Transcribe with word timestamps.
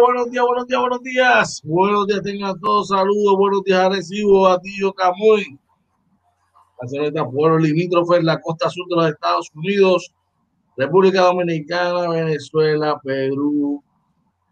buenos 0.00 0.30
días, 0.30 0.44
buenos 0.44 0.66
días, 0.66 0.80
buenos 0.80 1.02
días, 1.02 1.60
buenos 1.64 2.06
días. 2.06 2.22
Tengan 2.22 2.60
todos 2.60 2.88
saludos, 2.88 3.36
buenos 3.38 3.64
días, 3.64 3.80
Arecibo, 3.80 4.46
a 4.46 4.60
Tío 4.60 4.92
Camuy. 4.92 5.58
A 6.78 7.30
pueblo 7.30 7.58
limítrofe 7.58 8.22
la 8.22 8.40
costa 8.40 8.68
sur 8.68 8.86
de 8.88 8.96
los 8.96 9.10
Estados 9.10 9.48
Unidos, 9.54 10.12
República 10.76 11.22
Dominicana, 11.22 12.08
Venezuela, 12.08 13.00
Perú, 13.02 13.82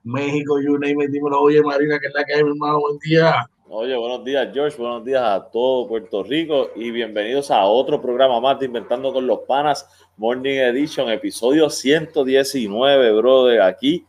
México, 0.05 0.61
you 0.61 0.79
name 0.79 1.05
it, 1.05 1.11
dímelo, 1.11 1.41
oye 1.41 1.61
Marina, 1.61 1.99
que 1.99 2.07
es 2.07 2.15
la 2.15 2.25
que 2.25 2.35
hay, 2.35 2.45
mi 2.45 2.51
hermano, 2.51 2.81
buen 2.81 2.99
día. 2.99 3.47
Oye, 3.69 3.97
buenos 3.97 4.25
días, 4.25 4.49
George. 4.53 4.77
Buenos 4.79 5.05
días 5.05 5.23
a 5.23 5.51
todo 5.51 5.87
Puerto 5.87 6.23
Rico 6.23 6.71
y 6.77 6.91
bienvenidos 6.91 7.51
a 7.51 7.65
otro 7.65 8.01
programa 8.01 8.41
más 8.41 8.59
de 8.59 8.67
Inventando 8.67 9.13
con 9.13 9.27
los 9.27 9.41
Panas, 9.41 9.89
Morning 10.17 10.59
Edition, 10.59 11.09
episodio 11.11 11.69
119, 11.69 13.13
brother. 13.13 13.63
Aquí 13.63 14.07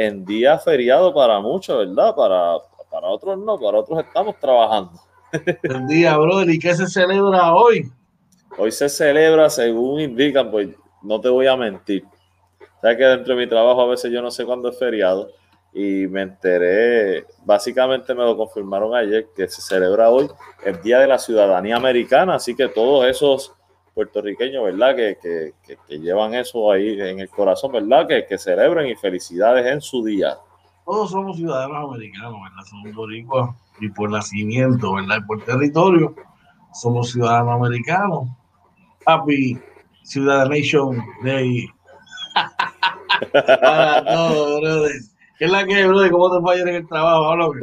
en 0.00 0.24
día 0.24 0.58
feriado 0.58 1.12
para 1.12 1.40
muchos, 1.40 1.76
¿verdad? 1.76 2.14
Para, 2.14 2.56
para 2.90 3.08
otros 3.08 3.38
no, 3.38 3.58
para 3.58 3.80
otros 3.80 4.02
estamos 4.02 4.34
trabajando. 4.38 4.92
Buen 5.68 5.86
día, 5.86 6.16
brother. 6.16 6.48
¿Y 6.48 6.58
qué 6.58 6.74
se 6.74 6.86
celebra 6.86 7.52
hoy? 7.54 7.92
Hoy 8.56 8.72
se 8.72 8.88
celebra, 8.88 9.50
según 9.50 10.00
indican, 10.00 10.50
pues 10.50 10.70
no 11.02 11.20
te 11.20 11.28
voy 11.28 11.46
a 11.46 11.56
mentir. 11.56 12.04
Sabes 12.80 12.96
que 12.96 13.04
dentro 13.04 13.34
de 13.34 13.42
mi 13.42 13.46
trabajo 13.46 13.82
a 13.82 13.88
veces 13.88 14.10
yo 14.10 14.22
no 14.22 14.30
sé 14.30 14.46
cuándo 14.46 14.70
es 14.70 14.78
feriado 14.78 15.28
y 15.74 16.06
me 16.06 16.22
enteré, 16.22 17.26
básicamente 17.44 18.14
me 18.14 18.24
lo 18.24 18.38
confirmaron 18.38 18.94
ayer, 18.94 19.26
que 19.36 19.48
se 19.48 19.60
celebra 19.60 20.08
hoy 20.08 20.28
el 20.64 20.80
Día 20.80 20.98
de 20.98 21.08
la 21.08 21.18
Ciudadanía 21.18 21.76
Americana, 21.76 22.36
así 22.36 22.56
que 22.56 22.68
todos 22.68 23.04
esos 23.04 23.52
puertorriqueños, 24.00 24.64
¿verdad? 24.64 24.96
Que, 24.96 25.18
que, 25.22 25.76
que, 25.86 25.98
llevan 25.98 26.32
eso 26.32 26.72
ahí 26.72 26.98
en 26.98 27.20
el 27.20 27.28
corazón, 27.28 27.72
¿verdad? 27.72 28.08
Que, 28.08 28.24
que 28.26 28.38
celebren 28.38 28.86
y 28.86 28.96
felicidades 28.96 29.66
en 29.66 29.82
su 29.82 30.02
día. 30.02 30.38
Todos 30.86 31.10
somos 31.10 31.36
ciudadanos 31.36 31.90
americanos, 31.90 32.40
¿verdad? 32.42 32.64
Somos 32.64 32.94
boricuas 32.94 33.54
y 33.78 33.90
por 33.90 34.10
nacimiento, 34.10 34.94
¿verdad? 34.94 35.18
Y 35.18 35.26
por 35.26 35.44
territorio, 35.44 36.14
somos 36.72 37.12
ciudadanos 37.12 37.56
americanos. 37.56 38.28
Happy 39.04 39.60
Ciudadanation 40.02 41.04
Day. 41.22 41.68
Para 43.32 44.04
todos, 44.04 44.60
brother. 44.62 45.09
¿Qué 45.40 45.46
es 45.46 45.52
la 45.52 45.64
que, 45.64 45.86
bro? 45.86 46.00
¿Cómo 46.10 46.30
te 46.30 46.42
fue 46.42 46.52
ayer 46.52 46.68
en 46.68 46.74
el 46.74 46.86
trabajo? 46.86 47.54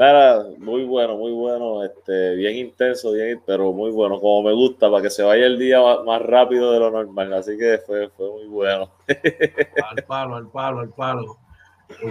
muy 0.57 0.83
bueno, 0.85 1.15
muy 1.15 1.31
bueno, 1.31 1.83
este, 1.83 2.33
bien 2.33 2.55
intenso, 2.55 3.11
bien, 3.11 3.39
pero 3.45 3.71
muy 3.71 3.91
bueno, 3.91 4.19
como 4.19 4.49
me 4.49 4.51
gusta, 4.51 4.89
para 4.89 5.03
que 5.03 5.11
se 5.11 5.21
vaya 5.21 5.45
el 5.45 5.59
día 5.59 5.77
más, 6.03 6.19
rápido 6.23 6.71
de 6.71 6.79
lo 6.79 6.89
normal, 6.89 7.31
así 7.33 7.55
que 7.55 7.77
fue, 7.85 8.09
fue 8.09 8.31
muy 8.31 8.47
bueno. 8.47 8.89
Al 9.91 10.03
palo, 10.07 10.38
al 10.38 10.47
palo, 10.47 10.79
al 10.79 10.89
palo. 10.89 11.38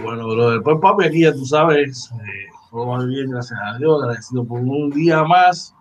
bueno, 0.01 0.29
bro. 0.29 0.63
Pues 0.63 0.77
papi, 0.81 1.03
aquí 1.03 1.23
ya 1.23 1.33
tú 1.33 1.45
sabes, 1.45 2.11
eh, 2.13 2.49
todo 2.71 2.85
muy 2.85 3.07
bien, 3.07 3.29
gracias 3.29 3.59
a 3.61 3.77
Dios, 3.77 4.01
agradecido 4.01 4.45
por 4.45 4.61
un 4.61 4.89
día 4.91 5.25
más 5.25 5.75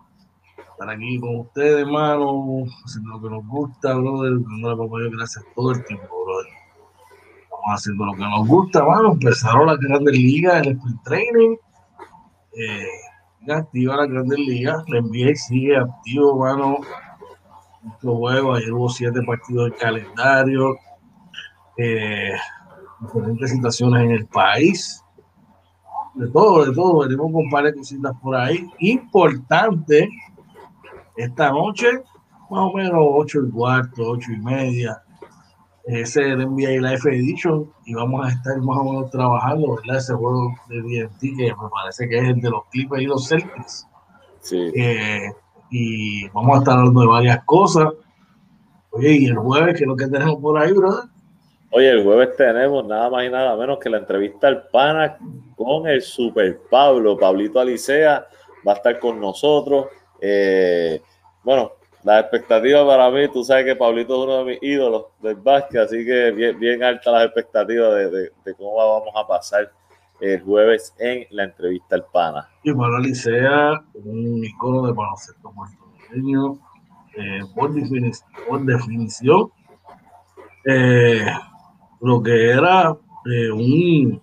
estar 0.72 0.90
aquí 0.90 1.20
con 1.20 1.36
ustedes, 1.36 1.82
hermano, 1.82 2.64
haciendo 2.84 3.10
lo 3.10 3.22
que 3.22 3.30
nos 3.30 3.46
gusta, 3.46 3.94
brother, 3.94 4.32
dándole 4.32 4.76
papá 4.76 4.96
gracias 5.16 5.44
todo 5.54 5.70
el 5.70 5.84
tiempo, 5.84 6.08
brother 6.24 6.55
haciendo 7.74 8.06
lo 8.06 8.14
que 8.14 8.22
nos 8.22 8.46
gusta, 8.46 8.84
mano. 8.84 9.12
Empezaron 9.12 9.66
las 9.66 9.78
grandes 9.78 10.16
ligas, 10.16 10.66
el 10.66 10.72
sprint 10.72 11.02
training. 11.02 11.56
Eh, 12.58 13.52
activa 13.52 13.96
la 13.96 14.06
grandes 14.06 14.38
ligas. 14.38 14.84
La 14.88 15.00
NBA 15.00 15.34
sigue 15.34 15.76
activo, 15.76 16.38
mano. 16.38 16.78
Muchos 17.82 18.16
juegos. 18.16 18.58
Ayer 18.58 18.72
hubo 18.72 18.88
siete 18.88 19.20
partidos 19.22 19.70
del 19.70 19.78
calendario. 19.78 20.76
Eh, 21.76 22.32
diferentes 23.00 23.50
situaciones 23.50 24.04
en 24.04 24.10
el 24.12 24.26
país. 24.26 25.02
De 26.14 26.28
todo, 26.28 26.64
de 26.64 26.74
todo. 26.74 27.00
Venimos 27.00 27.32
con 27.32 27.64
de 27.64 27.74
cositas 27.74 28.12
por 28.22 28.36
ahí. 28.36 28.66
Importante, 28.78 30.08
esta 31.16 31.50
noche, 31.50 31.88
más 32.50 32.60
o 32.60 32.72
menos 32.72 32.94
ocho 32.98 33.40
y 33.42 33.50
cuarto, 33.50 34.02
ocho 34.10 34.32
y 34.32 34.38
media 34.38 35.02
ese 35.86 36.02
es 36.02 36.16
el 36.16 36.38
NBA 36.38 36.80
Life 36.90 37.08
Edition 37.08 37.70
y 37.84 37.94
vamos 37.94 38.26
a 38.26 38.30
estar 38.30 38.58
más 38.58 38.76
o 38.78 38.84
menos 38.84 39.10
trabajando, 39.10 39.76
¿verdad? 39.76 39.98
Ese 39.98 40.14
juego 40.14 40.52
de 40.68 40.80
DNT 40.80 41.20
que 41.20 41.54
me 41.54 41.68
parece 41.70 42.08
que 42.08 42.18
es 42.18 42.24
el 42.24 42.40
de 42.40 42.50
los 42.50 42.64
Clippers 42.72 43.02
y 43.02 43.06
los 43.06 43.28
Celtics. 43.28 43.86
Sí. 44.40 44.72
Eh, 44.74 45.32
y 45.70 46.28
vamos 46.30 46.56
a 46.56 46.58
estar 46.58 46.78
hablando 46.78 47.00
de 47.00 47.06
varias 47.06 47.44
cosas. 47.44 47.92
Oye, 48.90 49.12
y 49.12 49.26
el 49.26 49.36
jueves, 49.36 49.76
¿qué 49.76 49.84
es 49.84 49.88
lo 49.88 49.94
que 49.94 50.08
tenemos 50.08 50.40
por 50.40 50.58
ahí, 50.58 50.72
brother? 50.72 51.04
Oye, 51.70 51.90
el 51.90 52.02
jueves 52.02 52.36
tenemos 52.36 52.84
nada 52.84 53.08
más 53.08 53.24
y 53.24 53.30
nada 53.30 53.56
menos 53.56 53.78
que 53.78 53.88
la 53.88 53.98
entrevista 53.98 54.48
al 54.48 54.66
pana 54.68 55.18
con 55.56 55.86
el 55.86 56.02
Super 56.02 56.58
Pablo. 56.68 57.16
Pablito 57.16 57.60
Alicea 57.60 58.26
va 58.66 58.72
a 58.72 58.76
estar 58.76 58.98
con 58.98 59.20
nosotros. 59.20 59.86
Eh, 60.20 61.00
bueno, 61.44 61.72
la 62.06 62.20
expectativa 62.20 62.86
para 62.86 63.10
mí, 63.10 63.26
tú 63.32 63.42
sabes 63.42 63.64
que 63.64 63.74
Pablito 63.74 64.14
es 64.14 64.24
uno 64.24 64.38
de 64.38 64.44
mis 64.44 64.62
ídolos 64.62 65.06
del 65.20 65.34
básquet, 65.34 65.80
así 65.80 66.04
que 66.04 66.30
bien, 66.30 66.56
bien 66.56 66.84
alta 66.84 67.10
las 67.10 67.24
expectativas 67.24 67.92
de, 68.12 68.30
cómo 68.56 68.76
vamos 68.76 69.08
a 69.12 69.26
pasar 69.26 69.72
el 70.20 70.40
jueves 70.40 70.94
en 71.00 71.26
la 71.30 71.44
entrevista 71.44 71.96
al 71.96 72.04
PANA. 72.12 72.48
Y 72.62 72.72
Pablo 72.72 73.00
Licea, 73.00 73.82
un 73.94 74.44
icono 74.44 74.86
de 74.86 74.92
baloncesto 74.92 75.52
puertorriqueño, 75.52 76.58
eh, 77.16 77.40
por, 77.56 77.74
definición, 77.74 78.30
por 78.48 78.64
definición 78.64 79.50
eh, 80.64 81.26
lo 82.02 82.22
que 82.22 82.50
era 82.50 82.96
eh, 83.32 83.50
un 83.50 84.22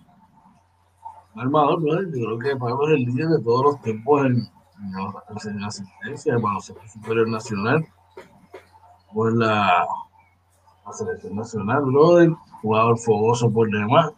armador, 1.36 1.82
¿no? 1.82 2.02
yo 2.02 2.10
creo 2.10 2.38
que 2.38 2.56
Pablo 2.56 2.88
es 2.88 2.94
el 2.94 3.04
líder 3.04 3.28
de 3.28 3.42
todos 3.42 3.62
los 3.62 3.82
tiempos 3.82 4.24
en 4.24 4.48
la 4.92 5.66
asistencia 5.66 6.32
del 6.32 6.42
baloncesto 6.42 6.82
superior 6.88 7.28
nacional 7.28 7.86
por 9.12 9.36
la, 9.36 9.86
la 10.86 10.92
selección 10.92 11.36
nacional, 11.36 11.82
brother, 11.82 12.30
jugador 12.62 12.98
fogoso 12.98 13.50
por 13.50 13.70
demás. 13.70 14.12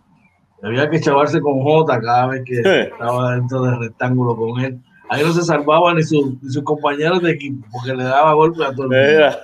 Había 0.62 0.88
que 0.88 1.00
chavarse 1.00 1.40
con 1.40 1.62
Jota 1.62 2.00
cada 2.00 2.28
vez 2.28 2.42
que 2.44 2.60
estaba 2.60 3.34
dentro 3.34 3.62
del 3.62 3.78
rectángulo 3.78 4.36
con 4.36 4.60
él. 4.60 4.80
Ahí 5.08 5.22
no 5.22 5.32
se 5.32 5.42
salvaba 5.42 5.94
ni, 5.94 6.02
su, 6.02 6.38
ni 6.42 6.50
sus 6.50 6.64
compañeros 6.64 7.22
de 7.22 7.32
equipo 7.32 7.64
porque 7.70 7.94
le 7.94 8.04
daba 8.04 8.32
golpe 8.32 8.64
a 8.64 8.74
todo 8.74 8.90
el 8.90 9.20
mundo. 9.20 9.36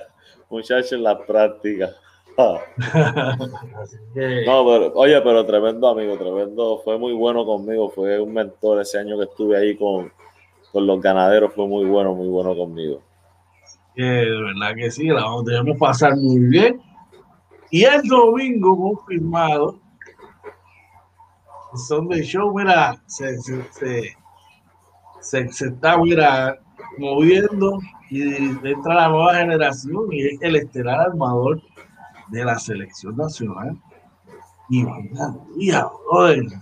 muchachos 0.49 0.93
en 0.93 1.03
la 1.03 1.17
práctica. 1.25 1.91
No, 2.35 2.59
pero, 4.65 4.93
oye, 4.95 5.21
pero 5.21 5.45
tremendo 5.45 5.87
amigo, 5.87 6.17
tremendo, 6.17 6.81
fue 6.83 6.97
muy 6.97 7.13
bueno 7.13 7.45
conmigo, 7.45 7.89
fue 7.89 8.19
un 8.19 8.33
mentor 8.33 8.81
ese 8.81 8.97
año 8.97 9.17
que 9.17 9.25
estuve 9.25 9.57
ahí 9.57 9.75
con, 9.75 10.11
con 10.73 10.87
los 10.87 10.99
ganaderos 10.99 11.53
fue 11.53 11.67
muy 11.67 11.85
bueno, 11.85 12.15
muy 12.15 12.27
bueno 12.27 12.55
conmigo. 12.55 12.99
de 13.95 14.41
verdad 14.41 14.75
que 14.75 14.89
sí, 14.89 15.05
la 15.05 15.21
vamos, 15.21 15.45
debemos 15.45 15.77
pasar 15.77 16.15
muy 16.17 16.39
bien. 16.39 16.81
Y 17.69 17.83
el 17.83 18.01
domingo 18.01 18.75
confirmado, 18.75 19.79
son 21.87 22.07
de 22.07 22.23
show, 22.23 22.51
mira, 22.57 22.99
se, 23.05 23.37
se, 25.21 25.39
está 25.39 25.97
mira, 25.99 26.59
moviendo 26.97 27.79
y 28.09 28.33
entra 28.33 28.95
la 28.95 29.09
nueva 29.09 29.35
generación 29.35 30.07
y 30.11 30.25
es 30.25 30.41
el 30.41 30.55
estelar 30.55 31.01
armador 31.01 31.61
de 32.29 32.45
la 32.45 32.57
selección 32.57 33.15
nacional. 33.15 33.77
Y 34.69 34.83
vaya, 34.83 35.35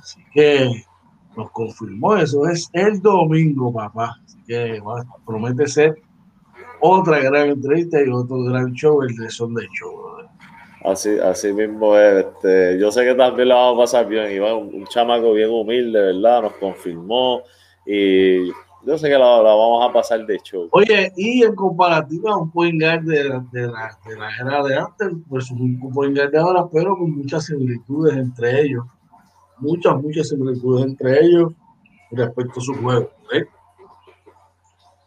así 0.02 0.22
que 0.34 0.84
nos 1.42 1.52
confirmó 1.52 2.16
eso. 2.16 2.48
Es 2.48 2.70
el 2.74 3.02
domingo, 3.02 3.74
papá. 3.74 4.20
Así 4.26 4.38
que 4.48 4.82
promete 5.26 5.68
ser 5.68 5.96
otra 6.80 7.20
gran 7.20 7.50
entrevista 7.50 8.02
y 8.02 8.10
otro 8.10 8.44
gran 8.44 8.74
show, 8.74 9.02
el 9.04 9.16
de 9.16 9.30
Son 9.30 9.54
de 9.54 9.68
Show. 9.80 10.02
Así, 10.84 11.18
así 11.20 11.54
mismo 11.54 11.96
es. 11.96 12.26
Este, 12.26 12.80
yo 12.80 12.92
sé 12.92 13.04
que 13.04 13.14
también 13.14 13.50
la 13.50 13.56
vamos 13.56 13.78
a 13.78 13.82
pasar 13.82 14.08
bien. 14.08 14.32
Iván, 14.32 14.56
un, 14.56 14.76
un 14.76 14.86
chamaco 14.88 15.34
bien 15.34 15.50
humilde, 15.50 16.00
¿verdad? 16.00 16.44
Nos 16.44 16.54
confirmó 16.54 17.42
y 17.86 18.48
yo 18.84 18.98
sé 18.98 19.10
que 19.10 19.18
la, 19.18 19.26
vamos 19.26 19.88
a 19.88 19.94
pasar 19.94 20.26
de 20.26 20.40
show. 20.40 20.68
Oye, 20.72 21.12
y 21.16 21.44
en 21.44 21.54
comparativa 21.56 22.32
a 22.32 22.38
un 22.38 22.52
point 22.52 22.82
guard 22.82 23.04
de, 23.04 23.24
de, 23.52 23.68
la, 23.68 23.98
de 24.08 24.18
la 24.18 24.30
era 24.40 24.64
de 24.64 24.76
antes, 24.76 25.10
pues 25.30 25.52
un 25.52 25.80
point 25.94 26.18
guard 26.18 26.32
de 26.32 26.40
ahora, 26.40 26.66
pero 26.72 26.98
con 26.98 27.18
muchas 27.18 27.46
similitudes 27.46 28.18
entre 28.18 28.62
ellos 28.62 28.86
muchas, 29.62 29.96
muchas 30.02 30.28
similitudes 30.30 30.86
entre 30.86 31.24
ellos 31.24 31.54
respecto 32.12 32.60
a 32.60 32.64
su 32.64 32.74
juego. 32.76 33.10
¿eh? 33.34 33.46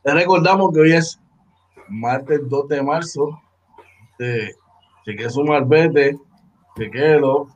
Les 0.05 0.15
recordamos 0.15 0.73
que 0.73 0.81
hoy 0.81 0.93
es 0.93 1.21
martes 1.89 2.41
2 2.49 2.69
de 2.69 2.83
marzo. 2.83 3.41
Este, 4.11 4.55
chequeé 5.05 5.31
su 5.31 5.45
marbete, 5.45 6.17
chequéelo. 6.79 7.49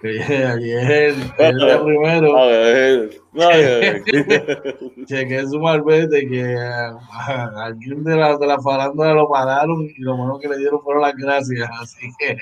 Que 0.00 0.18
ayer, 0.46 1.14
el 1.38 1.56
primero. 1.84 2.34
chequeé 5.06 5.46
su 5.46 5.60
marbete 5.60 6.26
que 6.26 6.56
a, 6.56 6.98
alguien 7.64 8.02
de 8.02 8.16
la, 8.16 8.38
de 8.38 8.46
la 8.46 8.58
farándula 8.60 9.12
lo 9.12 9.28
pararon 9.28 9.82
y 9.82 10.00
lo 10.00 10.16
menos 10.16 10.40
que 10.40 10.48
le 10.48 10.56
dieron 10.56 10.80
fueron 10.80 11.02
las 11.02 11.14
gracias. 11.14 11.68
Así 11.80 12.10
que 12.18 12.36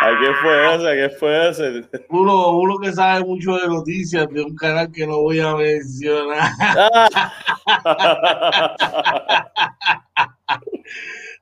¿A 0.00 0.10
qué 0.20 0.32
fue 0.42 0.74
ese? 0.74 0.88
¿A 0.88 0.94
qué 0.94 1.08
fue 1.16 1.50
ese? 1.50 1.84
Uno, 2.10 2.58
uno 2.58 2.78
que 2.78 2.92
sabe 2.92 3.24
mucho 3.24 3.56
de 3.56 3.68
noticias 3.68 4.28
de 4.28 4.42
un 4.42 4.54
canal 4.56 4.90
que 4.92 5.06
no 5.06 5.20
voy 5.20 5.38
a 5.40 5.54
mencionar. 5.54 6.50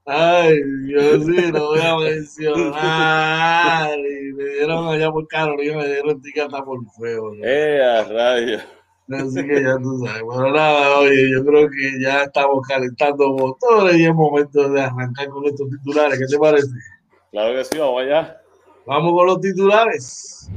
Ay, 0.07 0.61
yo 0.87 1.19
sí, 1.21 1.51
no 1.53 1.69
voy 1.69 1.81
a 1.81 1.97
mencionar. 1.97 3.99
Y 3.99 4.33
me 4.35 4.45
dieron 4.45 4.89
allá 4.89 5.11
por 5.11 5.27
Carolina, 5.29 5.79
me 5.79 5.89
dieron 5.89 6.21
ticket 6.21 6.45
hasta 6.45 6.63
por 6.65 6.81
feo. 7.01 7.33
¡Eh, 7.43 7.81
a! 7.83 8.05
Así 9.13 9.47
que 9.47 9.63
ya 9.63 9.77
tú 9.79 10.03
sabes. 10.05 10.23
Bueno, 10.23 10.51
nada, 10.53 10.99
oye, 10.99 11.31
yo 11.31 11.45
creo 11.45 11.69
que 11.69 12.01
ya 12.01 12.23
estamos 12.23 12.67
calentando 12.67 13.35
motores 13.35 13.97
y 13.97 14.07
es 14.07 14.15
momento 14.15 14.71
de 14.71 14.81
arrancar 14.81 15.29
con 15.29 15.45
estos 15.45 15.69
titulares. 15.69 16.19
¿Qué 16.19 16.27
te 16.27 16.39
parece? 16.39 16.71
Claro 17.35 17.53
que 17.53 17.65
sí, 17.65 17.79
vamos 17.79 18.01
allá. 18.01 18.41
Vamos 18.87 19.13
con 19.13 19.27
los 19.27 19.41
titulares. 19.41 20.49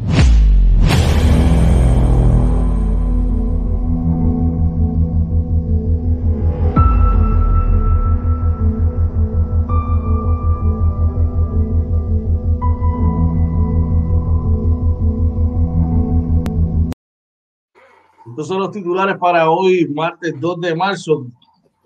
Estos 18.29 18.47
son 18.47 18.59
los 18.59 18.69
titulares 18.69 19.17
para 19.17 19.49
hoy, 19.49 19.87
martes 19.87 20.39
2 20.39 20.61
de 20.61 20.75
marzo. 20.75 21.25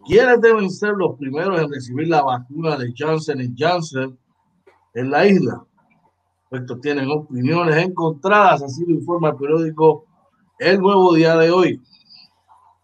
¿Quiénes 0.06 0.42
deben 0.42 0.70
ser 0.70 0.96
los 0.96 1.16
primeros 1.18 1.62
en 1.62 1.72
recibir 1.72 2.10
la 2.10 2.24
vacuna 2.24 2.76
de 2.76 2.94
Johnson 2.98 3.56
Johnson 3.58 4.20
en 4.94 5.12
la 5.12 5.28
isla? 5.28 5.64
Estos 6.52 6.82
tienen 6.82 7.10
opiniones 7.10 7.78
encontradas, 7.78 8.62
así 8.64 8.86
lo 8.86 8.94
informa 8.94 9.30
el 9.30 9.36
periódico 9.38 10.06
El 10.60 10.80
Nuevo 10.80 11.14
Día 11.14 11.38
de 11.38 11.50
hoy. 11.50 11.82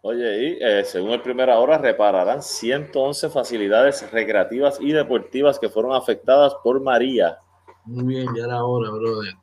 Oye, 0.01 0.41
y 0.41 0.57
eh, 0.61 0.85
según 0.85 1.11
el 1.11 1.21
Primera 1.21 1.59
Hora, 1.59 1.77
repararán 1.77 2.41
111 2.41 3.29
facilidades 3.29 4.09
recreativas 4.09 4.79
y 4.79 4.93
deportivas 4.93 5.59
que 5.59 5.67
fueron 5.67 5.93
afectadas 5.93 6.55
por 6.63 6.81
María. 6.81 7.39
Muy 7.83 8.05
bien, 8.05 8.27
ya 8.35 8.45
era 8.45 8.63
hora, 8.63 8.89
brother. 8.89 9.33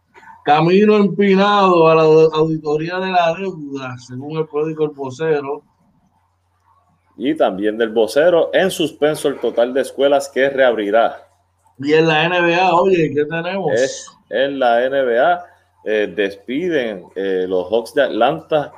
Camino 0.42 0.96
empinado 0.96 1.88
a 1.88 1.94
la 1.94 2.02
auditoría 2.02 2.98
de 2.98 3.10
la 3.10 3.34
deuda, 3.34 3.96
según 3.98 4.38
el 4.38 4.46
periódico 4.46 4.84
El 4.84 4.90
Vocero. 4.90 5.62
Y 7.16 7.34
también 7.34 7.76
del 7.76 7.90
vocero, 7.90 8.50
en 8.52 8.70
suspenso 8.70 9.28
el 9.28 9.38
total 9.38 9.72
de 9.74 9.82
escuelas 9.82 10.28
que 10.28 10.48
reabrirá. 10.48 11.28
Y 11.78 11.92
en 11.92 12.06
la 12.06 12.28
NBA, 12.28 12.74
oye, 12.74 13.12
¿qué 13.14 13.24
tenemos? 13.24 14.10
en 14.30 14.58
la 14.58 14.88
NBA 14.88 15.44
eh, 15.84 16.12
despiden 16.14 17.04
eh, 17.14 17.46
los 17.48 17.70
Hawks 17.70 17.94
de 17.94 18.02
Atlanta. 18.02 18.72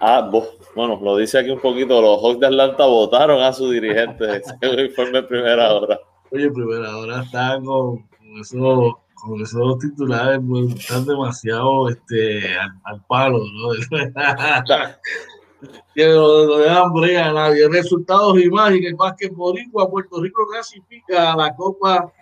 A, 0.00 0.30
bueno, 0.74 1.00
lo 1.02 1.16
dice 1.16 1.38
aquí 1.38 1.50
un 1.50 1.60
poquito, 1.60 2.00
los 2.00 2.22
Hawks 2.22 2.40
de 2.40 2.46
Atlanta 2.46 2.86
votaron 2.86 3.42
a 3.42 3.52
su 3.52 3.70
dirigente, 3.70 4.42
según 4.60 4.80
informe 4.80 5.22
primera 5.24 5.74
hora. 5.74 5.98
Oye, 6.30 6.50
primera 6.50 6.96
hora 6.96 7.22
está 7.22 7.60
con, 7.62 7.98
con 7.98 8.40
eso 8.40 9.00
con 9.14 9.40
esos 9.40 9.78
titulares 9.78 10.40
pues, 10.48 10.74
están 10.74 11.04
demasiado 11.04 11.88
este, 11.88 12.56
al, 12.84 13.02
palo, 13.08 13.38
¿no? 13.38 13.70
que 15.94 16.06
no, 16.06 16.46
no 16.46 16.58
dejan 16.58 16.92
brega 16.92 17.26
a 17.26 17.32
nadie. 17.32 17.68
Resultados 17.68 18.40
y 18.40 18.48
más, 18.48 18.72
y 18.72 18.80
que 18.80 18.94
más 18.94 19.14
que 19.18 19.28
Boricua, 19.28 19.90
Puerto 19.90 20.22
Rico 20.22 20.46
clasifica 20.46 21.32
a 21.32 21.36
la 21.36 21.56
Copa 21.56 22.12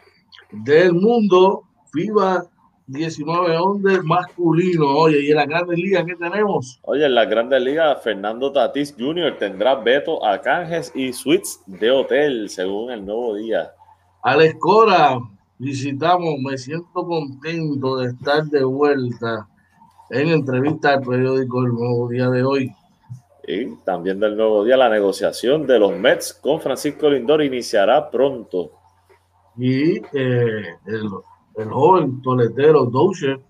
del 0.53 0.93
Mundo 0.93 1.65
FIBA 1.93 2.47
19 2.89 3.57
ondes 3.59 4.05
masculino. 4.05 4.97
Oye, 4.97 5.25
y 5.25 5.31
en 5.31 5.37
la 5.37 5.47
Grandes 5.47 5.79
Ligas, 5.79 6.05
¿qué 6.07 6.15
tenemos? 6.15 6.79
Oye, 6.83 7.05
en 7.05 7.15
la 7.15 7.25
Grandes 7.25 7.61
Ligas, 7.61 8.03
Fernando 8.03 8.53
Tatis 8.53 8.95
Jr. 8.97 9.37
tendrá 9.39 9.75
veto 9.75 10.25
a 10.25 10.41
canjes 10.41 10.93
y 10.95 11.13
suites 11.13 11.61
de 11.67 11.91
hotel, 11.91 12.49
según 12.49 12.93
el 12.93 13.05
nuevo 13.05 13.35
día. 13.35 13.73
Alex 14.23 14.57
Cora, 14.61 15.19
visitamos, 15.59 16.39
me 16.39 16.57
siento 16.57 17.05
contento 17.05 17.97
de 17.97 18.09
estar 18.11 18.45
de 18.45 18.63
vuelta 18.63 19.49
en 20.11 20.29
entrevista 20.29 20.95
al 20.95 21.03
periódico 21.03 21.65
El 21.65 21.73
Nuevo 21.73 22.09
Día 22.09 22.31
de 22.31 22.45
hoy. 22.45 22.73
Y 23.49 23.75
también 23.85 24.21
del 24.21 24.37
Nuevo 24.37 24.65
Día, 24.65 24.77
la 24.77 24.89
negociación 24.89 25.67
de 25.67 25.79
los 25.79 25.93
Mets 25.97 26.33
con 26.35 26.61
Francisco 26.61 27.11
Lindor 27.11 27.43
iniciará 27.43 28.11
pronto. 28.11 28.73
Y 29.59 29.97
eh, 29.99 30.77
el, 30.87 31.11
el, 31.57 31.71
joven 31.71 32.21
toletero 32.23 32.85
Doucher 32.87 33.41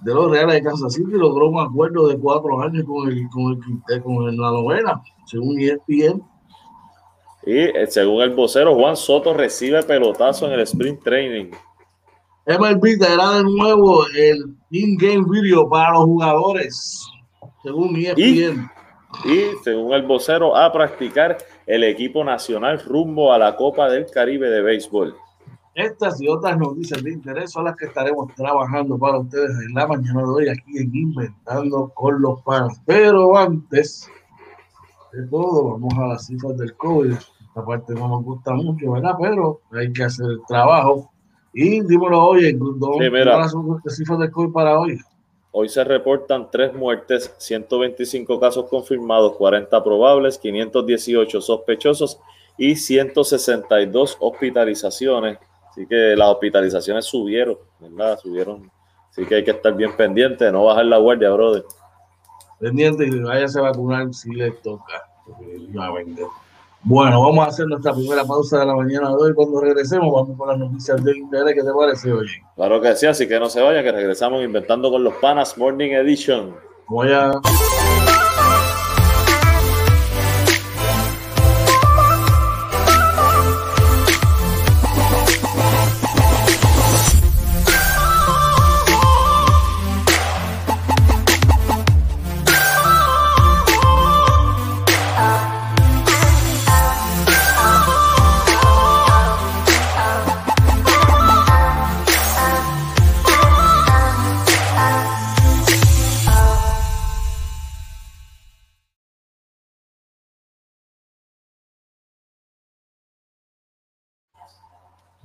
de 0.00 0.14
los 0.14 0.30
Reales 0.30 0.56
de 0.56 0.62
Kansas 0.62 0.94
City 0.94 1.12
logró 1.12 1.48
un 1.48 1.60
acuerdo 1.60 2.08
de 2.08 2.18
cuatro 2.18 2.60
años 2.60 2.84
con 2.84 3.08
el, 3.08 3.28
con 3.30 3.52
el, 3.88 4.02
con 4.02 4.28
el, 4.28 4.36
la 4.36 4.50
novena, 4.50 5.02
según 5.26 5.58
ESPN 5.58 6.22
y 7.46 7.58
eh, 7.58 7.86
según 7.86 8.22
el 8.22 8.34
vocero, 8.34 8.74
Juan 8.74 8.96
Soto 8.96 9.32
recibe 9.32 9.80
pelotazo 9.84 10.48
en 10.48 10.54
el 10.54 10.60
sprint 10.62 11.00
training. 11.04 11.52
MLB 12.44 12.98
dará 12.98 13.38
de 13.38 13.44
nuevo 13.44 14.04
el 14.16 14.56
in-game 14.70 15.24
video 15.30 15.68
para 15.70 15.92
los 15.92 16.04
jugadores, 16.06 17.06
según 17.62 17.94
ESPN. 17.94 18.68
Y, 19.24 19.32
y 19.32 19.50
según 19.62 19.92
el 19.92 20.02
vocero, 20.02 20.56
a 20.56 20.72
practicar 20.72 21.38
el 21.66 21.84
equipo 21.84 22.24
nacional 22.24 22.80
rumbo 22.84 23.32
a 23.32 23.38
la 23.38 23.54
Copa 23.54 23.88
del 23.88 24.06
Caribe 24.06 24.50
de 24.50 24.62
Béisbol. 24.62 25.16
Estas 25.76 26.20
y 26.20 26.28
otras 26.28 26.58
noticias 26.58 27.02
de 27.04 27.12
interés 27.12 27.52
son 27.52 27.64
las 27.64 27.76
que 27.76 27.84
estaremos 27.84 28.34
trabajando 28.34 28.98
para 28.98 29.18
ustedes 29.18 29.50
en 29.68 29.74
la 29.74 29.86
mañana 29.86 30.22
de 30.22 30.28
hoy 30.28 30.48
aquí 30.48 30.78
en 30.78 30.90
Inventando 30.92 31.92
con 31.94 32.20
los 32.20 32.42
Panos. 32.42 32.80
Pero 32.84 33.36
antes 33.36 34.10
de 35.12 35.26
todo, 35.28 35.74
vamos 35.74 35.94
a 35.98 36.06
las 36.08 36.26
cifras 36.26 36.56
del 36.56 36.74
COVID 36.76 37.14
parte 37.64 37.94
no 37.94 38.08
nos 38.08 38.24
gusta 38.24 38.52
mucho, 38.52 38.92
¿verdad? 38.92 39.14
Pero 39.20 39.60
hay 39.72 39.92
que 39.92 40.04
hacer 40.04 40.26
el 40.26 40.40
trabajo. 40.46 41.10
Y 41.54 41.80
dímelo 41.80 42.22
hoy, 42.22 42.52
¿dónde 42.52 43.10
sí, 43.86 43.96
cifras 43.96 44.18
de 44.18 44.30
COVID 44.30 44.52
para 44.52 44.78
hoy? 44.78 44.98
Hoy 45.52 45.68
se 45.70 45.82
reportan 45.84 46.50
tres 46.50 46.74
muertes, 46.74 47.34
125 47.38 48.38
casos 48.38 48.66
confirmados, 48.68 49.36
40 49.36 49.82
probables, 49.82 50.36
518 50.36 51.40
sospechosos 51.40 52.20
y 52.58 52.76
162 52.76 54.18
hospitalizaciones. 54.20 55.38
Así 55.76 55.86
que 55.86 56.16
las 56.16 56.28
hospitalizaciones 56.30 57.04
subieron, 57.04 57.58
¿verdad? 57.78 58.18
Subieron. 58.18 58.70
Así 59.10 59.26
que 59.26 59.34
hay 59.34 59.44
que 59.44 59.50
estar 59.50 59.74
bien 59.74 59.94
pendiente, 59.94 60.50
no 60.50 60.64
bajar 60.64 60.86
la 60.86 60.96
guardia, 60.96 61.30
brother. 61.30 61.64
Pendiente 62.58 63.06
y 63.06 63.20
váyase 63.20 63.58
a 63.58 63.62
vacunar 63.62 64.14
si 64.14 64.30
le 64.30 64.52
toca. 64.52 65.02
Bueno, 66.82 67.20
vamos 67.20 67.44
a 67.44 67.48
hacer 67.48 67.66
nuestra 67.66 67.92
primera 67.92 68.24
pausa 68.24 68.60
de 68.60 68.64
la 68.64 68.74
mañana 68.74 69.10
de 69.10 69.16
hoy. 69.16 69.34
Cuando 69.34 69.60
regresemos, 69.60 70.10
vamos 70.10 70.38
con 70.38 70.48
las 70.48 70.56
noticias 70.56 71.04
de 71.04 71.18
interés. 71.18 71.54
¿Qué 71.54 71.62
te 71.62 71.72
parece, 71.78 72.10
hoy? 72.10 72.26
Claro 72.54 72.80
que 72.80 72.96
sí, 72.96 73.04
así 73.04 73.28
que 73.28 73.38
no 73.38 73.50
se 73.50 73.60
vayan, 73.60 73.84
que 73.84 73.92
regresamos 73.92 74.42
inventando 74.42 74.90
con 74.90 75.04
los 75.04 75.12
Panas 75.16 75.58
Morning 75.58 75.90
Edition. 75.90 76.56
Voy 76.88 77.12
a. 77.12 77.32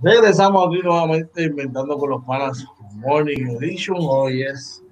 Regresamos 0.03 0.67
aquí 0.67 0.81
nuevamente 0.81 1.43
inventando 1.43 1.95
con 1.95 2.09
los 2.09 2.25
panas 2.25 2.65
Morning 2.93 3.55
Edition. 3.61 3.97
Hoy 3.99 4.41
es 4.41 4.83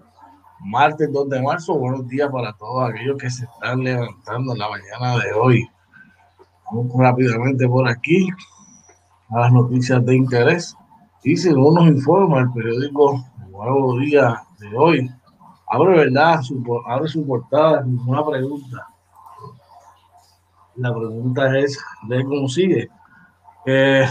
martes 0.59 1.11
2 1.11 1.29
de 1.29 1.41
marzo. 1.41 1.79
Buenos 1.79 2.07
días 2.07 2.29
para 2.31 2.53
todos 2.53 2.87
aquellos 2.87 3.17
que 3.17 3.27
se 3.31 3.45
están 3.45 3.83
levantando 3.83 4.53
en 4.53 4.59
la 4.59 4.69
mañana 4.69 5.23
de 5.23 5.33
hoy. 5.33 5.67
Vamos 6.65 6.91
rápidamente 6.95 7.67
por 7.67 7.89
aquí 7.89 8.27
a 9.31 9.39
las 9.39 9.51
noticias 9.51 10.05
de 10.05 10.15
interés. 10.15 10.75
Y 11.23 11.35
según 11.37 11.73
nos 11.73 11.87
informa 11.87 12.41
el 12.41 12.51
periódico 12.51 13.25
Nuevo 13.49 13.97
Día 13.97 14.43
de 14.59 14.77
hoy, 14.77 15.11
abre 15.71 15.97
verdad, 15.97 16.39
su, 16.43 16.63
abre 16.85 17.07
su 17.07 17.25
portada, 17.25 17.83
una 17.83 18.23
pregunta. 18.23 18.87
La 20.75 20.93
pregunta 20.93 21.57
es, 21.57 21.79
de 22.07 22.23
cómo 22.23 22.47
sigue. 22.47 22.87
Eh, 23.65 24.05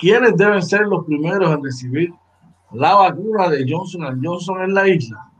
¿Quiénes 0.00 0.36
deben 0.36 0.62
ser 0.62 0.82
los 0.86 1.04
primeros 1.04 1.52
en 1.52 1.62
recibir 1.62 2.14
la 2.72 2.94
vacuna 2.94 3.48
de 3.48 3.66
Johnson 3.68 4.20
Johnson 4.22 4.62
en 4.62 4.74
la 4.74 4.88
isla. 4.88 5.30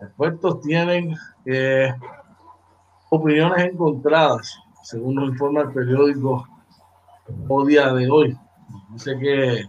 Expertos 0.00 0.60
tienen 0.60 1.14
eh, 1.46 1.92
opiniones 3.10 3.66
encontradas, 3.72 4.58
según 4.82 5.16
nos 5.16 5.30
informa 5.30 5.62
el 5.62 5.72
periódico 5.72 6.46
o 7.48 7.64
día 7.64 7.92
de 7.92 8.10
hoy. 8.10 8.38
Dice 8.90 9.18
que 9.18 9.64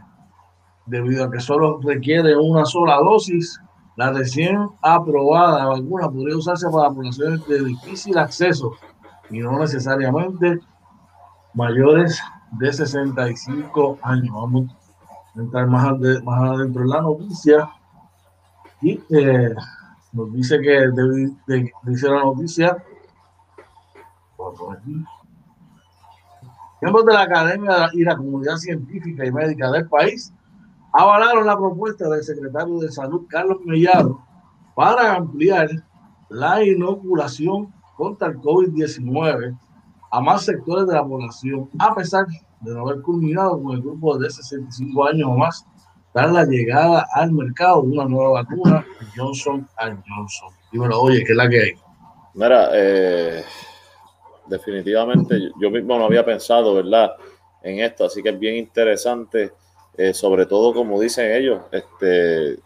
debido 0.85 1.25
a 1.25 1.31
que 1.31 1.39
solo 1.39 1.79
requiere 1.81 2.35
una 2.35 2.65
sola 2.65 2.97
dosis, 2.97 3.59
la 3.95 4.11
recién 4.11 4.67
aprobada 4.81 5.67
vacuna 5.67 6.09
podría 6.09 6.37
usarse 6.37 6.67
para 6.69 6.89
poblaciones 6.89 7.45
de 7.47 7.63
difícil 7.63 8.17
acceso 8.17 8.71
y 9.29 9.39
no 9.39 9.59
necesariamente 9.59 10.59
mayores 11.53 12.21
de 12.51 12.73
65 12.73 13.99
años. 14.01 14.33
Vamos 14.33 14.71
a 15.35 15.39
entrar 15.39 15.67
más, 15.67 15.97
más 16.23 16.49
adentro 16.49 16.83
en 16.83 16.89
la 16.89 17.01
noticia. 17.01 17.69
Y 18.81 18.99
eh, 19.09 19.55
nos 20.11 20.33
dice 20.33 20.59
que 20.59 20.89
dice 21.83 22.09
la 22.09 22.23
noticia. 22.23 22.77
Miembros 26.81 27.05
de 27.05 27.13
la 27.13 27.21
Academia 27.21 27.89
y 27.93 28.03
la 28.03 28.17
Comunidad 28.17 28.55
Científica 28.57 29.25
y 29.25 29.31
Médica 29.31 29.69
del 29.71 29.87
país 29.87 30.33
avalaron 30.93 31.45
la 31.45 31.55
propuesta 31.55 32.09
del 32.09 32.23
secretario 32.23 32.79
de 32.79 32.91
Salud, 32.91 33.25
Carlos 33.29 33.59
Mellado, 33.65 34.19
para 34.75 35.15
ampliar 35.15 35.69
la 36.29 36.63
inoculación 36.63 37.71
contra 37.95 38.29
el 38.29 38.37
COVID-19 38.39 39.57
a 40.11 40.19
más 40.19 40.43
sectores 40.43 40.87
de 40.87 40.93
la 40.93 41.03
población, 41.03 41.69
a 41.79 41.95
pesar 41.95 42.27
de 42.59 42.73
no 42.73 42.87
haber 42.87 43.01
culminado 43.01 43.61
con 43.61 43.75
el 43.75 43.81
grupo 43.81 44.17
de 44.17 44.29
65 44.29 45.07
años 45.07 45.29
o 45.29 45.37
más, 45.37 45.65
tras 46.13 46.31
la 46.31 46.43
llegada 46.43 47.07
al 47.13 47.31
mercado 47.31 47.81
de 47.83 47.87
una 47.87 48.05
nueva 48.05 48.41
vacuna, 48.41 48.85
Johnson 49.15 49.67
Johnson. 49.79 50.49
Dímelo, 50.71 51.01
oye, 51.01 51.23
¿qué 51.23 51.31
es 51.31 51.37
la 51.37 51.49
que 51.49 51.61
hay? 51.61 51.71
Mira, 52.33 52.69
eh, 52.73 53.43
definitivamente 54.47 55.51
yo 55.59 55.71
mismo 55.71 55.97
no 55.97 56.05
había 56.05 56.25
pensado, 56.25 56.75
¿verdad?, 56.75 57.11
en 57.63 57.79
esto, 57.79 58.05
así 58.05 58.21
que 58.21 58.29
es 58.29 58.39
bien 58.39 58.55
interesante, 58.55 59.53
eh, 59.97 60.13
sobre 60.13 60.45
todo 60.45 60.73
como 60.73 60.99
dicen 60.99 61.31
ellos, 61.31 61.61
este, 61.71 62.59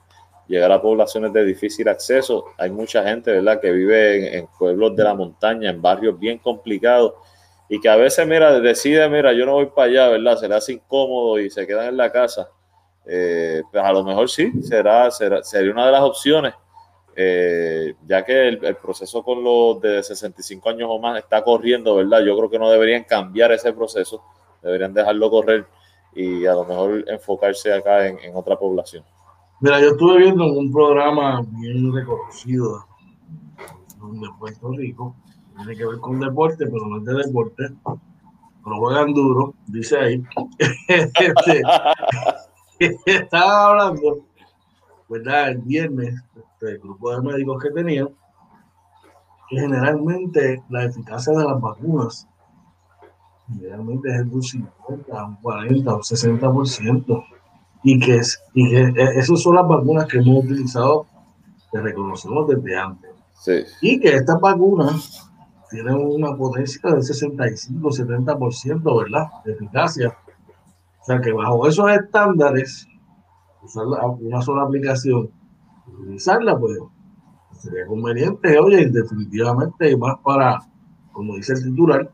llegar 0.48 0.72
a 0.72 0.82
poblaciones 0.82 1.34
de 1.34 1.46
difícil 1.46 1.88
acceso. 1.90 2.46
Hay 2.58 2.72
mucha 2.72 3.04
gente, 3.04 3.32
¿verdad?, 3.32 3.60
que 3.62 3.72
vive 3.72 4.38
en, 4.38 4.48
pueblos 4.58 4.96
de 4.96 5.04
la 5.04 5.14
montaña, 5.14 5.70
en 5.70 5.82
barrios 5.82 6.18
bien 6.18 6.40
complicados 6.40 7.14
y 7.70 7.80
que 7.80 7.90
a 7.90 7.96
veces, 7.96 8.28
mira, 8.28 8.60
decide, 8.60 9.08
mira, 9.10 9.34
yo 9.34 9.46
no 9.46 9.54
voy 9.54 9.68
para 9.68 9.90
allá, 9.90 10.10
¿verdad? 10.10 10.38
Se 10.38 10.48
le 10.48 10.56
hace 10.56 10.74
incómodo 10.74 11.40
y 11.40 11.50
se 11.50 11.66
quedan 11.66 11.88
en 11.88 11.98
la 11.98 12.12
casa. 12.12 12.50
Eh, 13.06 13.62
pues 13.72 13.84
a 13.84 13.92
lo 13.92 14.04
mejor 14.04 14.30
sí, 14.30 14.52
será, 14.62 15.10
será, 15.12 15.44
sería 15.44 15.72
una 15.72 15.86
de 15.86 15.92
las 15.92 16.02
opciones, 16.02 16.54
eh, 17.16 17.94
ya 18.06 18.26
que 18.26 18.48
el, 18.48 18.76
proceso 18.78 19.24
con 19.24 19.44
los 19.44 19.80
de 19.80 20.02
65 20.02 20.70
años 20.70 20.90
o 20.92 21.00
más 21.00 21.20
está 21.20 21.44
corriendo, 21.44 21.96
¿verdad? 21.96 22.22
Yo 22.22 22.36
creo 22.38 22.50
que 22.50 22.60
no 22.60 22.70
deberían 22.70 23.04
cambiar 23.04 23.52
ese 23.52 23.74
proceso, 23.74 24.24
deberían 24.62 24.94
dejarlo 24.94 25.30
correr 25.30 25.68
y 26.16 26.46
a 26.46 26.54
lo 26.54 26.66
mejor 26.66 27.04
enfocarse 27.08 27.74
acá 27.74 28.08
en 28.08 28.36
otra 28.36 28.58
población. 28.58 29.04
Mira, 29.62 29.80
yo 29.80 29.92
estuve 29.92 30.18
viendo 30.18 30.46
un 30.46 30.72
programa 30.72 31.42
bien 31.48 31.94
reconocido 31.94 32.86
de 34.12 34.28
Puerto 34.38 34.72
Rico, 34.74 35.16
tiene 35.56 35.76
que 35.76 35.86
ver 35.86 36.00
con 36.00 36.20
deporte, 36.20 36.66
pero 36.66 36.88
no 36.88 36.98
es 36.98 37.06
de 37.06 37.14
deporte, 37.14 37.70
pero 38.64 38.78
juegan 38.78 39.14
duro, 39.14 39.54
dice 39.68 39.98
ahí. 39.98 40.24
este, 40.88 41.62
estaba 43.06 43.70
hablando, 43.70 44.26
¿verdad? 45.10 45.50
El 45.50 45.58
viernes, 45.60 46.16
este, 46.36 46.72
el 46.72 46.80
grupo 46.80 47.16
de 47.16 47.22
médicos 47.22 47.64
que 47.64 47.72
tenían, 47.72 48.10
que 49.50 49.60
generalmente 49.60 50.64
la 50.70 50.86
eficacia 50.86 51.34
de 51.34 51.44
las 51.44 51.62
vacunas 51.62 52.28
generalmente 53.48 54.10
es 54.10 54.30
de 54.30 54.36
un 54.36 54.44
50, 54.44 55.26
un 55.26 55.36
40, 55.36 55.96
un 55.96 56.02
60% 56.02 57.26
y 57.84 58.00
que, 58.00 58.22
y 58.56 58.70
que 58.70 58.82
e, 58.82 59.20
esas 59.20 59.42
son 59.42 59.56
las 59.56 59.68
vacunas 59.68 60.08
que 60.08 60.18
hemos 60.18 60.44
utilizado, 60.44 61.06
que 61.72 61.80
reconocemos 61.80 62.48
desde 62.48 62.76
antes. 62.76 63.12
Sí. 63.40 63.64
Y 63.82 64.00
que 64.00 64.16
estas 64.16 64.40
vacunas 64.42 65.30
tienen 65.76 65.96
una 65.96 66.36
potencia 66.36 66.90
del 66.90 67.02
65-70%, 67.02 69.04
¿verdad? 69.04 69.28
De 69.44 69.52
eficacia. 69.52 70.18
O 71.02 71.06
sea 71.06 71.20
que 71.20 71.34
bajo 71.34 71.68
esos 71.68 71.92
estándares, 71.92 72.88
usar 73.62 73.86
una 74.20 74.42
sola 74.42 74.64
aplicación, 74.64 75.30
utilizarla, 75.88 76.58
pues 76.58 76.80
sería 77.60 77.86
conveniente, 77.86 78.58
oye, 78.58 78.90
definitivamente, 78.90 79.98
más 79.98 80.16
para, 80.24 80.60
como 81.12 81.36
dice 81.36 81.54
el 81.54 81.64
titular, 81.64 82.10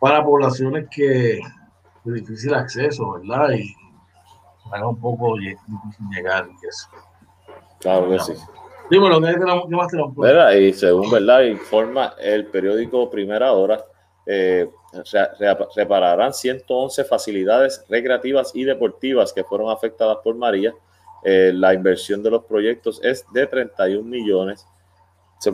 para 0.00 0.24
poblaciones 0.24 0.88
que 0.90 1.40
de 2.04 2.12
difícil 2.12 2.54
acceso, 2.54 3.12
¿verdad? 3.12 3.50
Y 3.52 3.72
haga 4.72 4.88
un 4.88 5.00
poco 5.00 5.36
difícil 5.36 6.08
llegar 6.10 6.48
y 6.48 6.66
eso. 6.66 6.88
Claro 7.80 8.10
que 8.10 8.18
sí. 8.18 8.32
Dímelo. 8.90 9.20
¿Verdad? 10.16 10.52
Y 10.52 10.72
según 10.72 11.10
verdad 11.10 11.42
informa 11.42 12.14
el 12.18 12.46
periódico 12.46 13.10
Primera 13.10 13.52
Hora, 13.52 13.84
eh, 14.26 14.68
repararán 15.76 16.32
111 16.32 17.04
facilidades 17.04 17.84
recreativas 17.88 18.52
y 18.54 18.64
deportivas 18.64 19.32
que 19.32 19.44
fueron 19.44 19.70
afectadas 19.70 20.18
por 20.22 20.34
María. 20.36 20.74
Eh, 21.24 21.52
la 21.54 21.74
inversión 21.74 22.22
de 22.22 22.30
los 22.30 22.44
proyectos 22.44 23.00
es 23.02 23.24
de 23.32 23.46
31 23.46 24.08
millones. 24.08 24.66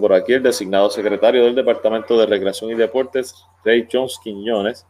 Por 0.00 0.12
aquí 0.14 0.32
el 0.32 0.42
designado 0.42 0.88
secretario 0.88 1.44
del 1.44 1.54
Departamento 1.54 2.18
de 2.18 2.26
Recreación 2.26 2.70
y 2.70 2.74
Deportes, 2.74 3.34
Ray 3.64 3.86
Jones 3.90 4.18
Quiñones, 4.22 4.86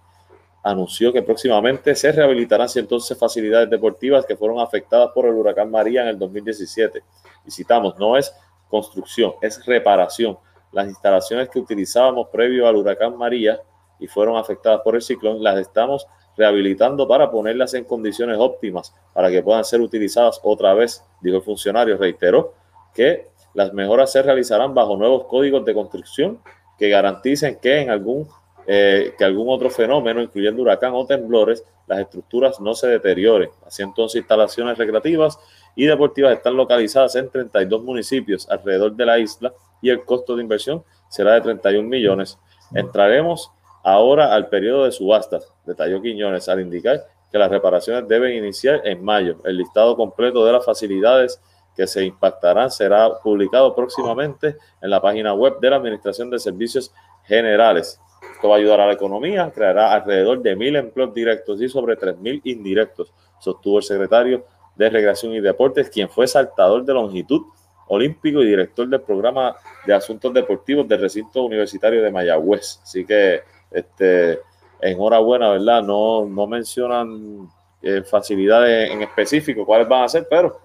anunció 0.64 1.12
que 1.12 1.23
próximamente 1.23 1.94
se 1.94 2.11
rehabilitarán 2.11 2.71
111 2.71 3.14
facilidades 3.16 3.68
deportivas 3.68 4.25
que 4.25 4.35
fueron 4.35 4.61
afectadas 4.61 5.11
por 5.14 5.26
el 5.26 5.35
huracán 5.35 5.71
María 5.71 6.02
en 6.02 6.09
el 6.09 6.18
2017. 6.18 7.02
Y 7.47 7.50
citamos, 7.50 7.99
no 7.99 8.16
es 8.16 8.35
construcción, 8.68 9.35
es 9.42 9.64
reparación. 9.66 10.38
Las 10.73 10.88
instalaciones 10.88 11.50
que 11.50 11.59
utilizábamos 11.59 12.28
previo 12.28 12.66
al 12.66 12.76
huracán 12.76 13.16
María 13.16 13.61
y 14.00 14.06
fueron 14.06 14.37
afectadas 14.38 14.80
por 14.80 14.97
el 14.97 15.02
ciclón, 15.02 15.42
las 15.42 15.59
estamos 15.59 16.06
rehabilitando 16.37 17.06
para 17.06 17.30
ponerlas 17.30 17.75
en 17.75 17.85
condiciones 17.85 18.38
óptimas 18.40 18.92
para 19.12 19.30
que 19.30 19.42
puedan 19.42 19.64
ser 19.64 19.83
utilizadas 19.83 20.40
otra 20.42 20.73
vez, 20.73 21.04
dijo 21.21 21.37
el 21.37 21.42
funcionario. 21.42 21.99
Reiteró 21.99 22.54
que 22.94 23.28
las 23.52 23.73
mejoras 23.75 24.11
se 24.11 24.23
realizarán 24.23 24.75
bajo 24.75 24.97
nuevos 24.97 25.25
códigos 25.25 25.62
de 25.64 25.75
construcción 25.75 26.40
que 26.78 26.88
garanticen 26.88 27.59
que 27.61 27.83
en 27.83 27.90
algún 27.90 28.26
eh, 28.66 29.14
que 29.16 29.25
algún 29.25 29.49
otro 29.49 29.71
fenómeno, 29.71 30.23
incluyendo 30.23 30.62
huracán 30.62 30.92
o 30.94 31.06
temblores, 31.06 31.64
las 31.87 32.00
estructuras 32.00 32.61
no 32.61 32.75
se 32.75 32.88
deterioren. 32.88 33.50
Así 33.66 33.83
entonces, 33.83 34.21
instalaciones 34.21 34.78
recreativas 34.78 35.38
y 35.76 35.87
deportivas 35.87 36.33
están 36.33 36.56
localizadas 36.56 37.14
en 37.16 37.28
32 37.28 37.83
municipios 37.83 38.49
alrededor 38.49 38.94
de 38.94 39.06
la 39.06 39.18
isla 39.18 39.52
y 39.83 39.90
el 39.90 40.04
costo 40.04 40.37
de 40.37 40.42
inversión 40.42 40.83
será 41.09 41.35
de 41.35 41.42
31 41.42 41.88
millones. 41.88 42.38
Entraremos 42.75 43.50
ahora 43.83 44.35
al 44.35 44.49
periodo 44.49 44.85
de 44.85 44.92
subastas, 44.92 45.52
detalló 45.66 46.00
Quiñones, 46.00 46.49
al 46.49 46.61
indicar 46.61 47.04
que 47.30 47.38
las 47.38 47.50
reparaciones 47.50 48.09
deben 48.09 48.33
iniciar 48.33 48.80
en 48.85 49.04
mayo. 49.04 49.40
El 49.44 49.59
listado 49.59 49.97
completo 49.97 50.44
de 50.47 50.52
las 50.52 50.64
facilidades 50.64 51.40
que 51.76 51.87
se 51.87 52.04
impactarán 52.04 52.71
será 52.71 53.18
publicado 53.18 53.75
próximamente 53.75 54.56
en 54.80 54.90
la 54.90 55.02
página 55.02 55.35
web 55.35 55.59
de 55.61 55.71
la 55.71 55.76
Administración 55.76 56.30
de 56.30 56.38
Servicios 56.38 56.92
Generales. 57.25 58.00
Esto 58.45 58.51
va 58.51 58.57
a 58.57 58.59
ayudar 58.59 58.81
a 58.83 58.87
la 58.89 58.93
economía, 58.93 59.51
creará 59.55 59.95
alrededor 59.95 60.43
de 60.43 60.55
mil 60.55 60.77
empleos 60.77 61.15
directos 61.15 61.63
y 61.63 61.67
sobre 61.71 61.97
tres 61.97 62.19
mil 62.19 62.43
indirectos, 62.45 63.11
sostuvo 63.41 63.79
el 63.79 63.85
secretario 63.85 64.45
de 64.77 64.91
Recreación 64.91 65.33
y 65.33 65.41
Deportes, 65.41 65.89
quien 65.89 66.11
fue 66.11 66.27
saltador 66.27 66.85
de 66.85 66.93
longitud 66.93 67.41
olímpico 67.89 68.43
y 68.43 68.47
director 68.49 68.87
del 68.87 69.01
programa 69.01 69.57
de 69.87 69.95
asuntos 69.95 70.35
deportivos 70.35 70.87
del 70.87 71.01
recinto 71.01 71.43
universitario 71.43 72.03
de 72.03 72.11
Mayagüez. 72.11 72.81
Así 72.83 73.07
que, 73.07 73.41
este, 73.71 74.41
enhorabuena, 74.79 75.49
¿verdad? 75.49 75.83
No, 75.83 76.27
no 76.27 76.47
mencionan 76.47 77.49
eh, 77.81 78.03
facilidades 78.03 78.91
en 78.91 79.01
específico, 79.01 79.65
cuáles 79.65 79.89
van 79.89 80.03
a 80.03 80.09
ser, 80.11 80.27
pero 80.29 80.61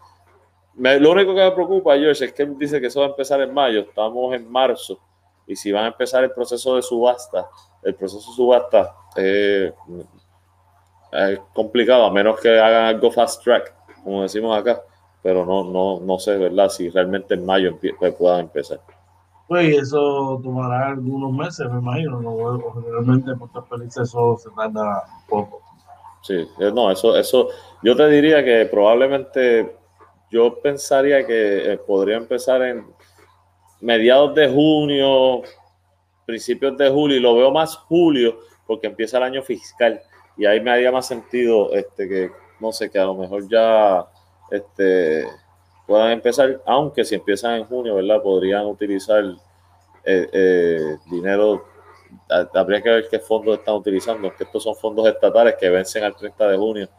lo 0.75 1.11
único 1.11 1.33
que 1.33 1.45
me 1.45 1.51
preocupa, 1.51 1.97
George, 1.97 2.25
es 2.25 2.33
que 2.33 2.43
él 2.43 2.57
dice 2.57 2.81
que 2.81 2.87
eso 2.87 2.99
va 2.99 3.05
a 3.05 3.09
empezar 3.11 3.39
en 3.39 3.53
mayo, 3.53 3.79
estamos 3.79 4.35
en 4.35 4.51
marzo 4.51 4.99
y 5.49 5.55
si 5.55 5.71
van 5.71 5.85
a 5.85 5.87
empezar 5.87 6.23
el 6.23 6.31
proceso 6.31 6.75
de 6.75 6.83
subasta, 6.83 7.49
el 7.81 7.95
proceso 7.95 8.29
de 8.29 8.35
subasta 8.35 8.95
eh, 9.15 9.73
es 11.11 11.39
complicado, 11.55 12.05
a 12.05 12.11
menos 12.11 12.39
que 12.39 12.59
hagan 12.59 12.85
algo 12.85 13.09
fast 13.09 13.43
track, 13.43 13.73
como 14.03 14.21
decimos 14.21 14.55
acá, 14.55 14.79
pero 15.23 15.47
no, 15.47 15.63
no, 15.63 15.99
no 16.01 16.19
sé, 16.19 16.37
¿verdad? 16.37 16.69
Si 16.69 16.91
realmente 16.91 17.33
en 17.33 17.47
mayo 17.47 17.79
pues, 17.99 18.13
puedan 18.13 18.41
empezar. 18.41 18.79
Pues 19.47 19.75
eso 19.75 20.39
tomará 20.43 20.89
algunos 20.89 21.33
meses, 21.33 21.67
me 21.71 21.79
imagino, 21.79 22.21
¿no? 22.21 22.71
Generalmente 22.75 23.35
por 23.35 23.51
tu 23.51 23.57
experiencia 23.57 24.03
eso 24.03 24.37
se 24.37 24.51
tarda 24.51 25.03
poco. 25.27 25.63
Sí, 26.21 26.47
eh, 26.59 26.71
no, 26.71 26.91
eso, 26.91 27.17
eso, 27.17 27.47
yo 27.81 27.95
te 27.95 28.07
diría 28.07 28.45
que 28.45 28.67
probablemente 28.67 29.75
yo 30.29 30.61
pensaría 30.61 31.25
que 31.25 31.73
eh, 31.73 31.77
podría 31.79 32.17
empezar 32.17 32.61
en 32.61 32.85
mediados 33.81 34.35
de 34.35 34.47
junio, 34.49 35.41
principios 36.25 36.77
de 36.77 36.89
julio, 36.89 37.17
y 37.17 37.21
lo 37.21 37.35
veo 37.35 37.51
más 37.51 37.75
julio 37.75 38.39
porque 38.65 38.87
empieza 38.87 39.17
el 39.17 39.23
año 39.23 39.41
fiscal 39.41 40.01
y 40.37 40.45
ahí 40.45 40.61
me 40.61 40.71
haría 40.71 40.91
más 40.91 41.07
sentido 41.07 41.73
este 41.73 42.07
que 42.07 42.31
no 42.59 42.71
sé 42.71 42.89
que 42.89 42.97
a 42.97 43.05
lo 43.05 43.15
mejor 43.15 43.47
ya 43.49 44.07
este 44.49 45.25
puedan 45.85 46.11
empezar, 46.11 46.61
aunque 46.65 47.03
si 47.03 47.15
empiezan 47.15 47.55
en 47.55 47.65
junio, 47.65 47.95
¿verdad? 47.95 48.21
Podrían 48.21 48.65
utilizar 48.67 49.23
eh, 50.03 50.29
eh, 50.31 50.97
dinero, 51.09 51.65
habría 52.53 52.81
que 52.81 52.89
ver 52.89 53.07
qué 53.09 53.19
fondos 53.19 53.57
están 53.57 53.75
utilizando, 53.75 54.33
que 54.35 54.43
estos 54.43 54.63
son 54.63 54.75
fondos 54.75 55.07
estatales 55.07 55.55
que 55.59 55.67
vencen 55.67 56.03
al 56.03 56.15
30 56.15 56.47
de 56.47 56.57
junio. 56.57 56.89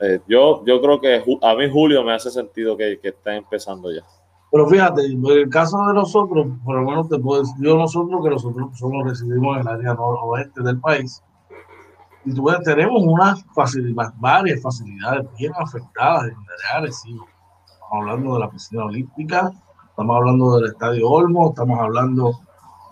Eh, 0.00 0.20
yo, 0.28 0.62
yo 0.66 0.80
creo 0.80 1.00
que 1.00 1.22
a 1.40 1.54
mí 1.54 1.70
julio 1.70 2.04
me 2.04 2.12
hace 2.12 2.30
sentido 2.30 2.76
que, 2.76 2.98
que 3.00 3.08
estén 3.08 3.34
empezando 3.34 3.90
ya. 3.90 4.04
Pero 4.50 4.66
fíjate, 4.66 5.06
en 5.06 5.24
el 5.24 5.48
caso 5.48 5.78
de 5.86 5.94
nosotros, 5.94 6.46
por 6.64 6.76
lo 6.76 6.88
menos 6.88 7.08
te 7.08 7.18
puedo 7.18 7.42
decir 7.42 7.56
yo 7.60 7.76
nosotros 7.76 8.20
que 8.22 8.30
nosotros 8.30 8.78
somos 8.78 9.08
residimos 9.08 9.56
en 9.56 9.62
el 9.62 9.68
área 9.68 9.94
noroeste 9.94 10.62
del 10.62 10.80
país, 10.80 11.22
y 12.24 12.34
tú 12.34 12.44
ves, 12.44 12.58
tenemos 12.64 13.02
unas 13.02 13.44
facilidades, 13.54 14.12
varias 14.18 14.60
facilidades 14.60 15.26
bien 15.38 15.52
afectadas 15.56 16.24
en 16.24 16.32
el 16.32 16.76
área 16.76 16.90
Estamos 16.90 17.26
hablando 17.90 18.34
de 18.34 18.40
la 18.40 18.50
piscina 18.50 18.84
olímpica, 18.84 19.52
estamos 19.88 20.16
hablando 20.16 20.56
del 20.56 20.70
estadio 20.70 21.08
Olmo, 21.08 21.50
estamos 21.50 21.80
hablando 21.80 22.40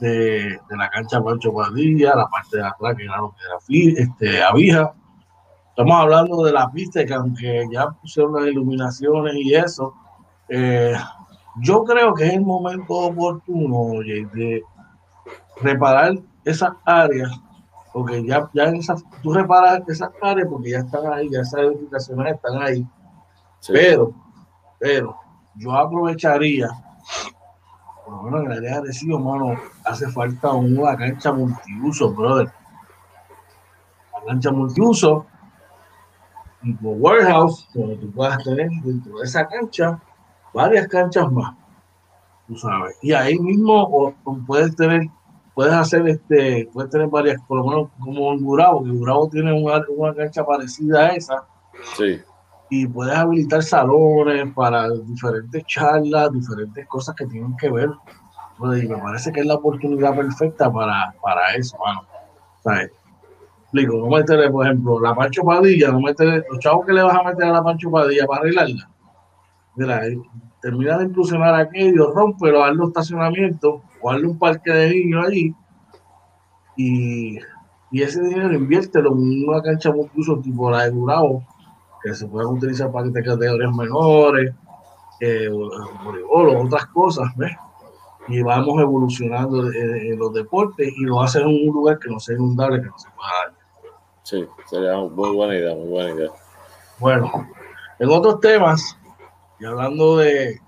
de, 0.01 0.59
de 0.69 0.77
la 0.77 0.89
cancha 0.91 1.23
Pancho 1.23 1.53
Padilla, 1.53 2.15
la 2.17 2.29
parte 2.29 2.57
de 2.57 2.67
atrás 2.67 2.97
que 2.97 3.05
era 3.05 3.19
lo 3.19 3.35
que 3.35 3.45
era 3.45 4.03
este, 4.03 4.43
Avija. 4.43 4.95
Estamos 5.71 6.01
hablando 6.01 6.43
de 6.43 6.53
la 6.53 6.71
pista 6.71 7.05
que 7.05 7.15
aunque 7.15 7.67
ya 7.71 7.89
pusieron 7.91 8.35
las 8.35 8.47
iluminaciones 8.47 9.35
y 9.37 9.55
eso, 9.55 9.95
eh, 10.49 10.95
yo 11.61 11.85
creo 11.85 12.15
que 12.15 12.27
es 12.27 12.35
el 12.35 12.43
momento 12.43 12.95
oportuno 12.95 14.01
de 14.01 14.63
reparar 15.61 16.15
esas 16.45 16.73
áreas, 16.85 17.31
porque 17.93 18.25
ya, 18.25 18.49
ya 18.53 18.65
en 18.65 18.77
esas, 18.77 19.03
tú 19.23 19.33
reparas 19.33 19.83
esas 19.89 20.11
áreas 20.23 20.49
porque 20.49 20.71
ya 20.71 20.79
están 20.79 21.13
ahí, 21.13 21.29
ya 21.31 21.41
esas 21.41 21.61
edificaciones 21.61 22.35
están 22.35 22.63
ahí. 22.63 22.87
Pero, 23.67 24.13
pero, 24.79 25.17
yo 25.57 25.73
aprovecharía, 25.73 26.69
por 28.05 28.15
lo 28.15 28.23
menos 28.23 28.41
en 28.41 28.53
el 28.53 28.59
área 28.59 28.75
de 28.77 28.87
Recibo, 28.87 29.19
mano, 29.19 29.61
hace 29.85 30.09
falta 30.09 30.53
una 30.53 30.97
cancha 30.97 31.33
multiuso, 31.33 32.13
brother. 32.13 32.53
La 34.13 34.25
cancha 34.27 34.53
multiuso, 34.53 35.27
tipo 36.63 36.91
warehouse, 36.91 37.69
donde 37.75 37.97
tú 37.97 38.11
puedas 38.13 38.43
tener 38.45 38.71
dentro 38.83 39.19
de 39.19 39.25
esa 39.25 39.47
cancha 39.49 40.01
varias 40.59 40.89
canchas 40.89 41.31
más, 41.31 41.55
tú 42.49 42.57
sabes. 42.57 42.97
Y 43.01 43.13
ahí 43.13 43.39
mismo 43.39 44.13
puedes 44.47 44.75
tener, 44.75 45.03
puedes 45.55 45.73
hacer 45.73 46.07
este, 46.09 46.69
puedes 46.73 46.91
tener 46.91 47.07
varias, 47.07 47.41
por 47.47 47.59
lo 47.59 47.67
menos 47.67 47.89
como 48.01 48.33
en 48.33 48.43
Gurabo, 48.43 48.83
que 48.83 48.91
Gurabo 48.91 49.29
tiene 49.29 49.53
una, 49.53 49.85
una 49.89 50.15
cancha 50.15 50.45
parecida 50.45 51.07
a 51.07 51.09
esa. 51.11 51.45
Sí. 51.97 52.21
Y 52.71 52.87
puedes 52.89 53.15
habilitar 53.15 53.63
salones 53.63 54.53
para 54.53 54.91
diferentes 54.91 55.65
charlas, 55.67 56.33
diferentes 56.33 56.87
cosas 56.87 57.15
que 57.15 57.27
tienen 57.27 57.57
que 57.57 57.71
ver. 57.71 57.91
Pues, 58.59 58.83
y 58.83 58.89
me 58.89 58.99
parece 58.99 59.33
que 59.33 59.41
es 59.41 59.47
la 59.47 59.55
oportunidad 59.55 60.17
perfecta 60.17 60.71
para, 60.71 61.15
para 61.23 61.55
eso, 61.55 61.79
mano. 61.79 62.03
¿Sabes? 62.65 62.91
Explico, 63.63 63.97
no 63.99 64.09
meterle, 64.09 64.51
por 64.51 64.67
ejemplo, 64.67 65.01
la 65.01 65.15
Pancho 65.15 65.45
Padilla, 65.45 65.93
no 65.93 66.01
meterle, 66.01 66.43
los 66.51 66.59
chavos 66.59 66.85
que 66.85 66.93
le 66.93 67.03
vas 67.03 67.15
a 67.15 67.23
meter 67.23 67.45
a 67.45 67.53
la 67.53 67.63
Pancho 67.63 67.91
Padilla 67.91 68.27
para 68.27 68.41
arreglarla 68.41 68.89
mira, 69.79 70.03
termina 70.61 70.99
de 70.99 71.07
inclusionar 71.07 71.55
aquello, 71.55 72.13
rompe, 72.13 72.51
darle 72.53 72.83
un 72.83 72.89
estacionamiento 72.89 73.83
o 74.01 74.11
darle 74.11 74.27
un 74.27 74.39
parque 74.39 74.73
de 74.73 74.91
niños 74.91 75.27
ahí 75.27 75.55
y, 76.77 77.39
y 77.91 78.03
ese 78.03 78.23
dinero 78.23 78.55
inviértelo 78.55 79.13
en 79.13 79.49
una 79.49 79.61
cancha 79.61 79.91
incluso 79.95 80.39
tipo 80.39 80.71
la 80.71 80.85
de 80.85 80.93
Durao, 80.93 81.43
que 82.03 82.15
se 82.15 82.27
pueden 82.27 82.51
utilizar 82.51 82.91
para 82.93 83.11
categorías 83.13 83.75
menores, 83.75 84.55
eh, 85.21 85.49
o 85.51 86.65
otras 86.65 86.87
cosas, 86.87 87.27
¿ves? 87.37 87.53
Y 88.29 88.43
vamos 88.43 88.81
evolucionando 88.81 89.73
en, 89.73 90.19
los 90.19 90.33
deportes 90.33 90.93
y 90.97 91.05
lo 91.05 91.21
hacen 91.23 91.43
en 91.43 91.69
un 91.69 91.75
lugar 91.75 91.99
que 91.99 92.11
no 92.11 92.21
sea 92.21 92.37
inundable, 92.37 92.83
que 92.83 92.89
no 92.89 92.99
se 92.99 93.09
pueda 93.11 93.31
dar. 93.45 93.55
Sí, 94.23 94.47
sería 94.67 94.97
muy 94.99 95.35
buena 95.35 95.57
idea, 95.57 95.75
muy 95.75 95.89
buena 95.89 96.15
idea. 96.15 96.31
Bueno, 97.01 97.49
en 97.99 98.11
otros 98.11 98.41
temas, 98.41 98.98
y 99.61 99.65
hablando 99.65 100.19
de, 100.19 100.61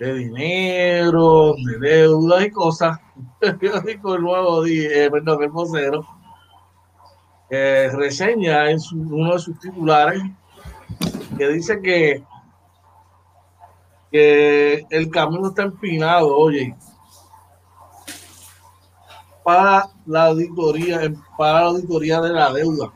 de 0.00 0.14
dinero, 0.14 1.54
de 1.64 1.78
deudas 1.78 2.44
y 2.44 2.50
cosas, 2.50 2.98
el 3.40 3.58
periódico 3.58 4.14
El 4.14 4.22
Nuevo 4.22 4.62
Día, 4.62 5.04
eh, 5.04 5.10
perdón, 5.10 5.42
el 5.42 5.50
vocero, 5.50 6.06
reseña 7.50 8.70
en 8.70 8.78
uno 8.92 9.34
de 9.34 9.38
sus 9.38 9.58
titulares 9.58 10.22
que 11.36 11.48
dice 11.48 11.80
que, 11.80 12.24
que 14.10 14.86
el 14.90 15.10
camino 15.10 15.48
está 15.48 15.62
empinado, 15.64 16.36
oye, 16.36 16.74
para 19.42 19.88
la 20.06 20.26
auditoría, 20.26 21.00
para 21.36 21.60
la 21.60 21.66
auditoría 21.66 22.20
de 22.20 22.32
la 22.32 22.52
deuda. 22.52 22.92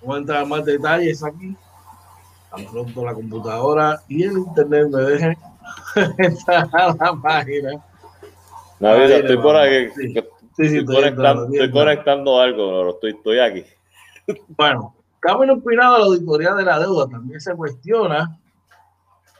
Vamos 0.00 0.16
a 0.16 0.18
entrar 0.18 0.42
en 0.42 0.48
más 0.48 0.64
detalles 0.64 1.22
aquí 1.22 1.56
tan 2.54 2.66
pronto 2.66 3.04
la 3.04 3.14
computadora 3.14 4.00
y 4.08 4.24
el 4.24 4.32
internet 4.32 4.88
me 4.90 5.02
dejen 5.02 5.36
entrar 6.18 6.68
a 6.72 6.94
la 6.94 7.18
página. 7.20 7.84
Navidad, 8.80 9.18
estoy 9.20 9.36
por 9.38 9.56
aquí. 9.56 9.76
estoy, 10.58 11.70
conectando, 11.70 12.40
algo, 12.40 12.90
estoy, 12.90 13.10
estoy 13.12 13.38
aquí. 13.38 13.64
Bueno, 14.48 14.94
camino 15.20 15.54
empinado 15.54 15.96
a 15.96 15.98
la 16.00 16.04
auditoría 16.06 16.54
de 16.54 16.64
la 16.64 16.78
deuda. 16.78 17.08
También 17.08 17.40
se 17.40 17.54
cuestiona 17.54 18.38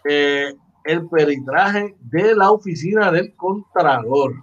eh, 0.05 0.55
el 0.85 1.09
peritraje 1.09 1.97
de 2.01 2.35
la 2.35 2.51
oficina 2.51 3.11
del 3.11 3.35
Contralor. 3.35 4.35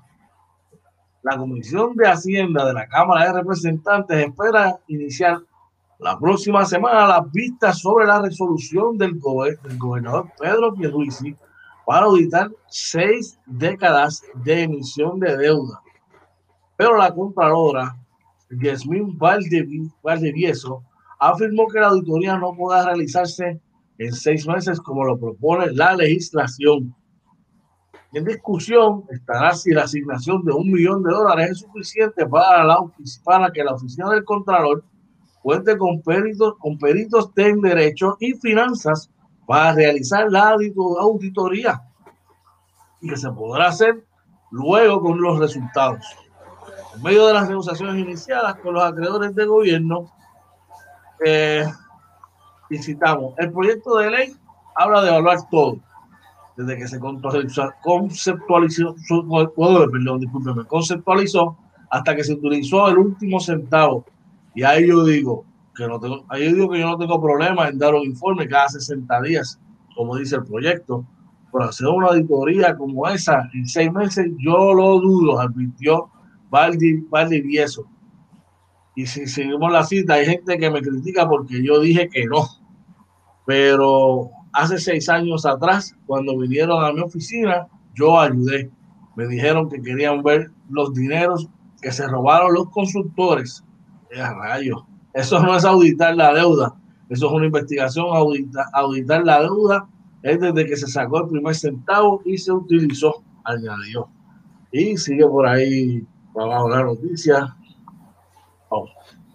La 1.23 1.37
Comisión 1.37 1.95
de 1.95 2.07
Hacienda 2.07 2.65
de 2.65 2.73
la 2.73 2.87
Cámara 2.87 3.27
de 3.27 3.33
Representantes 3.33 4.17
espera 4.17 4.79
iniciar 4.87 5.39
la 6.01 6.17
próxima 6.17 6.65
semana 6.65 7.07
las 7.07 7.31
vistas 7.31 7.79
sobre 7.79 8.07
la 8.07 8.23
resolución 8.23 8.97
del, 8.97 9.19
gobernador 9.19 10.31
Pedro 10.39 10.73
Pierluisi 10.73 11.35
para 11.85 12.07
auditar 12.07 12.49
seis 12.67 13.39
décadas 13.45 14.23
de 14.43 14.63
emisión 14.63 15.19
de 15.19 15.37
deuda. 15.37 15.79
Pero 16.75 16.97
la 16.97 17.13
Contralora, 17.13 17.95
Yasmín 18.49 19.15
Valdevieso, 19.19 20.83
afirmó 21.19 21.67
que 21.67 21.79
la 21.79 21.89
auditoría 21.89 22.35
no 22.35 22.55
podrá 22.55 22.85
realizarse 22.85 23.61
en 23.99 24.11
seis 24.11 24.47
meses 24.47 24.79
como 24.79 25.05
lo 25.05 25.19
propone 25.19 25.71
la 25.71 25.95
legislación. 25.95 26.95
En 28.13 28.25
discusión 28.25 29.03
estará 29.11 29.53
si 29.53 29.69
la 29.71 29.83
asignación 29.83 30.43
de 30.45 30.51
un 30.51 30.71
millón 30.71 31.03
de 31.03 31.11
dólares 31.11 31.51
es 31.51 31.59
suficiente 31.59 32.25
para, 32.25 32.63
la, 32.63 32.79
para 33.23 33.51
que 33.51 33.63
la 33.63 33.75
oficina 33.75 34.09
del 34.09 34.23
Contralor 34.23 34.83
cuente 35.41 35.77
con 35.77 36.01
peritos, 36.01 36.55
con 36.59 36.77
peritos 36.77 37.31
en 37.35 37.61
derecho 37.61 38.17
y 38.19 38.33
finanzas 38.33 39.09
para 39.45 39.73
realizar 39.73 40.31
la 40.31 40.55
auditoría. 40.99 41.81
Y 43.01 43.09
que 43.09 43.17
se 43.17 43.31
podrá 43.31 43.67
hacer 43.67 44.05
luego 44.51 45.01
con 45.01 45.21
los 45.21 45.39
resultados. 45.39 46.05
En 46.95 47.01
medio 47.01 47.27
de 47.27 47.33
las 47.33 47.49
negociaciones 47.49 47.95
iniciadas 47.97 48.55
con 48.55 48.73
los 48.73 48.83
acreedores 48.83 49.33
del 49.33 49.47
gobierno, 49.47 50.11
eh, 51.25 51.65
visitamos. 52.69 53.33
El 53.37 53.51
proyecto 53.51 53.97
de 53.97 54.11
ley 54.11 54.35
habla 54.75 55.01
de 55.01 55.09
evaluar 55.09 55.37
todo, 55.49 55.77
desde 56.55 56.77
que 56.77 56.87
se 56.87 56.99
conceptualizó, 56.99 58.95
perdón, 59.91 60.65
conceptualizó 60.67 61.57
hasta 61.89 62.15
que 62.15 62.23
se 62.23 62.33
utilizó 62.33 62.87
el 62.89 62.97
último 62.97 63.39
centavo 63.39 64.05
y 64.53 64.63
ahí 64.63 64.87
yo 64.87 65.03
digo 65.03 65.45
que 65.75 65.87
no 65.87 65.99
tengo, 65.99 66.25
ahí 66.29 66.45
yo 66.45 66.55
digo 66.55 66.69
que 66.69 66.79
yo 66.79 66.87
no 66.87 66.97
tengo 66.97 67.21
problema 67.21 67.67
en 67.67 67.77
dar 67.77 67.95
un 67.95 68.03
informe 68.03 68.47
cada 68.47 68.69
60 68.69 69.21
días, 69.21 69.59
como 69.95 70.17
dice 70.17 70.35
el 70.35 70.43
proyecto, 70.43 71.05
pero 71.51 71.65
hacer 71.65 71.87
una 71.87 72.07
auditoría 72.07 72.75
como 72.75 73.07
esa 73.07 73.49
en 73.53 73.67
seis 73.67 73.91
meses, 73.91 74.27
yo 74.37 74.73
lo 74.73 74.99
dudo, 74.99 75.39
advirtió 75.39 76.09
Valdi, 76.49 77.41
Vieso. 77.41 77.85
Y 78.95 79.05
si 79.05 79.25
seguimos 79.25 79.71
la 79.71 79.85
cita, 79.85 80.15
hay 80.15 80.25
gente 80.25 80.57
que 80.57 80.69
me 80.69 80.81
critica 80.81 81.27
porque 81.27 81.63
yo 81.63 81.79
dije 81.79 82.09
que 82.09 82.25
no. 82.25 82.45
Pero 83.45 84.29
hace 84.51 84.77
seis 84.77 85.07
años 85.07 85.45
atrás, 85.45 85.95
cuando 86.05 86.37
vinieron 86.37 86.83
a 86.83 86.91
mi 86.91 86.99
oficina, 86.99 87.67
yo 87.95 88.19
ayudé. 88.19 88.69
Me 89.15 89.27
dijeron 89.27 89.69
que 89.69 89.81
querían 89.81 90.21
ver 90.23 90.51
los 90.69 90.93
dineros 90.93 91.47
que 91.81 91.91
se 91.91 92.05
robaron 92.07 92.53
los 92.53 92.69
constructores 94.11 94.37
rayo. 94.37 94.85
Eso 95.13 95.39
no 95.39 95.55
es 95.55 95.65
auditar 95.65 96.15
la 96.15 96.33
deuda. 96.33 96.75
Eso 97.09 97.27
es 97.27 97.31
una 97.33 97.45
investigación, 97.45 98.05
auditar 98.73 99.25
la 99.25 99.41
deuda 99.41 99.87
es 100.23 100.39
desde 100.39 100.65
que 100.65 100.77
se 100.77 100.87
sacó 100.87 101.21
el 101.21 101.29
primer 101.29 101.55
centavo 101.55 102.21
y 102.25 102.37
se 102.37 102.51
utilizó, 102.51 103.23
añadió. 103.43 104.07
Y 104.71 104.95
sigue 104.97 105.25
por 105.27 105.45
ahí 105.45 106.05
vamos 106.33 106.71
a 106.71 106.77
la 106.77 106.83
noticia. 106.83 107.55
Oh, 108.69 108.87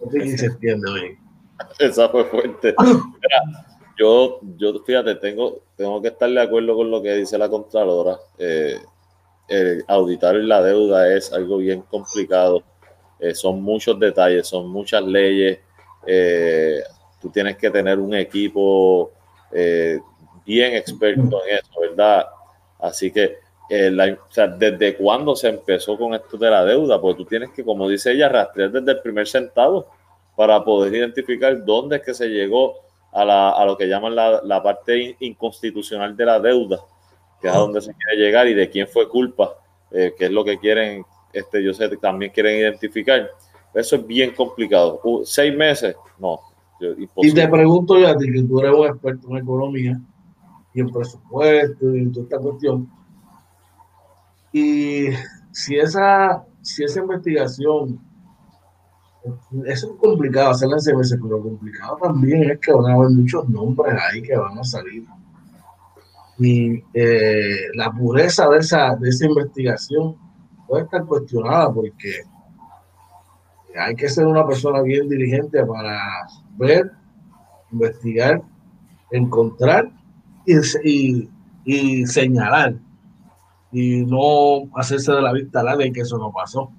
no 0.03 0.11
sé 0.11 0.21
si 0.21 0.37
se 0.37 0.45
entiende 0.47 0.89
hoy. 0.89 1.17
Esa 1.79 2.09
fue 2.09 2.23
fuerte. 2.25 2.73
yo, 3.99 4.39
yo, 4.57 4.83
fíjate, 4.83 5.15
tengo, 5.15 5.61
tengo 5.75 6.01
que 6.01 6.07
estar 6.07 6.29
de 6.29 6.41
acuerdo 6.41 6.75
con 6.75 6.89
lo 6.89 7.01
que 7.01 7.13
dice 7.15 7.37
la 7.37 7.49
Contralora. 7.49 8.17
Eh, 8.39 8.79
auditar 9.87 10.35
la 10.35 10.61
deuda 10.61 11.13
es 11.13 11.31
algo 11.31 11.57
bien 11.57 11.81
complicado. 11.81 12.63
Eh, 13.19 13.33
son 13.33 13.61
muchos 13.61 13.99
detalles, 13.99 14.47
son 14.47 14.69
muchas 14.69 15.03
leyes. 15.03 15.59
Eh, 16.05 16.81
tú 17.21 17.29
tienes 17.29 17.57
que 17.57 17.69
tener 17.69 17.99
un 17.99 18.13
equipo 18.13 19.11
bien 20.45 20.75
experto 20.75 21.41
en 21.45 21.57
eso, 21.57 21.79
¿verdad? 21.79 22.27
Así 22.79 23.11
que, 23.11 23.37
o 23.69 24.31
sea, 24.31 24.47
¿desde 24.47 24.95
cuándo 24.95 25.35
se 25.35 25.49
empezó 25.49 25.97
con 25.97 26.13
esto 26.13 26.37
de 26.37 26.49
la 26.51 26.63
deuda? 26.63 26.99
Porque 27.01 27.23
tú 27.23 27.25
tienes 27.25 27.49
que, 27.51 27.63
como 27.63 27.87
dice 27.89 28.11
ella, 28.11 28.29
rastrear 28.29 28.71
desde 28.71 28.91
el 28.91 29.01
primer 29.01 29.27
centavo 29.27 29.87
para 30.37 30.63
poder 30.63 30.93
identificar 30.93 31.65
dónde 31.65 31.95
es 31.95 32.03
que 32.03 32.13
se 32.13 32.27
llegó 32.27 32.75
a, 33.11 33.25
la, 33.25 33.49
a 33.49 33.65
lo 33.65 33.75
que 33.75 33.87
llaman 33.87 34.15
la, 34.15 34.39
la, 34.43 34.61
parte 34.61 35.17
inconstitucional 35.19 36.15
de 36.15 36.25
la 36.25 36.39
deuda, 36.39 36.79
que 37.41 37.47
es 37.47 37.53
a 37.53 37.57
donde 37.57 37.81
se 37.81 37.91
quiere 37.95 38.23
llegar 38.23 38.47
y 38.47 38.53
de 38.53 38.69
quién 38.69 38.87
fue 38.87 39.09
culpa, 39.09 39.55
eh, 39.91 40.13
que 40.15 40.25
es 40.25 40.31
lo 40.31 40.43
que 40.43 40.59
quieren, 40.59 41.03
este, 41.37 41.63
yo 41.63 41.73
sé 41.73 41.89
que 41.89 41.97
también 41.97 42.31
quieren 42.31 42.59
identificar. 42.59 43.29
Eso 43.73 43.95
es 43.95 44.07
bien 44.07 44.33
complicado. 44.33 45.01
¿Seis 45.23 45.55
meses? 45.55 45.95
No. 46.19 46.39
y 47.17 47.33
te 47.33 47.47
pregunto 47.47 47.97
yo 47.97 48.07
a 48.07 48.17
ti, 48.17 48.31
que 48.31 48.43
tú 48.43 48.59
eres 48.59 48.75
un 48.75 48.87
experto 48.87 49.29
en 49.29 49.37
economía 49.37 50.01
y 50.73 50.81
en 50.81 50.89
presupuesto 50.89 51.95
y 51.95 51.99
en 51.99 52.11
toda 52.11 52.23
esta 52.23 52.39
cuestión. 52.39 52.89
Y 54.51 55.07
si 55.51 55.77
esa, 55.77 56.45
si 56.61 56.83
esa 56.83 56.99
investigación 57.01 57.99
eso 59.65 59.93
es 59.93 59.99
complicado 59.99 60.51
hacerla 60.51 60.77
en 60.77 60.95
CBC, 60.95 61.19
pero 61.21 61.41
complicado 61.41 61.97
también 62.01 62.49
es 62.49 62.59
que 62.59 62.71
van 62.71 62.91
a 62.91 62.95
haber 62.95 63.09
muchos 63.09 63.47
nombres 63.49 63.95
ahí 64.01 64.21
que 64.21 64.35
van 64.35 64.57
a 64.57 64.63
salir. 64.63 65.05
Y 66.39 66.83
eh, 66.93 67.67
la 67.73 67.91
pureza 67.91 68.47
de 68.49 68.59
esa, 68.59 68.95
de 68.95 69.09
esa 69.09 69.25
investigación 69.25 70.15
puede 70.67 70.83
estar 70.83 71.05
cuestionada 71.05 71.73
porque 71.73 72.21
hay 73.77 73.95
que 73.95 74.09
ser 74.09 74.25
una 74.25 74.45
persona 74.45 74.81
bien 74.81 75.07
dirigente 75.07 75.63
para 75.65 76.27
ver, 76.57 76.91
investigar, 77.71 78.41
encontrar 79.11 79.91
y, 80.45 81.29
y, 81.65 82.05
señalar 82.05 82.75
y 83.71 84.05
no 84.05 84.69
hacerse 84.75 85.11
de 85.11 85.21
la 85.21 85.33
vista 85.33 85.63
larga 85.63 85.85
y 85.85 85.91
que 85.91 86.01
eso 86.01 86.17
no 86.17 86.31
pasó. 86.31 86.71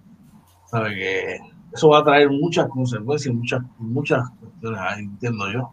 Sabe 0.67 0.95
que 0.95 1.39
eso 1.73 1.89
va 1.91 1.99
a 1.99 2.05
traer 2.05 2.31
muchas 2.31 2.69
consecuencias, 2.69 3.35
muchas, 3.35 3.63
muchas 3.79 4.29
cuestiones 4.41 4.81
entiendo 4.99 5.53
yo. 5.53 5.71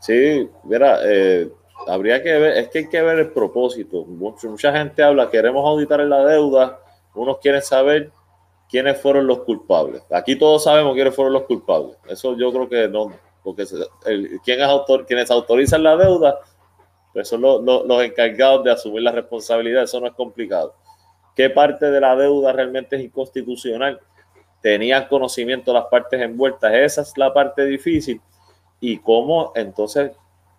Sí, 0.00 0.48
mira, 0.64 0.98
eh, 1.04 1.50
habría 1.88 2.22
que 2.22 2.32
ver, 2.32 2.56
es 2.58 2.68
que 2.68 2.78
hay 2.78 2.88
que 2.88 3.02
ver 3.02 3.18
el 3.18 3.30
propósito. 3.30 4.04
Mucha, 4.04 4.48
mucha 4.48 4.72
gente 4.72 5.02
habla, 5.02 5.30
queremos 5.30 5.64
auditar 5.64 6.00
en 6.00 6.10
la 6.10 6.24
deuda, 6.24 6.78
unos 7.16 7.38
quieren 7.38 7.62
saber 7.62 8.10
quiénes 8.68 9.00
fueron 9.00 9.26
los 9.26 9.40
culpables. 9.40 10.02
Aquí 10.10 10.36
todos 10.36 10.64
sabemos 10.64 10.94
quiénes 10.94 11.14
fueron 11.14 11.32
los 11.32 11.44
culpables. 11.44 11.96
Eso 12.08 12.36
yo 12.36 12.52
creo 12.52 12.68
que 12.68 12.88
no, 12.88 13.12
porque 13.42 13.64
el, 14.06 14.40
¿quién 14.44 14.60
es 14.60 14.66
autor, 14.66 15.06
quienes 15.06 15.30
autorizan 15.30 15.82
la 15.82 15.96
deuda, 15.96 16.38
pues 17.12 17.28
son 17.28 17.40
los, 17.40 17.62
los 17.62 18.02
encargados 18.02 18.64
de 18.64 18.72
asumir 18.72 19.02
la 19.02 19.12
responsabilidad. 19.12 19.84
Eso 19.84 20.00
no 20.00 20.06
es 20.06 20.12
complicado. 20.12 20.74
¿Qué 21.34 21.50
parte 21.50 21.90
de 21.90 22.00
la 22.00 22.16
deuda 22.16 22.52
realmente 22.52 22.96
es 22.96 23.02
inconstitucional? 23.02 24.00
tenían 24.66 25.06
conocimiento 25.06 25.72
las 25.72 25.84
partes 25.84 26.20
envueltas. 26.20 26.74
Esa 26.74 27.02
es 27.02 27.16
la 27.16 27.32
parte 27.32 27.64
difícil. 27.64 28.20
Y 28.80 28.98
cómo 28.98 29.52
entonces, 29.54 30.10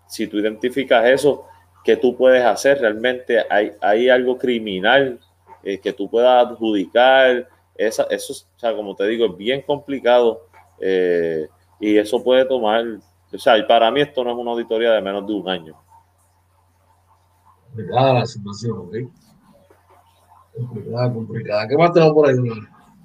si 0.06 0.26
tú 0.26 0.38
identificas 0.38 1.04
eso, 1.04 1.46
¿qué 1.84 1.96
tú 1.96 2.16
puedes 2.16 2.42
hacer? 2.42 2.80
Realmente 2.80 3.44
hay, 3.50 3.72
hay 3.82 4.08
algo 4.08 4.38
criminal 4.38 5.20
eh, 5.68 5.78
que 5.78 5.92
tú 5.92 6.08
puedas 6.08 6.46
adjudicar. 6.46 7.46
Esa, 7.74 8.04
eso, 8.04 8.32
o 8.32 8.58
sea, 8.58 8.74
como 8.74 8.96
te 8.96 9.06
digo, 9.06 9.26
es 9.26 9.36
bien 9.36 9.60
complicado 9.60 10.46
eh, 10.80 11.46
y 11.78 11.98
eso 11.98 12.24
puede 12.24 12.46
tomar, 12.46 12.84
o 13.32 13.38
sea, 13.38 13.54
para 13.66 13.90
mí 13.90 14.00
esto 14.00 14.24
no 14.24 14.30
es 14.30 14.36
una 14.36 14.52
auditoría 14.52 14.92
de 14.92 15.02
menos 15.02 15.26
de 15.26 15.34
un 15.34 15.48
año. 15.48 15.76
Complicada 17.66 18.14
la 18.14 18.26
situación, 18.26 18.78
¿ok? 18.78 18.94
Complicada, 20.56 21.12
complicada. 21.12 21.68
¿Qué 21.68 21.76
más 21.76 21.92
tenemos 21.92 22.14
por 22.14 22.28
ahí? 22.28 22.36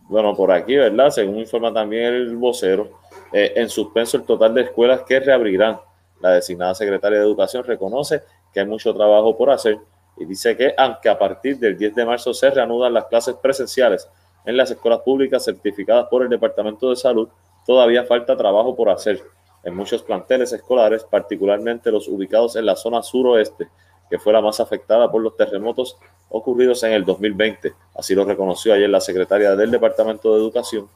Bueno, 0.08 0.34
por 0.34 0.52
aquí, 0.52 0.78
¿verdad? 0.78 1.10
Según 1.10 1.40
informa 1.40 1.74
también 1.74 2.06
el 2.06 2.38
vocero, 2.38 2.90
eh, 3.34 3.54
en 3.58 3.68
suspenso 3.68 4.16
el 4.16 4.24
total 4.24 4.54
de 4.54 4.62
escuelas 4.62 5.02
que 5.02 5.20
reabrirán. 5.20 5.80
La 6.22 6.32
designada 6.32 6.74
secretaria 6.74 7.20
de 7.20 7.26
Educación 7.26 7.66
reconoce 7.66 8.22
que 8.54 8.62
hay 8.62 8.66
mucho 8.66 8.94
trabajo 8.94 9.38
por 9.38 9.50
hacer 9.50 9.80
y 10.18 10.26
dice 10.26 10.56
que 10.56 10.74
aunque 10.78 11.10
a 11.10 11.18
partir 11.18 11.58
del 11.58 11.78
10 11.78 11.96
de 11.96 12.06
marzo 12.06 12.34
se 12.34 12.50
reanudan 12.50 12.94
las 12.94 13.06
clases 13.06 13.36
presenciales 13.36 14.08
en 14.46 14.58
las 14.58 14.72
escuelas 14.72 15.02
públicas 15.02 15.44
certificadas 15.44 16.08
por 16.10 16.24
el 16.24 16.30
Departamento 16.30 16.90
de 16.90 16.96
Salud, 16.96 17.30
todavía 17.66 18.04
falta 18.04 18.36
trabajo 18.36 18.76
por 18.76 18.90
hacer. 18.90 19.22
En 19.64 19.76
muchos 19.76 20.04
planteles 20.04 20.52
escolares, 20.52 21.06
particularmente 21.06 21.92
los 21.92 22.08
ubicados 22.08 22.58
en 22.58 22.66
la 22.66 22.76
zona 22.76 23.02
suroeste, 23.02 23.70
que 24.10 24.20
fue 24.20 24.34
la 24.34 24.42
más 24.42 24.60
afectada 24.60 25.10
por 25.10 25.22
los 25.22 25.38
terremotos 25.38 25.98
ocurridos 26.30 26.84
en 26.84 26.92
el 26.92 27.06
2020. 27.06 27.74
Así 27.96 28.14
lo 28.14 28.26
reconoció 28.26 28.74
ayer 28.74 28.90
la 28.90 29.00
secretaria 29.00 29.56
del 29.56 29.72
Departamento 29.72 30.34
de 30.34 30.42
Educación, 30.42 30.90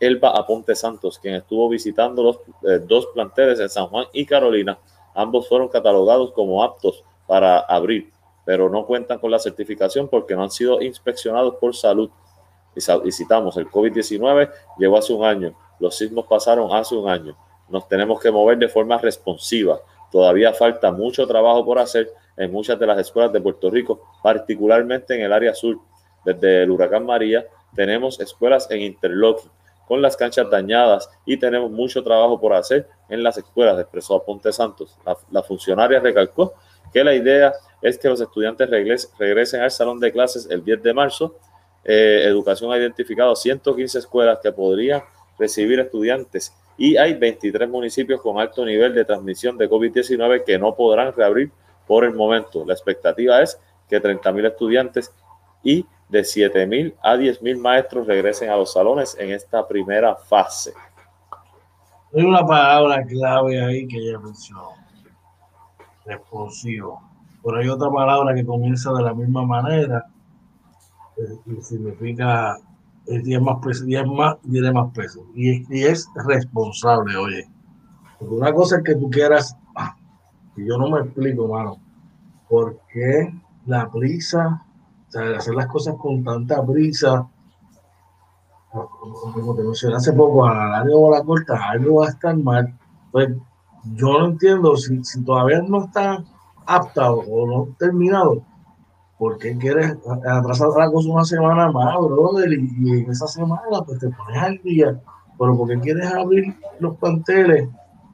Elba 0.00 0.30
Aponte 0.30 0.74
Santos, 0.74 1.18
quien 1.20 1.36
estuvo 1.36 1.68
visitando 1.68 2.24
los 2.24 2.36
eh, 2.68 2.84
dos 2.84 3.06
planteles 3.14 3.60
en 3.60 3.70
San 3.70 3.86
Juan 3.86 4.06
y 4.12 4.26
Carolina. 4.26 4.78
Ambos 5.14 5.48
fueron 5.48 5.68
catalogados 5.68 6.32
como 6.32 6.64
aptos 6.64 7.04
para 7.28 7.60
abrir, 7.60 8.10
pero 8.44 8.68
no 8.68 8.86
cuentan 8.86 9.18
con 9.18 9.30
la 9.30 9.38
certificación 9.38 10.08
porque 10.08 10.34
no 10.34 10.42
han 10.42 10.50
sido 10.50 10.80
inspeccionados 10.82 11.56
por 11.56 11.74
salud. 11.74 12.10
Y 13.04 13.12
citamos, 13.12 13.56
el 13.56 13.68
COVID-19 13.68 14.50
llegó 14.78 14.96
hace 14.96 15.12
un 15.12 15.24
año, 15.24 15.54
los 15.78 15.96
sismos 15.96 16.26
pasaron 16.26 16.72
hace 16.72 16.94
un 16.94 17.08
año. 17.08 17.36
Nos 17.68 17.86
tenemos 17.88 18.20
que 18.20 18.30
mover 18.30 18.58
de 18.58 18.68
forma 18.68 18.98
responsiva. 18.98 19.80
Todavía 20.10 20.52
falta 20.52 20.90
mucho 20.90 21.26
trabajo 21.26 21.64
por 21.64 21.78
hacer 21.78 22.10
en 22.36 22.50
muchas 22.50 22.78
de 22.78 22.86
las 22.86 22.98
escuelas 22.98 23.32
de 23.32 23.40
Puerto 23.40 23.70
Rico, 23.70 24.00
particularmente 24.22 25.14
en 25.14 25.22
el 25.22 25.32
área 25.32 25.54
sur. 25.54 25.78
Desde 26.24 26.62
el 26.62 26.70
huracán 26.70 27.04
María 27.04 27.46
tenemos 27.74 28.20
escuelas 28.20 28.70
en 28.70 28.82
interlocking 28.82 29.50
con 29.86 30.00
las 30.00 30.16
canchas 30.16 30.48
dañadas 30.48 31.10
y 31.26 31.36
tenemos 31.36 31.70
mucho 31.70 32.02
trabajo 32.02 32.40
por 32.40 32.54
hacer 32.54 32.88
en 33.08 33.22
las 33.22 33.36
escuelas, 33.36 33.78
expresó 33.78 34.16
Aponte 34.16 34.52
Santos. 34.52 34.96
La, 35.30 35.42
funcionaria 35.42 36.00
recalcó 36.00 36.54
que 36.92 37.04
la 37.04 37.14
idea 37.14 37.52
es 37.82 37.98
que 37.98 38.08
los 38.08 38.20
estudiantes 38.20 38.70
regresen 39.18 39.60
al 39.60 39.70
salón 39.70 39.98
de 40.00 40.12
clases 40.12 40.48
el 40.50 40.64
10 40.64 40.82
de 40.82 40.94
marzo. 40.94 41.36
Eh, 41.84 42.22
Educación 42.24 42.72
ha 42.72 42.78
identificado 42.78 43.34
115 43.34 43.98
escuelas 43.98 44.38
que 44.40 44.52
podrían 44.52 45.02
recibir 45.38 45.80
estudiantes 45.80 46.54
y 46.78 46.96
hay 46.96 47.14
23 47.14 47.68
municipios 47.68 48.20
con 48.20 48.38
alto 48.38 48.64
nivel 48.64 48.94
de 48.94 49.04
transmisión 49.04 49.58
de 49.58 49.68
COVID-19 49.68 50.44
que 50.44 50.58
no 50.58 50.74
podrán 50.74 51.12
reabrir 51.12 51.50
por 51.86 52.04
el 52.04 52.14
momento. 52.14 52.64
La 52.64 52.72
expectativa 52.72 53.42
es 53.42 53.58
que 53.88 54.00
30.000 54.00 54.46
estudiantes 54.46 55.12
y 55.62 55.84
de 56.08 56.20
7.000 56.20 56.94
a 57.02 57.16
10.000 57.16 57.58
maestros 57.58 58.06
regresen 58.06 58.50
a 58.50 58.56
los 58.56 58.72
salones 58.72 59.16
en 59.18 59.30
esta 59.30 59.66
primera 59.66 60.14
fase. 60.14 60.72
Hay 62.14 62.22
una 62.22 62.46
palabra 62.46 63.04
clave 63.06 63.64
ahí 63.64 63.88
que 63.88 63.96
ella 63.96 64.18
mencionó. 64.18 64.70
Responsivo. 66.04 67.11
Pero 67.44 67.56
hay 67.56 67.68
otra 67.68 67.90
palabra 67.90 68.34
que 68.34 68.46
comienza 68.46 68.92
de 68.92 69.02
la 69.02 69.14
misma 69.14 69.44
manera 69.44 70.06
eh, 71.16 71.38
y 71.46 71.62
significa 71.62 72.56
10 73.06 73.40
más 73.42 73.58
pesos, 73.64 73.86
10 73.86 74.06
más, 74.06 74.36
10 74.44 74.72
más 74.72 74.92
pesos. 74.92 75.22
Y, 75.34 75.64
y, 75.74 75.84
es 75.84 76.08
responsable, 76.26 77.16
oye. 77.16 77.48
Porque 78.18 78.34
una 78.34 78.52
cosa 78.52 78.76
es 78.76 78.84
que 78.84 78.94
tú 78.94 79.10
quieras 79.10 79.56
y 80.56 80.66
yo 80.66 80.76
no 80.76 80.90
me 80.90 81.00
explico, 81.00 81.48
mano, 81.48 81.78
por 82.48 82.78
qué 82.92 83.32
la 83.66 83.90
prisa, 83.90 84.62
o 85.08 85.10
sea, 85.10 85.36
hacer 85.38 85.54
las 85.54 85.66
cosas 85.66 85.96
con 85.96 86.22
tanta 86.22 86.64
prisa, 86.64 87.26
como 88.70 89.54
te 89.54 89.62
mencioné 89.62 89.96
hace 89.96 90.12
poco, 90.12 90.46
a 90.46 90.54
la 90.54 90.68
larga 90.68 90.94
o 90.94 91.12
a 91.12 91.18
la 91.18 91.24
corta, 91.24 91.70
algo 91.70 92.00
va 92.00 92.06
a 92.06 92.10
estar 92.10 92.36
mal. 92.36 92.78
Pues 93.10 93.30
yo 93.94 94.18
no 94.18 94.26
entiendo 94.26 94.76
si, 94.76 95.02
si 95.04 95.24
todavía 95.24 95.62
no 95.62 95.84
está 95.84 96.22
apta 96.66 97.12
o 97.12 97.46
no 97.46 97.74
terminado, 97.78 98.42
¿por 99.18 99.38
qué 99.38 99.56
quieres 99.56 99.96
atrasar 100.26 100.68
la 100.76 100.90
cosa 100.90 101.10
una 101.10 101.24
semana 101.24 101.70
más, 101.70 101.96
brother? 101.98 102.52
Y, 102.52 102.70
y 102.78 102.90
en 103.00 103.10
esa 103.10 103.26
semana 103.26 103.82
pues 103.86 103.98
te 103.98 104.08
pones 104.08 104.42
al 104.42 104.60
día, 104.62 105.00
pero 105.38 105.56
¿por 105.56 105.68
qué 105.68 105.80
quieres 105.80 106.12
abrir 106.12 106.54
los 106.80 106.96
planteles 106.96 107.68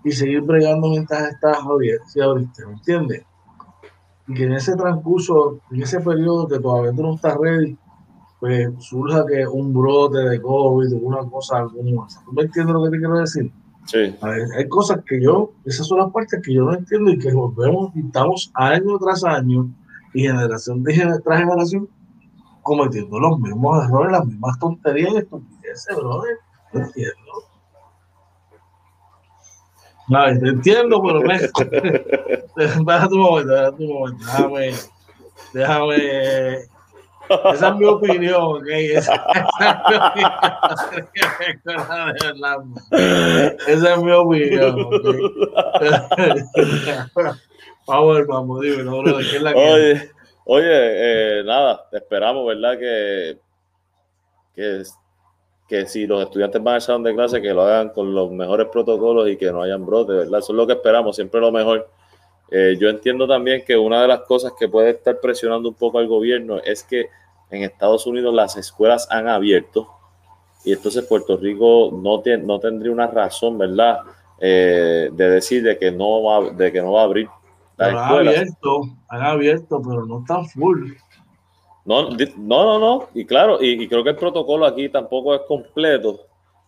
y 0.04 0.12
seguir 0.12 0.42
bregando 0.42 0.88
mientras 0.88 1.32
estás 1.32 1.58
si 2.06 2.20
abriste, 2.20 2.66
¿me 2.66 2.72
entiendes? 2.72 3.24
Y 4.26 4.34
que 4.34 4.44
en 4.44 4.52
ese 4.52 4.76
transcurso, 4.76 5.60
en 5.70 5.82
ese 5.82 6.00
periodo 6.00 6.46
que 6.46 6.58
todavía 6.58 6.92
tú 6.92 7.02
no 7.02 7.14
estás 7.14 7.36
ready, 7.36 7.76
pues 8.40 8.68
surja 8.78 9.24
que 9.26 9.46
un 9.46 9.72
brote 9.72 10.18
de 10.18 10.40
COVID 10.40 10.94
o 10.94 10.98
una 10.98 11.28
cosa 11.28 11.58
alguna. 11.58 12.06
¿Tú 12.24 12.32
me 12.32 12.42
entiendes 12.42 12.74
lo 12.74 12.84
que 12.84 12.90
te 12.90 12.98
quiero 12.98 13.18
decir? 13.18 13.52
Sí. 13.88 14.14
hay 14.20 14.68
cosas 14.68 15.00
que 15.06 15.18
yo, 15.18 15.50
esas 15.64 15.86
son 15.86 15.98
las 15.98 16.12
partes 16.12 16.42
que 16.44 16.52
yo 16.52 16.64
no 16.64 16.74
entiendo 16.74 17.10
y 17.10 17.18
que 17.18 17.32
volvemos 17.32 17.90
y 17.96 18.00
estamos 18.00 18.50
año 18.52 18.98
tras 18.98 19.24
año 19.24 19.66
y 20.12 20.24
generación 20.24 20.84
tras 20.84 21.38
generación 21.40 21.88
cometiendo 22.62 23.18
los 23.18 23.40
mismos 23.40 23.82
errores, 23.82 24.12
las 24.12 24.26
mismas 24.26 24.58
tonterías 24.58 25.14
y 25.14 25.16
estupideces, 25.16 25.96
brother. 25.96 26.36
No 26.74 26.80
entiendo. 26.80 27.32
No, 30.08 30.24
te 30.38 30.48
entiendo, 30.48 31.02
pero 31.02 31.20
me. 31.22 31.38
Déjame 32.56 33.14
un 33.14 33.20
momento, 33.20 33.52
déjame 33.54 33.86
un 33.86 33.92
momento. 33.94 34.24
Déjame. 34.26 34.72
Déjame. 35.54 36.77
Esa 37.54 37.68
es 37.68 37.76
mi 37.76 37.84
opinión, 37.86 38.42
¿ok? 38.42 38.66
Esa, 38.68 39.26
esa 43.66 43.94
es 43.94 44.02
mi 44.02 44.12
opinión, 44.12 44.80
¿ok? 44.80 45.02
vamos, 47.86 48.26
vamos, 48.26 48.60
dime, 48.60 48.84
no, 48.84 49.02
bro, 49.02 49.18
¿qué 49.18 49.36
es 49.36 49.42
la 49.42 49.52
que.? 49.52 49.58
Oye, 49.58 50.10
oye 50.44 50.68
eh, 50.70 51.42
nada, 51.44 51.86
esperamos, 51.92 52.46
¿verdad? 52.46 52.78
Que, 52.78 53.38
que 54.54 54.82
que 55.68 55.84
si 55.86 56.06
los 56.06 56.22
estudiantes 56.22 56.62
van 56.62 56.76
al 56.76 56.80
salón 56.80 57.02
de 57.02 57.14
clase, 57.14 57.42
que 57.42 57.52
lo 57.52 57.62
hagan 57.62 57.90
con 57.90 58.14
los 58.14 58.30
mejores 58.30 58.68
protocolos 58.72 59.28
y 59.28 59.36
que 59.36 59.52
no 59.52 59.62
hayan 59.62 59.84
brotes, 59.84 60.16
¿verdad? 60.16 60.38
Eso 60.38 60.52
es 60.52 60.56
lo 60.56 60.66
que 60.66 60.72
esperamos, 60.72 61.14
siempre 61.14 61.40
lo 61.40 61.52
mejor. 61.52 61.90
Eh, 62.50 62.76
yo 62.80 62.88
entiendo 62.88 63.26
también 63.26 63.62
que 63.64 63.76
una 63.76 64.02
de 64.02 64.08
las 64.08 64.20
cosas 64.20 64.52
que 64.58 64.68
puede 64.68 64.90
estar 64.90 65.20
presionando 65.20 65.68
un 65.68 65.74
poco 65.74 65.98
al 65.98 66.08
gobierno 66.08 66.58
es 66.58 66.82
que 66.82 67.08
en 67.50 67.62
Estados 67.62 68.06
Unidos 68.06 68.34
las 68.34 68.56
escuelas 68.56 69.06
han 69.10 69.28
abierto 69.28 69.88
y 70.64 70.72
entonces 70.72 71.06
Puerto 71.06 71.36
Rico 71.36 71.90
no, 71.92 72.20
tiene, 72.20 72.42
no 72.44 72.58
tendría 72.58 72.92
una 72.92 73.06
razón, 73.06 73.58
¿verdad? 73.58 74.00
Eh, 74.40 75.10
de 75.12 75.30
decir 75.30 75.62
de 75.62 75.78
que 75.78 75.90
no 75.90 76.22
va, 76.22 76.50
de 76.50 76.72
que 76.72 76.80
no 76.80 76.92
va 76.92 77.02
a 77.02 77.04
abrir. 77.04 77.28
han 77.78 77.96
abierto, 77.96 78.82
han 79.08 79.22
abierto, 79.22 79.80
pero 79.82 80.04
no 80.06 80.20
está 80.20 80.44
full. 80.44 80.92
No, 81.84 82.10
no, 82.10 82.18
no, 82.36 82.78
no. 82.78 83.08
Y 83.14 83.24
claro, 83.24 83.62
y, 83.62 83.88
creo 83.88 84.04
que 84.04 84.10
el 84.10 84.16
protocolo 84.16 84.66
aquí 84.66 84.88
tampoco 84.88 85.34
es 85.34 85.40
completo. 85.48 86.20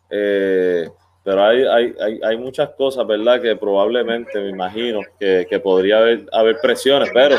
Eh, 0.08 0.88
pero 1.22 1.44
hay, 1.44 1.62
hay, 1.64 1.94
hay, 2.00 2.20
hay, 2.22 2.37
muchas 2.38 2.70
cosas, 2.70 3.06
¿verdad? 3.06 3.40
Que 3.40 3.54
probablemente, 3.56 4.40
me 4.40 4.48
imagino, 4.50 5.00
que, 5.18 5.46
que 5.48 5.61
podría 5.61 5.98
haber, 5.98 6.26
haber 6.33 6.59
presiones, 6.61 7.11
pero... 7.12 7.37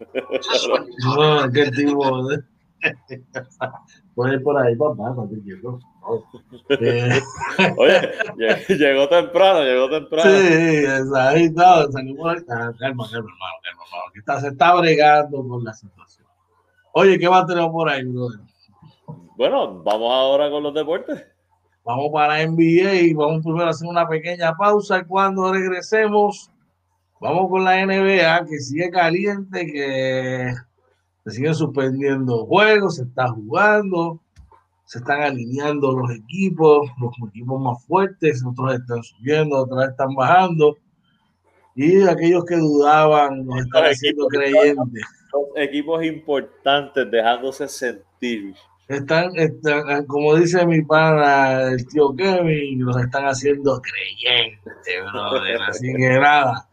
no, 1.04 1.52
qué 1.52 1.70
tipo 1.70 2.28
de... 2.28 2.42
Puede 4.14 4.38
por 4.40 4.56
ahí, 4.56 4.76
papá, 4.76 5.10
no 5.10 5.28
te 5.28 5.40
quiero. 5.42 5.80
Oye, 7.78 8.12
llegó 8.68 9.08
temprano, 9.08 9.62
llegó 9.62 9.90
temprano. 9.90 10.30
Sí, 10.30 10.84
ahí 11.16 11.44
está, 11.44 11.90
salimos 11.90 12.34
calma, 12.46 12.76
calma, 12.78 13.06
hermano, 13.10 13.54
calma, 13.62 13.82
que 14.12 14.18
está, 14.20 14.40
se 14.40 14.48
está 14.48 14.74
bregando 14.74 15.46
con 15.48 15.64
la 15.64 15.72
situación. 15.72 16.26
Oye, 16.92 17.18
¿qué 17.18 17.26
va 17.26 17.38
a 17.40 17.46
tener 17.46 17.68
por 17.70 17.88
ahí, 17.88 18.04
brother? 18.04 18.40
Bueno, 19.36 19.82
vamos 19.82 20.12
ahora 20.12 20.48
con 20.48 20.62
los 20.62 20.74
deportes. 20.74 21.33
Vamos 21.84 22.10
para 22.12 22.46
NBA 22.46 22.94
y 22.94 23.14
vamos 23.14 23.42
primero 23.42 23.66
a 23.66 23.70
hacer 23.70 23.88
una 23.88 24.08
pequeña 24.08 24.56
pausa 24.56 24.98
y 24.98 25.04
cuando 25.04 25.52
regresemos, 25.52 26.50
vamos 27.20 27.50
con 27.50 27.64
la 27.64 27.84
NBA 27.84 28.46
que 28.46 28.58
sigue 28.58 28.90
caliente, 28.90 29.66
que 29.66 30.52
se 31.24 31.30
siguen 31.30 31.54
suspendiendo 31.54 32.46
juegos, 32.46 32.96
se 32.96 33.02
está 33.02 33.28
jugando 33.28 34.20
se 34.86 34.98
están 34.98 35.22
alineando 35.22 35.92
los 35.92 36.10
equipos, 36.10 36.88
los 37.00 37.12
equipos 37.28 37.60
más 37.60 37.84
fuertes, 37.86 38.44
otros 38.44 38.74
están 38.74 39.02
subiendo, 39.02 39.58
otros 39.58 39.88
están 39.88 40.14
bajando. 40.14 40.76
Y 41.74 42.02
aquellos 42.02 42.44
que 42.44 42.56
dudaban 42.56 43.44
nos 43.46 43.62
están 43.62 43.84
haciendo 43.84 44.26
creyentes. 44.28 45.04
Los 45.32 45.48
equipos 45.56 46.04
importantes 46.04 47.10
dejándose 47.10 47.66
sentir. 47.68 48.54
Están, 48.88 49.34
están, 49.36 50.04
como 50.06 50.34
dice 50.36 50.66
mi 50.66 50.82
pana, 50.82 51.62
el 51.70 51.86
tío 51.88 52.14
Kevin, 52.14 52.84
los 52.84 52.96
están 52.98 53.24
haciendo 53.24 53.80
creyentes, 53.80 54.74
brother. 55.10 55.62
Así 55.62 55.92
que 55.94 56.18
nada. 56.18 56.68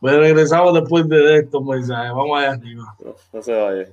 Pues 0.00 0.16
regresamos 0.16 0.74
después 0.74 1.08
de 1.08 1.36
estos 1.38 1.62
mensajes. 1.62 2.10
Vamos 2.12 2.38
allá 2.38 2.52
arriba. 2.52 2.96
no 3.32 3.42
se 3.42 3.52
vaya. 3.52 3.86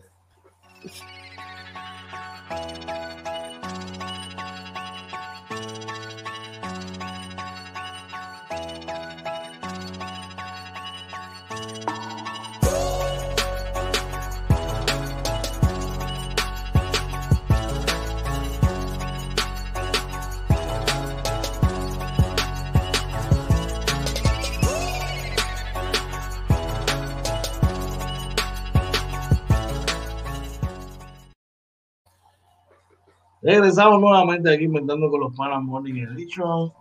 Regresamos 33.50 34.00
nuevamente 34.00 34.54
aquí 34.54 34.66
inventando 34.66 35.10
con 35.10 35.22
los 35.22 35.36
Panas 35.36 35.64
Morning 35.64 36.06
Edition. 36.06 36.72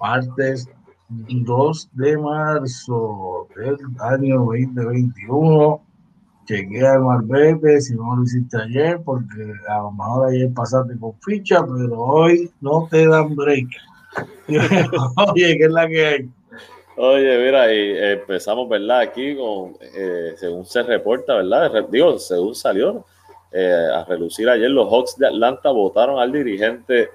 Martes 0.00 0.68
2 1.08 1.90
de 1.94 2.16
marzo 2.16 3.48
del 3.56 3.76
año 3.98 4.36
2021. 4.36 5.82
Chequea 6.46 6.92
al 6.92 7.02
Marbete 7.02 7.80
si 7.80 7.92
no 7.96 8.14
lo 8.14 8.22
hiciste 8.22 8.56
ayer, 8.56 9.00
porque 9.04 9.52
a 9.68 9.78
lo 9.78 9.90
mejor 9.90 10.28
ayer 10.28 10.54
pasaste 10.54 10.96
con 11.00 11.14
ficha, 11.22 11.66
pero 11.66 12.00
hoy 12.00 12.48
no 12.60 12.86
te 12.88 13.08
dan 13.08 13.34
break. 13.34 13.66
Oye, 14.46 15.58
¿qué 15.58 15.64
es 15.64 15.72
la 15.72 15.88
que 15.88 16.06
hay? 16.06 16.30
Oye, 16.96 17.44
mira, 17.44 17.74
y 17.74 17.98
empezamos, 18.12 18.68
¿verdad? 18.68 19.00
Aquí 19.00 19.34
con, 19.34 19.72
eh, 19.80 20.34
según 20.36 20.64
se 20.64 20.84
reporta, 20.84 21.34
¿verdad? 21.34 21.88
Digo, 21.90 22.16
según 22.20 22.54
salió, 22.54 23.04
eh, 23.52 23.88
a 23.94 24.04
relucir 24.04 24.48
ayer. 24.48 24.70
Los 24.70 24.88
Hawks 24.88 25.16
de 25.18 25.26
Atlanta 25.26 25.70
votaron 25.70 26.18
al 26.18 26.32
dirigente 26.32 27.10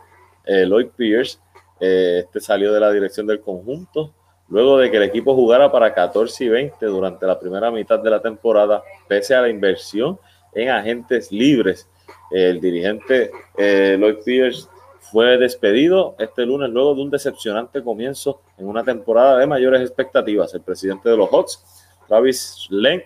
eh, 0.46 0.66
Lloyd 0.66 0.90
Pierce. 0.96 1.40
Eh, 1.80 2.24
este 2.26 2.40
salió 2.40 2.72
de 2.74 2.80
la 2.80 2.92
dirección 2.92 3.28
del 3.28 3.42
conjunto 3.42 4.14
luego 4.50 4.78
de 4.78 4.90
que 4.90 4.98
el 4.98 5.04
equipo 5.04 5.36
jugara 5.36 5.72
para 5.72 5.94
14 5.94 6.46
y 6.46 6.48
20 6.48 6.86
durante 6.86 7.26
la 7.26 7.38
primera 7.38 7.70
mitad 7.70 8.00
de 8.00 8.10
la 8.10 8.22
temporada, 8.22 8.82
pese 9.08 9.36
a 9.36 9.42
la 9.42 9.50
inversión 9.50 10.18
en 10.54 10.70
agentes 10.70 11.32
libres. 11.34 11.90
El 12.32 12.62
dirigente 12.62 13.30
Lloyd 13.58 14.24
Pierce 14.24 14.70
fue 15.12 15.38
despedido 15.38 16.16
este 16.20 16.46
lunes 16.46 16.70
luego 16.70 16.96
de 16.96 17.02
un 17.02 17.10
decepcionante 17.10 17.84
comienzo 17.84 18.42
en 18.58 18.68
una 18.68 18.84
temporada 18.84 19.38
de 19.38 19.48
mayores 19.48 19.82
expectativas. 19.82 20.54
El 20.54 20.62
presidente 20.62 21.10
de 21.10 21.18
los 21.18 21.30
Hawks, 21.30 21.64
Travis 22.08 22.68
Lenk, 22.70 23.06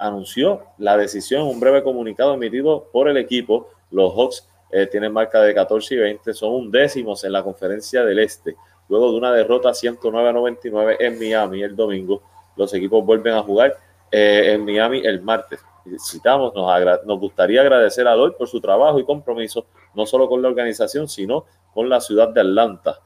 anunció 0.00 0.62
la 0.78 0.96
decisión, 0.96 1.42
un 1.42 1.60
breve 1.60 1.82
comunicado 1.82 2.34
emitido 2.34 2.88
por 2.90 3.08
el 3.08 3.16
equipo. 3.18 3.68
Los 3.90 4.12
Hawks 4.14 4.48
eh, 4.70 4.86
tienen 4.86 5.12
marca 5.12 5.40
de 5.42 5.54
14 5.54 5.94
y 5.94 5.98
20, 5.98 6.34
son 6.34 6.52
un 6.52 6.70
décimos 6.70 7.22
en 7.24 7.32
la 7.32 7.42
conferencia 7.42 8.04
del 8.04 8.18
Este. 8.18 8.56
Luego 8.88 9.12
de 9.12 9.18
una 9.18 9.32
derrota 9.32 9.72
109 9.72 10.28
a 10.28 10.32
99 10.32 10.96
en 10.98 11.18
Miami 11.18 11.62
el 11.62 11.76
domingo, 11.76 12.22
los 12.56 12.72
equipos 12.74 13.04
vuelven 13.04 13.34
a 13.34 13.42
jugar 13.42 13.76
eh, 14.10 14.52
en 14.54 14.64
Miami 14.64 15.02
el 15.04 15.20
martes. 15.20 15.60
Citamos, 15.98 16.54
nos, 16.54 17.06
nos 17.06 17.20
gustaría 17.20 17.60
agradecer 17.60 18.06
a 18.08 18.14
Lloyd 18.14 18.32
por 18.32 18.48
su 18.48 18.60
trabajo 18.60 18.98
y 18.98 19.04
compromiso, 19.04 19.66
no 19.94 20.06
solo 20.06 20.28
con 20.28 20.42
la 20.42 20.48
organización, 20.48 21.08
sino 21.08 21.44
con 21.72 21.88
la 21.88 22.00
ciudad 22.00 22.28
de 22.28 22.40
Atlanta. 22.40 23.00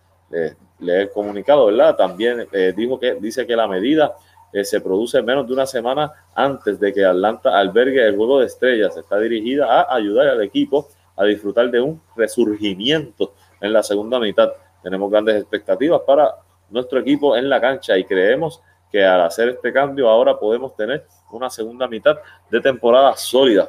le 0.79 1.03
he 1.03 1.11
comunicado, 1.11 1.67
¿verdad? 1.67 1.97
También 1.97 2.47
eh, 2.53 2.73
dijo 2.77 2.99
que 2.99 3.15
dice 3.15 3.47
que 3.47 3.57
la 3.57 3.67
medida 3.67 4.17
eh, 4.55 4.65
se 4.65 4.81
produce 4.81 5.21
menos 5.21 5.49
de 5.49 5.53
una 5.53 5.67
semana 5.67 6.13
antes 6.33 6.79
de 6.79 6.93
que 6.93 7.05
Atlanta 7.05 7.59
albergue 7.59 8.07
el 8.07 8.17
juego 8.17 8.39
de 8.39 8.47
estrellas. 8.47 8.97
Está 8.97 9.19
dirigida 9.19 9.67
a 9.67 9.97
ayudar 9.97 10.29
al 10.29 10.43
equipo 10.43 10.89
a 11.17 11.25
disfrutar 11.25 11.73
de 11.73 11.81
un 11.81 12.01
resurgimiento 12.15 13.33
en 13.61 13.73
la 13.73 13.83
segunda 13.83 14.21
mitad. 14.21 14.53
Tenemos 14.81 15.11
grandes 15.11 15.41
expectativas 15.41 16.03
para 16.07 16.37
nuestro 16.71 17.01
equipo 17.01 17.37
en 17.37 17.49
la 17.49 17.61
cancha 17.61 17.99
y 17.99 18.05
creemos 18.05 18.63
que 18.93 19.05
al 19.05 19.23
hacer 19.23 19.49
este 19.49 19.73
cambio 19.73 20.09
ahora 20.09 20.39
podemos 20.39 20.77
tener 20.77 21.05
una 21.33 21.51
segunda 21.51 21.89
mitad 21.89 22.17
de 22.49 22.61
temporada 22.61 23.17
sólida. 23.17 23.69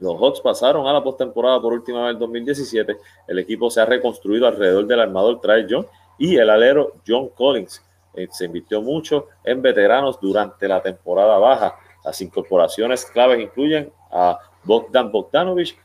Los 0.00 0.20
Hawks 0.20 0.42
pasaron 0.42 0.86
a 0.86 0.92
la 0.92 1.02
postemporada 1.02 1.62
por 1.62 1.72
última 1.72 2.02
vez 2.02 2.12
en 2.12 2.18
2017. 2.18 2.98
El 3.26 3.38
equipo 3.38 3.70
se 3.70 3.80
ha 3.80 3.86
reconstruido 3.86 4.46
alrededor 4.46 4.86
del 4.86 5.00
armador 5.00 5.40
Trae 5.40 5.66
John 5.66 5.86
y 6.18 6.36
el 6.36 6.50
alero 6.50 6.92
John 7.08 7.30
Collins. 7.30 7.82
Eh, 8.16 8.28
se 8.30 8.44
invirtió 8.46 8.80
mucho 8.80 9.28
en 9.42 9.60
veteranos 9.60 10.20
durante 10.20 10.68
la 10.68 10.82
temporada 10.82 11.38
baja. 11.38 11.76
Las 12.04 12.20
incorporaciones 12.20 13.04
claves 13.06 13.40
incluyen 13.40 13.90
a 14.10 14.38
Bogdan 14.64 15.10
Bogdanovich, 15.10 15.76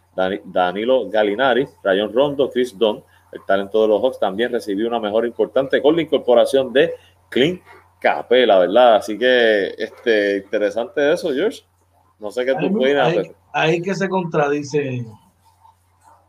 Danilo 0.46 1.10
Galinari, 1.10 1.68
Rayon 1.84 2.14
Rondo, 2.14 2.50
Chris 2.50 2.78
Don. 2.78 3.04
El 3.32 3.44
talento 3.46 3.82
de 3.82 3.88
los 3.88 4.02
Hawks 4.02 4.20
también 4.20 4.52
recibió 4.52 4.88
una 4.88 5.00
mejor 5.00 5.26
importante 5.26 5.82
con 5.82 5.96
la 5.96 6.02
incorporación 6.02 6.74
de 6.74 6.94
Clint 7.30 7.62
Capela, 8.00 8.60
¿verdad? 8.60 8.96
Así 8.96 9.18
que 9.18 9.76
este, 9.78 10.38
interesante 10.38 11.14
eso, 11.14 11.32
George. 11.34 11.64
No 12.20 12.32
sé 12.32 12.46
qué 12.46 12.56
tú 12.56 12.72
puedes 12.72 12.98
hacer. 12.98 13.36
Ahí 13.54 13.82
que 13.82 13.96
se 13.96 14.10
contradice, 14.10 15.06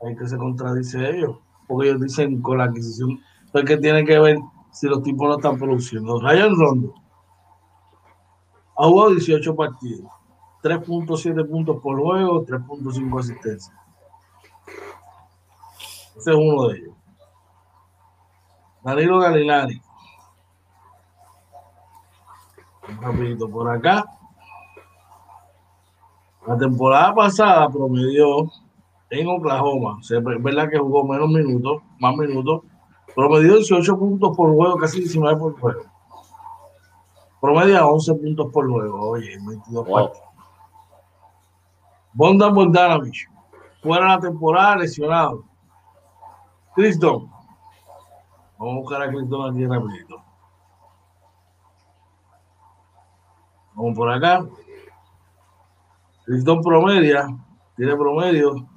ahí 0.02 0.16
que 0.16 0.26
se 0.26 0.36
contradice 0.36 1.10
ellos, 1.10 1.36
porque 1.66 1.88
ellos 1.88 2.00
dicen 2.00 2.40
con 2.40 2.58
la 2.58 2.64
adquisición, 2.64 3.20
pues 3.52 3.64
que 3.64 3.76
tiene 3.76 4.04
que 4.04 4.18
ver 4.18 4.38
si 4.72 4.86
los 4.88 5.02
tipos 5.02 5.28
no 5.28 5.36
están 5.36 5.58
produciendo. 5.58 6.20
Ryan 6.20 6.56
Rondo 6.56 6.94
ha 8.76 8.86
jugado 8.86 9.10
18 9.10 9.54
partidos, 9.54 10.10
3.7 10.62 11.48
puntos 11.48 11.80
por 11.82 12.00
juego, 12.00 12.44
3.5 12.44 13.20
asistencias. 13.20 13.76
Ese 16.16 16.30
es 16.30 16.36
uno 16.36 16.68
de 16.68 16.78
ellos. 16.78 16.94
Danilo 18.82 19.18
Galinari. 19.18 19.80
Un 22.88 23.00
rapidito 23.02 23.48
por 23.48 23.70
acá. 23.70 24.04
La 26.46 26.56
temporada 26.56 27.14
pasada 27.14 27.68
promedió 27.68 28.50
en 29.10 29.28
Oklahoma, 29.28 29.98
es 30.02 30.42
verdad 30.42 30.70
que 30.70 30.78
jugó 30.78 31.04
menos 31.04 31.28
minutos, 31.28 31.82
más 31.98 32.16
minutos, 32.16 32.62
promedió 33.14 33.56
18 33.56 33.98
puntos 33.98 34.36
por 34.36 34.54
juego, 34.54 34.76
casi 34.76 35.00
19 35.00 35.38
por 35.38 35.60
juego. 35.60 35.82
Promedia 37.40 37.86
11 37.86 38.14
puntos 38.14 38.52
por 38.52 38.70
juego, 38.70 39.10
oye, 39.10 39.36
22 39.46 39.86
wow. 39.86 39.94
partidos. 39.94 40.28
Bondan 42.12 42.54
Bogdanovich, 42.54 43.28
fuera 43.82 44.08
la 44.08 44.20
temporada, 44.20 44.76
lesionado. 44.76 45.44
Chris 46.74 46.98
Don. 46.98 47.30
Vamos 48.58 48.74
a 48.74 48.80
buscar 48.80 49.02
a 49.02 49.08
Chris 49.08 49.28
Don 49.28 49.50
aquí 49.50 49.66
rapidito. 49.66 50.22
Vamos 53.74 53.96
por 53.96 54.10
acá. 54.10 54.46
Criston 56.26 56.60
promedia, 56.60 57.26
tiene 57.76 57.96
promedio 57.96 58.68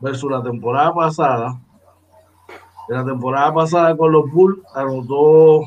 versus 0.00 0.30
la 0.30 0.42
temporada 0.42 0.94
pasada. 0.94 1.60
En 2.88 2.96
la 2.96 3.04
temporada 3.04 3.54
pasada 3.54 3.96
con 3.96 4.12
los 4.12 4.30
Bulls 4.30 4.58
anotó 4.74 5.62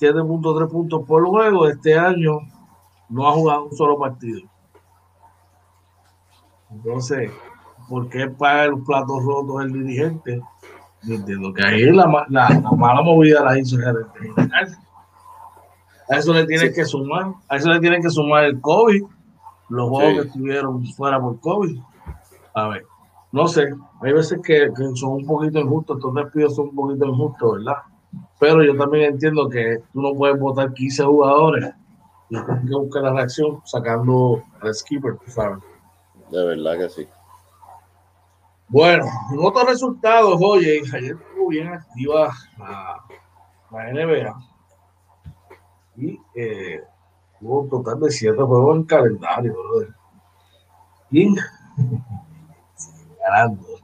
7.3 0.00 0.70
puntos 0.70 1.02
por 1.06 1.26
juego. 1.26 1.66
Este 1.66 1.98
año 1.98 2.40
no 3.08 3.28
ha 3.28 3.32
jugado 3.32 3.64
un 3.64 3.76
solo 3.76 3.98
partido. 3.98 4.40
Entonces, 6.70 7.30
¿por 7.88 8.08
qué 8.08 8.28
paga 8.28 8.68
los 8.68 8.80
platos 8.80 9.22
rotos 9.22 9.62
el 9.62 9.72
dirigente? 9.72 10.42
entiendo 11.08 11.52
que 11.52 11.64
ahí 11.66 11.90
la, 11.90 12.06
mala 12.06 13.02
movida 13.02 13.42
la 13.42 13.58
hizo 13.58 13.76
el 13.76 14.06
A 16.08 16.16
eso 16.16 16.32
le 16.32 16.46
tienen 16.46 16.72
que 16.72 16.84
sumar, 16.84 17.32
a 17.48 17.56
eso 17.56 17.68
le 17.70 17.80
tienen 17.80 18.00
que 18.00 18.08
sumar 18.08 18.44
el 18.44 18.60
COVID 18.60 19.02
los 19.72 19.88
juegos 19.88 20.12
que 20.14 20.28
estuvieron 20.28 20.84
fuera 20.88 21.18
por 21.18 21.40
COVID. 21.40 21.80
A 22.54 22.68
ver, 22.68 22.84
no 23.32 23.48
sé, 23.48 23.74
hay 24.00 24.12
veces 24.12 24.40
que, 24.44 24.70
son 24.94 25.12
un 25.12 25.26
poquito 25.26 25.58
injustos, 25.58 25.96
estos 25.96 26.14
despidos 26.14 26.54
son 26.54 26.68
un 26.68 26.74
poquito 26.74 27.06
injustos, 27.06 27.58
¿verdad? 27.58 27.82
Pero 28.38 28.62
yo 28.62 28.76
también 28.76 29.12
entiendo 29.12 29.48
que 29.48 29.82
tú 29.92 30.02
no 30.02 30.14
puedes 30.14 30.38
votar 30.38 30.72
15 30.72 31.04
jugadores 31.04 31.74
y 32.28 32.36
tienes 32.36 32.68
que 32.68 32.76
buscar 32.76 33.02
la 33.02 33.12
reacción 33.12 33.60
sacando 33.64 34.42
al 34.60 34.74
skipper, 34.74 35.16
tú 35.16 35.30
sabes. 35.30 35.58
De 36.30 36.44
verdad 36.44 36.78
que 36.78 36.88
sí. 36.88 37.08
Bueno, 38.68 39.04
en 39.32 39.38
otros 39.38 39.66
resultados, 39.66 40.38
oye, 40.42 40.82
ayer 40.92 41.16
estuvo 41.16 41.48
bien 41.48 41.68
activa 41.68 42.32
la, 42.58 43.04
la 43.70 43.92
NBA 43.92 44.34
y 45.96 46.18
eh, 46.34 46.82
Hubo 47.42 47.62
un 47.62 47.68
total 47.68 47.98
de 47.98 48.10
siete 48.12 48.40
juegos 48.40 48.76
en 48.76 48.84
calendario, 48.84 49.52
brother. 49.52 49.88
Y 51.10 51.34
ganando. 53.26 53.82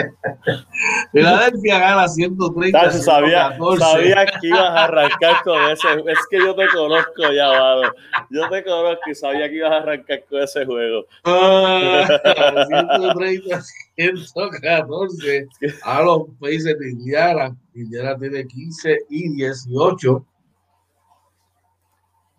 Filadelfia 1.12 1.78
gana 1.78 2.08
130. 2.08 2.90
sabía, 2.92 3.56
sabía 3.78 4.26
que 4.26 4.48
ibas 4.48 4.60
a 4.60 4.84
arrancar 4.84 5.42
con 5.42 5.60
ese. 5.70 5.88
Es 6.06 6.18
que 6.30 6.38
yo 6.38 6.54
te 6.54 6.66
conozco 6.68 7.32
ya, 7.32 7.48
mano. 7.48 7.92
Yo 8.30 8.48
te 8.48 8.64
conozco 8.64 9.10
y 9.10 9.14
sabía 9.14 9.48
que 9.48 9.56
ibas 9.56 9.72
a 9.72 9.76
arrancar 9.76 10.24
con 10.28 10.42
ese 10.42 10.64
juego. 10.64 11.04
Ah, 11.24 12.06
130, 12.68 13.62
114 13.96 15.48
a 15.82 16.02
los 16.02 16.22
países 16.40 16.78
de 16.78 16.90
Indiana. 16.90 17.56
Indiana 17.74 18.16
tiene 18.18 18.46
15 18.46 18.98
y 19.10 19.28
18. 19.36 20.26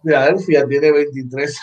Philadelphia 0.03 0.65
tiene 0.67 0.91
23 0.91 1.59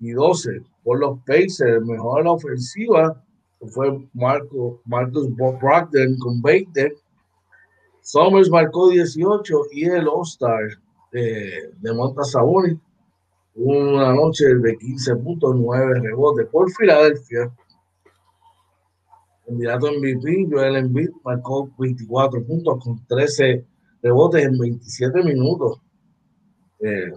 y 0.00 0.10
12 0.10 0.62
por 0.84 0.98
los 0.98 1.18
Pacers. 1.20 1.82
Mejor 1.84 2.24
la 2.24 2.32
ofensiva 2.32 3.22
fue 3.68 4.08
Marco, 4.12 4.80
Marcus 4.84 5.34
Brogdon 5.34 6.16
con 6.18 6.42
20. 6.42 6.96
Somers 8.02 8.50
marcó 8.50 8.90
18 8.90 9.54
y 9.72 9.84
el 9.84 10.08
All-Star 10.08 10.68
de, 11.12 11.72
de 11.80 11.94
Monta 11.94 12.22
una 13.54 14.14
noche 14.14 14.46
de 14.46 14.78
15.9 14.78 16.02
rebotes 16.02 16.46
por 16.48 16.70
Filadelfia. 16.72 17.54
Candidato 19.46 19.88
MVP, 19.92 20.48
Joel 20.50 20.76
Embiid 20.76 21.10
marcó 21.24 21.70
24 21.78 22.44
puntos 22.44 22.82
con 22.82 23.06
13 23.06 23.64
rebotes 24.02 24.44
en 24.44 24.58
27 24.58 25.22
minutos. 25.22 25.80
Eh, 26.80 27.12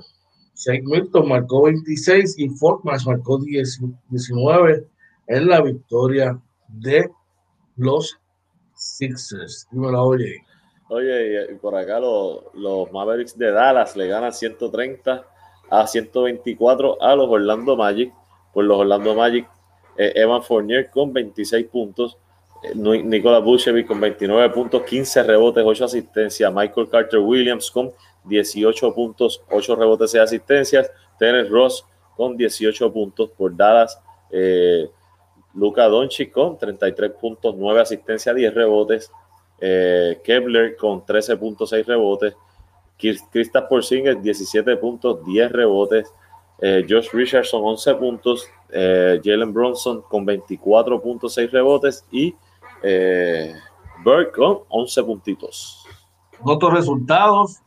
Shake 0.56 0.84
Milton 0.84 1.30
marcó 1.30 1.64
26 1.64 2.36
y 2.38 2.50
Fortmas 2.50 3.06
marcó 3.08 3.40
19 3.40 4.88
en 5.28 5.48
la 5.48 5.62
victoria 5.62 6.40
de 6.68 7.10
los 7.76 8.18
Sixers. 8.74 9.68
Dímelo, 9.72 10.04
oye. 10.04 10.44
Oye, 10.90 11.52
y 11.52 11.56
por 11.56 11.76
acá 11.76 12.00
los, 12.00 12.42
los 12.54 12.92
Mavericks 12.92 13.38
de 13.38 13.52
Dallas 13.52 13.96
le 13.96 14.08
ganan 14.08 14.32
130 14.32 15.26
a 15.70 15.88
124 15.88 17.02
a 17.02 17.16
los 17.16 17.28
Orlando 17.28 17.76
Magic. 17.76 18.14
Por 18.54 18.66
los 18.66 18.80
Orlando 18.80 19.16
Magic, 19.16 19.48
eh, 19.98 20.14
Evan 20.16 20.42
Fournier 20.44 20.90
con 20.90 21.12
26 21.12 21.66
puntos, 21.68 22.18
eh, 22.64 23.42
Buchevic 23.42 23.86
con 23.86 24.00
29 24.00 24.50
puntos, 24.54 24.84
15 24.84 25.24
rebotes, 25.24 25.64
8 25.66 25.86
asistencias, 25.86 26.54
Michael 26.54 26.90
Carter 26.90 27.20
Williams 27.20 27.70
con 27.70 27.92
18 28.24 28.94
puntos, 28.94 29.42
8 29.50 29.76
rebotes 29.76 30.14
y 30.14 30.18
asistencias. 30.20 30.90
Terence 31.20 31.50
Ross 31.50 31.86
con 32.16 32.38
18 32.38 32.92
puntos 32.92 33.30
por 33.32 33.56
Dallas. 33.56 34.00
Eh, 34.32 34.90
Luca 35.56 35.86
Doncic 35.86 36.32
con 36.32 36.58
33 36.58 37.12
puntos, 37.12 37.56
9 37.58 37.82
asistencias, 37.82 38.36
10 38.36 38.54
rebotes. 38.54 39.12
Eh, 39.60 40.20
Kepler 40.24 40.76
con 40.76 41.06
13.6 41.06 41.86
rebotes. 41.86 42.36
Kristaps 42.98 43.68
Porzingis 43.68 44.22
17 44.22 44.78
puntos, 44.78 45.26
10 45.26 45.52
rebotes. 45.52 46.14
Eh, 46.62 46.86
Josh 46.88 47.10
Richardson 47.12 47.62
11 47.64 47.96
puntos. 47.96 48.50
Jalen 48.72 49.54
Bronson 49.54 50.02
con 50.02 50.26
24.6 50.26 51.50
rebotes 51.50 52.06
y 52.12 52.36
Burke 54.04 54.32
con 54.34 54.60
11 54.68 55.04
puntitos. 55.04 55.86
Otros 56.44 56.74
resultados, 56.74 57.62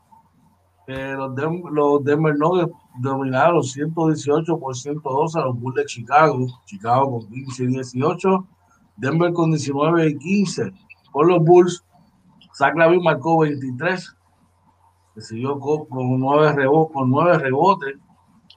eh, 0.88 1.14
los, 1.14 1.32
los 1.70 2.02
Denver 2.02 2.34
Nuggets 2.34 2.72
dominaron 2.98 3.62
118 3.62 4.58
por 4.58 4.74
112 4.74 5.38
a 5.38 5.44
los 5.44 5.60
Bulls 5.60 5.76
de 5.76 5.84
Chicago. 5.84 6.46
Chicago 6.64 7.10
con 7.10 7.28
15 7.28 7.64
y 7.64 7.66
18. 7.66 8.46
Denver 8.96 9.32
con 9.34 9.50
19 9.50 10.08
y 10.08 10.16
15. 10.16 10.72
Por 11.12 11.28
los 11.28 11.44
Bulls, 11.44 11.84
Zach 12.54 12.74
marcó 12.74 13.40
23. 13.40 14.16
Se 15.16 15.20
siguió 15.20 15.60
con, 15.60 15.84
con, 15.84 16.18
9 16.18 16.52
rebotes, 16.54 16.94
con 16.94 17.10
9 17.10 17.38
rebotes. 17.38 17.96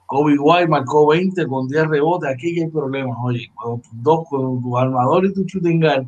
Kobe 0.06 0.38
White 0.38 0.68
marcó 0.68 1.08
20 1.08 1.46
con 1.46 1.68
10 1.68 1.88
rebotes. 1.88 2.30
Aquí 2.30 2.58
hay 2.58 2.70
problemas. 2.70 3.18
Oye, 3.22 3.50
cuando, 3.54 3.82
dos, 3.92 4.26
con 4.30 4.62
tu 4.62 4.78
armador 4.78 5.26
y 5.26 5.34
tu 5.34 5.44
shooting 5.44 5.80
guard 5.80 6.06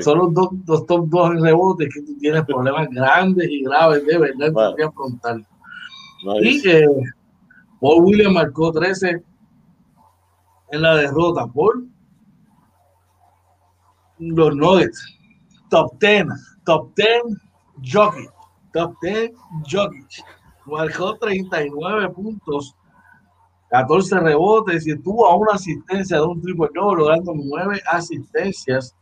son 0.00 0.18
los 0.18 0.34
dos, 0.34 0.48
los 0.66 0.86
top 0.86 1.08
dos 1.08 1.40
rebotes 1.40 1.88
que 1.92 2.02
tú 2.02 2.16
tienes 2.18 2.44
problemas 2.44 2.88
grandes 2.92 3.48
y 3.48 3.62
graves 3.62 4.04
de 4.06 4.18
verdad 4.18 4.52
bueno. 4.52 4.76
que 4.76 4.84
afrontar. 4.84 5.36
y 6.42 6.68
eh, 6.68 6.86
Paul 7.80 8.04
Williams 8.04 8.34
marcó 8.34 8.72
13 8.72 9.22
en 10.72 10.82
la 10.82 10.96
derrota 10.96 11.46
por 11.46 11.82
los 14.18 14.56
Nuggets. 14.56 15.18
Top 15.70 15.98
10, 16.00 16.26
top 16.64 16.94
10 16.94 17.08
Jokic, 17.82 18.30
top 18.72 18.94
10 19.02 19.32
Jokic, 19.70 20.24
marcó 20.66 21.16
39 21.18 22.10
puntos, 22.10 22.76
14 23.70 24.20
rebotes 24.20 24.86
y 24.86 24.92
estuvo 24.92 25.26
a 25.26 25.34
una 25.34 25.54
asistencia 25.54 26.18
de 26.18 26.22
un 26.22 26.40
triple 26.40 26.68
doble, 26.74 27.02
logrando 27.02 27.32
9 27.34 27.80
asistencias, 27.86 28.94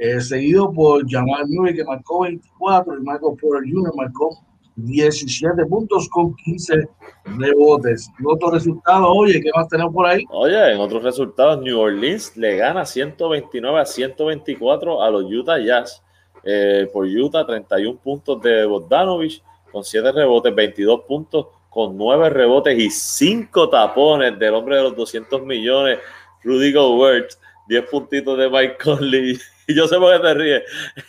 eh, 0.00 0.18
seguido 0.18 0.72
por 0.72 1.06
Jamal 1.06 1.46
Murray 1.46 1.74
que 1.74 1.84
marcó 1.84 2.22
24 2.22 2.96
y 2.96 3.00
Michael 3.00 3.36
Porter 3.38 3.70
Jr. 3.70 3.94
marcó 3.94 4.30
17 4.76 5.66
puntos 5.66 6.08
con 6.08 6.34
15 6.36 6.88
rebotes. 7.36 8.10
Otro 8.24 8.50
resultado, 8.50 9.08
oye, 9.10 9.42
¿qué 9.42 9.50
más 9.54 9.68
tenemos 9.68 9.92
por 9.92 10.06
ahí? 10.06 10.24
Oye, 10.30 10.72
en 10.72 10.80
otros 10.80 11.02
resultados, 11.02 11.60
New 11.60 11.78
Orleans 11.78 12.34
le 12.34 12.56
gana 12.56 12.86
129 12.86 13.78
a 13.78 13.84
124 13.84 15.02
a 15.02 15.10
los 15.10 15.24
Utah 15.30 15.58
Jazz. 15.58 16.02
Eh, 16.44 16.88
por 16.90 17.04
Utah, 17.04 17.44
31 17.44 17.98
puntos 17.98 18.40
de 18.40 18.64
Bogdanovich 18.64 19.42
con 19.70 19.84
7 19.84 20.12
rebotes, 20.12 20.54
22 20.54 21.02
puntos 21.06 21.48
con 21.68 21.98
9 21.98 22.30
rebotes 22.30 22.78
y 22.78 22.88
5 22.88 23.68
tapones 23.68 24.38
del 24.38 24.54
hombre 24.54 24.76
de 24.76 24.82
los 24.84 24.96
200 24.96 25.42
millones, 25.42 25.98
Rudy 26.42 26.72
Gobert. 26.72 27.32
10 27.70 27.84
puntitos 27.88 28.36
de 28.36 28.50
Mike 28.50 28.78
Conley. 28.82 29.38
Y 29.70 29.74
yo 29.76 29.86
sé 29.86 29.98
por 29.98 30.12
qué 30.12 30.18
te 30.18 30.34
ríes. 30.34 30.62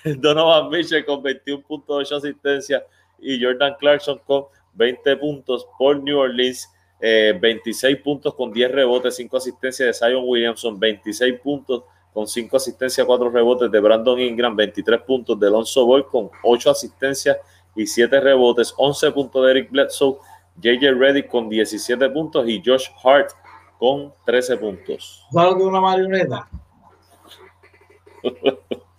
Donovan 0.22 0.70
Mitchell 0.70 1.04
con 1.04 1.24
21 1.24 1.64
puntos, 1.64 1.98
8 1.98 2.16
asistencias 2.18 2.84
y 3.20 3.44
Jordan 3.44 3.74
Clarkson 3.80 4.22
con 4.24 4.46
20 4.74 5.18
puntos 5.18 5.66
por 5.80 6.02
New 6.02 6.20
Orleans, 6.20 6.70
26 7.00 7.84
eh, 7.84 7.96
puntos 7.98 8.36
con 8.36 8.54
10 8.54 8.72
rebotes, 8.72 9.16
5 9.16 9.36
asistencias 9.38 9.88
de 9.88 9.94
Zion 9.94 10.24
Williamson, 10.28 10.80
26 10.80 11.40
puntos 11.40 11.86
con 12.14 12.28
5 12.28 12.56
asistencias, 12.56 13.08
4 13.08 13.32
rebotes 13.32 13.72
de 13.72 13.80
Brandon 13.80 14.20
Ingram, 14.20 14.56
23 14.56 15.02
puntos 15.02 15.40
de 15.40 15.48
Alonso 15.48 15.84
Boy 15.84 16.04
con 16.04 16.30
8 16.44 16.70
asistencias 16.70 17.38
y 17.76 17.88
7 17.88 18.20
rebotes, 18.20 18.76
11 18.78 19.12
puntos 19.12 19.44
de 19.44 19.52
Eric 19.52 19.72
Bledsoe, 19.72 20.18
JJ 20.62 20.92
Reddick 21.00 21.28
con 21.28 21.50
17 21.50 22.10
puntos 22.12 22.48
y 22.48 22.62
Josh 22.64 22.90
Hart 23.04 23.32
con 23.80 24.14
13 24.28 24.58
puntos. 24.58 25.26
¿Sabes 25.32 25.58
de 25.58 25.64
una 25.64 25.82
marioneta? 25.82 26.48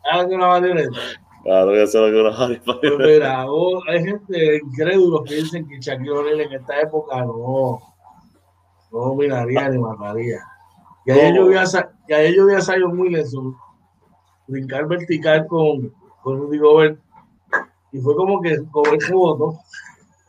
¿Sabes 0.02 0.28
de 0.28 0.34
una 0.34 0.48
marioneta? 0.48 0.98
Claro 1.42 1.72
que 1.72 1.82
eso 1.82 2.06
es 2.06 2.12
lo 2.12 2.48
que 2.48 2.60
pues 2.64 2.98
mira, 2.98 3.44
hay 3.88 4.04
gente 4.04 4.60
incrédulos 4.64 5.22
que 5.24 5.34
dicen 5.34 5.66
que 5.66 5.80
Shaquille 5.80 6.10
O'Neal 6.10 6.40
en 6.40 6.52
esta 6.52 6.80
época 6.80 7.24
no, 7.24 7.80
no 8.92 8.98
dominaría 8.98 9.68
ni 9.70 9.78
mataría. 9.78 10.40
Y 11.04 11.10
ayer 11.10 11.34
yo 11.34 11.48
vi 11.48 11.56
a, 11.56 11.64
y 12.08 12.12
ayer 12.12 12.34
yo 12.36 12.46
vi 12.46 12.54
a 12.54 12.60
Zion 12.60 12.96
Williamson 12.96 13.56
brincar 14.46 14.86
vertical 14.86 15.46
con, 15.48 15.92
con 16.22 16.38
Rudy 16.38 16.58
Gobert 16.58 17.00
y 17.90 17.98
fue 17.98 18.14
como 18.14 18.40
que 18.40 18.58
Gobert 18.70 19.00
se 19.00 19.12
botó. 19.12 19.58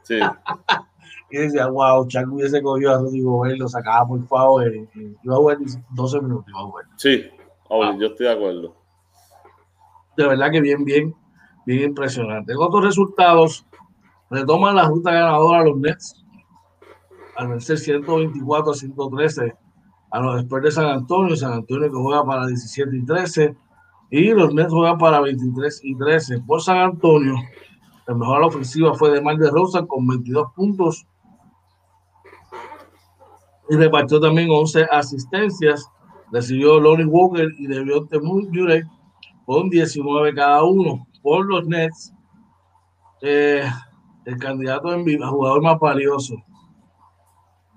Sí. 0.01 0.19
y 1.29 1.37
decía, 1.37 1.67
wow, 1.67 2.07
Chuck 2.07 2.27
hubiese 2.31 2.59
cogido 2.63 2.91
a 2.91 2.97
Rudy 2.97 3.21
Gobert, 3.21 3.59
lo 3.59 3.67
sacaba 3.67 4.07
por 4.07 4.27
favor, 4.27 4.75
y, 4.75 4.89
iba 5.21 5.35
a 5.35 5.37
jugar 5.37 5.57
12 5.91 6.21
minutos, 6.21 6.45
iba 6.49 6.59
a 6.59 6.63
jugar. 6.63 6.85
Sí, 6.95 7.29
yo 7.69 8.07
estoy 8.07 8.25
de 8.25 8.33
acuerdo 8.33 8.82
de 10.17 10.27
verdad 10.27 10.51
que 10.51 10.61
bien, 10.61 10.83
bien, 10.83 11.15
bien 11.65 11.89
impresionante. 11.89 12.53
En 12.53 12.59
otros 12.59 12.83
resultados, 12.83 13.65
retoman 14.29 14.75
la 14.75 14.87
ruta 14.87 15.11
ganadora 15.11 15.61
a 15.61 15.63
los 15.65 15.77
Nets 15.77 16.23
al 17.35 17.47
vencer 17.47 17.77
124 17.77 18.71
a 18.71 18.75
113 18.75 19.55
a 20.11 20.19
los 20.19 20.35
después 20.35 20.63
de 20.63 20.71
San 20.71 20.85
Antonio. 20.85 21.35
San 21.35 21.53
Antonio 21.53 21.91
que 21.91 21.97
juega 21.97 22.23
para 22.23 22.47
17 22.47 22.95
y 22.95 23.05
13 23.05 23.55
y 24.11 24.29
los 24.31 24.53
Nets 24.53 24.71
juegan 24.71 24.97
para 24.97 25.19
23 25.21 25.81
y 25.83 25.95
13. 25.95 26.41
Por 26.41 26.61
San 26.61 26.77
Antonio, 26.77 27.35
la 28.07 28.13
mejor 28.13 28.43
ofensiva 28.43 28.93
fue 28.93 29.11
de 29.11 29.21
Mar 29.21 29.37
de 29.37 29.49
Rosa 29.49 29.85
con 29.87 30.05
22 30.05 30.53
puntos 30.55 31.07
y 33.69 33.75
repartió 33.75 34.19
también 34.19 34.49
11 34.51 34.87
asistencias. 34.91 35.89
Recibió 36.31 36.79
Lonnie 36.79 37.05
Walker 37.05 37.47
y 37.57 37.67
debió 37.67 38.07
muy 38.21 38.47
Murray 38.47 38.83
con 39.45 39.69
19 39.69 40.33
cada 40.33 40.63
uno 40.63 41.07
por 41.21 41.45
los 41.45 41.65
Nets. 41.67 42.13
Eh, 43.21 43.63
el 44.25 44.37
candidato 44.37 44.93
en 44.93 45.03
vivo, 45.03 45.27
jugador 45.27 45.61
más 45.61 45.79
valioso. 45.79 46.35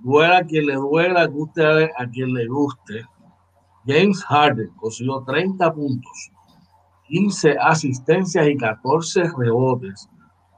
Duela 0.00 0.38
a 0.38 0.44
quien 0.44 0.66
le 0.66 0.74
duela, 0.74 1.26
guste 1.26 1.64
a, 1.64 2.06
quien 2.10 2.32
le 2.32 2.46
guste. 2.46 3.04
James 3.86 4.22
Harden 4.24 4.70
consiguió 4.76 5.22
30 5.24 5.72
puntos, 5.72 6.30
15 7.08 7.56
asistencias 7.60 8.48
y 8.48 8.56
14 8.56 9.30
rebotes, 9.38 10.08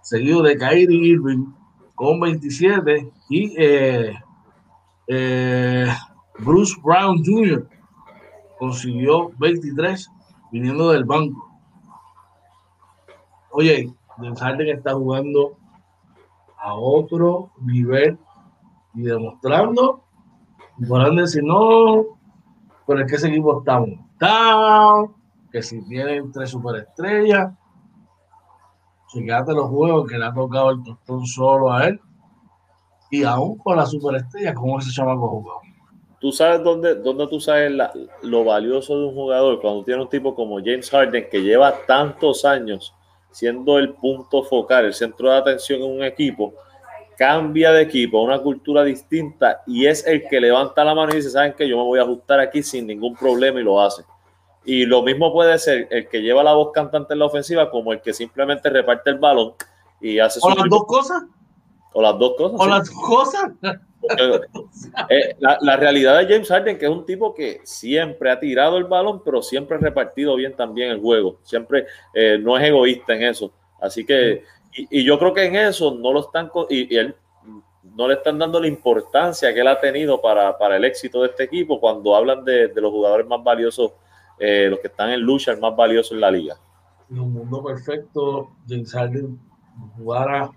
seguido 0.03 0.43
de 0.43 0.57
Kyrie 0.57 1.13
Irving 1.13 1.47
con 1.95 2.21
27 2.21 3.13
y 3.29 3.55
eh, 3.59 4.15
eh, 5.09 5.87
Bruce 6.39 6.75
Brown 6.83 7.23
Jr. 7.25 7.69
consiguió 8.59 9.31
23 9.39 10.11
viniendo 10.51 10.91
del 10.91 11.05
banco. 11.05 11.51
Oye, 13.51 13.93
James 14.17 14.41
Harden 14.41 14.69
está 14.69 14.95
jugando 14.95 15.57
a 16.59 16.75
otro 16.75 17.51
nivel 17.61 18.19
y 18.95 19.03
demostrando, 19.03 20.03
y 20.79 20.87
podrán 20.87 21.17
decir, 21.17 21.43
no, 21.45 22.05
pero 22.87 23.01
es 23.01 23.11
que 23.11 23.17
ese 23.17 23.29
equipo 23.29 23.59
está 23.59 23.81
montado, 23.81 25.15
que 25.53 25.63
si 25.63 25.83
tienen 25.89 26.33
tres 26.33 26.51
superestrellas, 26.51 27.55
fíjate 29.13 29.53
los 29.53 29.69
juegos 29.71 30.09
que 30.09 30.19
le 30.19 30.27
ha 30.27 30.35
tocado 30.35 30.71
el 30.71 30.83
tostón 30.83 31.27
solo 31.27 31.73
a 31.73 31.87
él, 31.87 32.01
y 33.11 33.25
aún 33.25 33.57
con 33.59 33.77
la 33.77 33.87
superestrella, 33.87 34.55
como 34.55 34.79
ese 34.79 34.91
chamaco 34.91 35.29
jugado 35.29 35.68
tú 36.21 36.33
sabes 36.33 36.63
dónde, 36.63 36.97
dónde 36.97 37.27
tú 37.27 37.41
sabes 37.41 37.73
lo 38.23 38.45
valioso 38.45 38.99
de 38.99 39.07
un 39.07 39.15
jugador 39.15 39.61
cuando 39.61 39.85
tiene 39.85 40.03
un 40.03 40.09
tipo 40.09 40.35
como 40.35 40.59
James 40.59 40.91
Harden 40.91 41.29
que 41.31 41.43
lleva 41.43 41.75
tantos 41.87 42.45
años 42.45 42.95
siendo 43.31 43.79
el 43.79 43.95
punto 43.95 44.43
focal, 44.43 44.87
el 44.87 44.95
centro 44.95 45.31
de 45.31 45.37
atención 45.37 45.83
en 45.83 45.91
un 45.91 46.03
equipo, 46.03 46.55
cambia 47.17 47.73
de 47.73 47.83
equipo 47.83 48.19
a 48.19 48.23
una 48.23 48.39
cultura 48.41 48.85
distinta 48.85 49.63
y 49.67 49.87
es 49.87 50.07
el 50.07 50.27
que 50.29 50.41
levanta 50.41 50.85
la 50.85 50.95
mano 50.95 51.13
y 51.13 51.17
dice, 51.17 51.31
¿saben 51.31 51.53
que 51.53 51.69
Yo 51.69 51.77
me 51.77 51.83
voy 51.83 51.99
a 51.99 52.03
ajustar 52.03 52.41
aquí 52.41 52.63
sin 52.63 52.87
ningún 52.87 53.15
problema 53.15 53.61
y 53.61 53.65
lo 53.65 53.81
hace. 53.81 54.05
Y 54.65 54.87
lo 54.87 55.03
mismo 55.03 55.33
puede 55.33 55.59
ser 55.59 55.89
el 55.91 56.09
que 56.09 56.21
lleva 56.21 56.43
la 56.43 56.55
voz 56.55 56.73
cantante 56.73 57.15
en 57.15 57.21
la 57.21 57.27
ofensiva 57.27 57.71
como 57.71 57.93
el 57.93 58.01
que 58.01 58.13
simplemente 58.13 58.69
reparte 58.71 59.11
el 59.11 59.19
balón 59.19 59.55
y 60.01 60.19
hace... 60.19 60.41
¿O 60.43 60.51
las 60.51 60.69
dos 60.69 60.85
cosas? 60.87 61.23
O 61.93 62.03
las 62.03 62.19
dos 62.19 62.35
cosas. 62.37 62.61
O 62.61 62.67
las 62.67 62.91
cosas. 62.91 63.53
Eh, 65.11 65.37
la, 65.39 65.77
realidad 65.77 66.19
de 66.19 66.33
James 66.33 66.49
Harden, 66.49 66.79
que 66.79 66.85
es 66.87 66.91
un 66.91 67.05
tipo 67.05 67.35
que 67.35 67.61
siempre 67.65 68.31
ha 68.31 68.39
tirado 68.39 68.77
el 68.77 68.85
balón, 68.85 69.23
pero 69.25 69.43
siempre 69.43 69.77
ha 69.77 69.81
repartido 69.81 70.37
bien 70.37 70.55
también 70.55 70.91
el 70.91 71.01
juego. 71.01 71.39
Siempre 71.43 71.87
eh, 72.15 72.39
no 72.41 72.57
es 72.57 72.65
egoísta 72.65 73.15
en 73.15 73.25
eso. 73.25 73.53
Así 73.81 74.05
que, 74.05 74.45
y, 74.73 75.05
yo 75.05 75.19
creo 75.19 75.35
que 75.35 75.45
en 75.45 75.57
eso 75.57 75.95
no 75.95 76.13
lo 76.13 76.21
están, 76.21 76.51
y, 76.69 76.95
él 76.97 77.15
no 77.97 78.09
le 78.09 78.15
están 78.15 78.39
dando 78.39 78.61
la 78.61 78.69
importancia 78.69 79.53
que 79.53 79.61
él 79.61 79.69
ha 79.69 79.81
tenido 79.81 80.21
para, 80.21 80.77
el 80.77 80.85
éxito 80.85 81.23
de 81.23 81.29
este 81.29 81.45
equipo 81.45 81.81
cuando 81.81 82.15
hablan 82.15 82.45
de, 82.45 82.73
los 82.77 82.91
jugadores 82.91 83.27
más 83.27 83.43
valiosos, 83.43 83.93
eh, 84.39 84.69
los 84.69 84.81
que 84.81 84.89
están 84.89 85.11
en 85.11 85.21
lucha, 85.21 85.53
el 85.53 85.61
más 85.61 85.75
valioso 85.75 86.15
en 86.15 86.21
la 86.21 86.31
liga. 86.31 86.57
En 87.11 87.21
un 87.21 87.33
mundo 87.33 87.65
perfecto, 87.65 88.51
James 88.69 88.93
Harden 88.93 89.39
jugara 89.97 90.51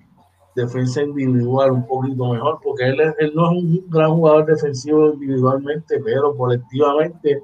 defensa 0.56 1.02
individual 1.02 1.72
un 1.72 1.88
poquito 1.88 2.34
mejor, 2.34 2.60
porque 2.64 2.90
él, 2.90 3.00
él 3.20 3.32
no 3.34 3.46
es 3.46 3.52
un 3.52 3.90
gran 3.90 4.12
jugador 4.12 4.46
defensivo 4.46 5.14
individualmente, 5.14 6.00
pero 6.04 6.36
colectivamente 6.36 7.44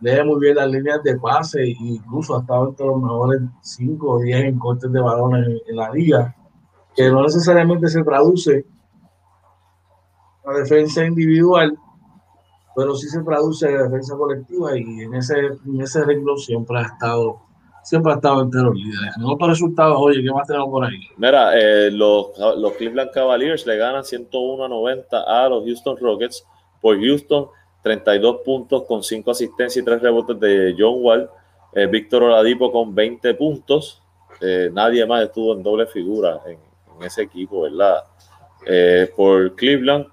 lee 0.00 0.24
muy 0.24 0.40
bien 0.40 0.56
las 0.56 0.70
líneas 0.70 1.02
de 1.02 1.18
pase 1.18 1.62
e 1.62 1.76
incluso 1.80 2.36
ha 2.36 2.40
estado 2.40 2.68
entre 2.68 2.86
los 2.86 3.00
mejores 3.00 3.40
5 3.62 4.10
o 4.10 4.20
10 4.20 4.44
en 4.44 4.58
cortes 4.58 4.92
de 4.92 5.00
balones 5.00 5.62
en, 5.66 5.76
la 5.76 5.90
liga, 5.90 6.34
que 6.94 7.10
no 7.10 7.22
necesariamente 7.22 7.88
se 7.88 8.02
traduce 8.02 8.66
a 10.44 10.52
defensa 10.52 11.04
individual, 11.04 11.76
pero 12.74 12.94
sí 12.94 13.08
se 13.08 13.22
traduce 13.22 13.68
a 13.68 13.82
defensa 13.84 14.16
colectiva 14.16 14.76
y 14.76 15.02
en 15.02 15.14
ese, 15.14 15.34
en 15.38 15.80
ese 15.80 16.04
renglón 16.04 16.38
siempre 16.38 16.78
ha 16.78 16.82
estado 16.82 17.45
siempre 17.86 18.12
ha 18.12 18.16
estado 18.16 18.42
entero 18.42 18.72
líderes. 18.74 19.16
En 19.16 19.24
otros 19.24 19.50
resultados, 19.50 19.96
oye, 20.00 20.20
¿qué 20.20 20.30
más 20.30 20.46
tenemos 20.46 20.68
por 20.68 20.84
ahí? 20.84 20.98
Mira, 21.16 21.56
eh, 21.56 21.90
los, 21.92 22.36
los, 22.58 22.72
Cleveland 22.72 23.12
Cavaliers 23.12 23.64
le 23.64 23.76
ganan 23.76 24.04
101 24.04 24.64
a 24.64 24.68
90 24.68 25.44
a 25.44 25.48
los 25.48 25.64
Houston 25.64 25.96
Rockets. 25.96 26.44
Por 26.80 27.00
Houston, 27.00 27.46
32 27.82 28.38
puntos 28.44 28.82
con 28.84 29.04
5 29.04 29.30
asistencias 29.30 29.82
y 29.82 29.84
3 29.84 30.02
rebotes 30.02 30.38
de 30.40 30.74
John 30.76 30.96
Wall. 30.98 31.30
Eh, 31.74 31.86
Víctor 31.86 32.24
Oladipo 32.24 32.72
con 32.72 32.92
20 32.92 33.34
puntos. 33.34 34.02
Eh, 34.40 34.68
nadie 34.72 35.06
más 35.06 35.22
estuvo 35.22 35.54
en 35.54 35.62
doble 35.62 35.86
figura 35.86 36.40
en, 36.46 36.58
ese 37.04 37.22
equipo, 37.22 37.62
¿verdad? 37.62 38.04
por 39.14 39.54
Cleveland, 39.54 40.06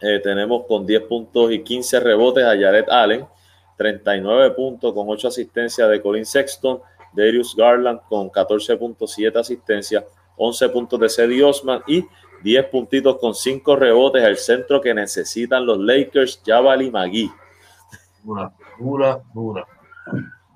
tenemos 0.00 0.64
con 0.66 0.86
10 0.86 1.02
puntos 1.02 1.52
y 1.52 1.62
15 1.62 2.00
rebotes 2.00 2.42
a 2.42 2.56
Jared 2.58 2.88
Allen. 2.88 3.26
39 3.78 4.50
puntos 4.50 4.92
con 4.92 5.08
8 5.08 5.28
asistencias 5.28 5.88
de 5.88 6.02
Colin 6.02 6.26
Sexton, 6.26 6.80
Darius 7.12 7.54
Garland 7.56 8.00
con 8.08 8.28
14.7 8.28 9.38
asistencias, 9.38 10.04
11 10.36 10.68
puntos 10.68 11.00
de 11.00 11.08
Cedi 11.08 11.40
Osman 11.40 11.80
y 11.86 12.04
10 12.42 12.66
puntitos 12.66 13.18
con 13.18 13.34
5 13.34 13.76
rebotes 13.76 14.24
al 14.24 14.36
centro 14.36 14.80
que 14.80 14.92
necesitan 14.92 15.64
los 15.64 15.78
Lakers, 15.78 16.42
Jabali 16.44 16.90
Magui. 16.90 17.30
Dura, 18.22 18.52
dura, 18.78 19.22
dura. 19.32 19.66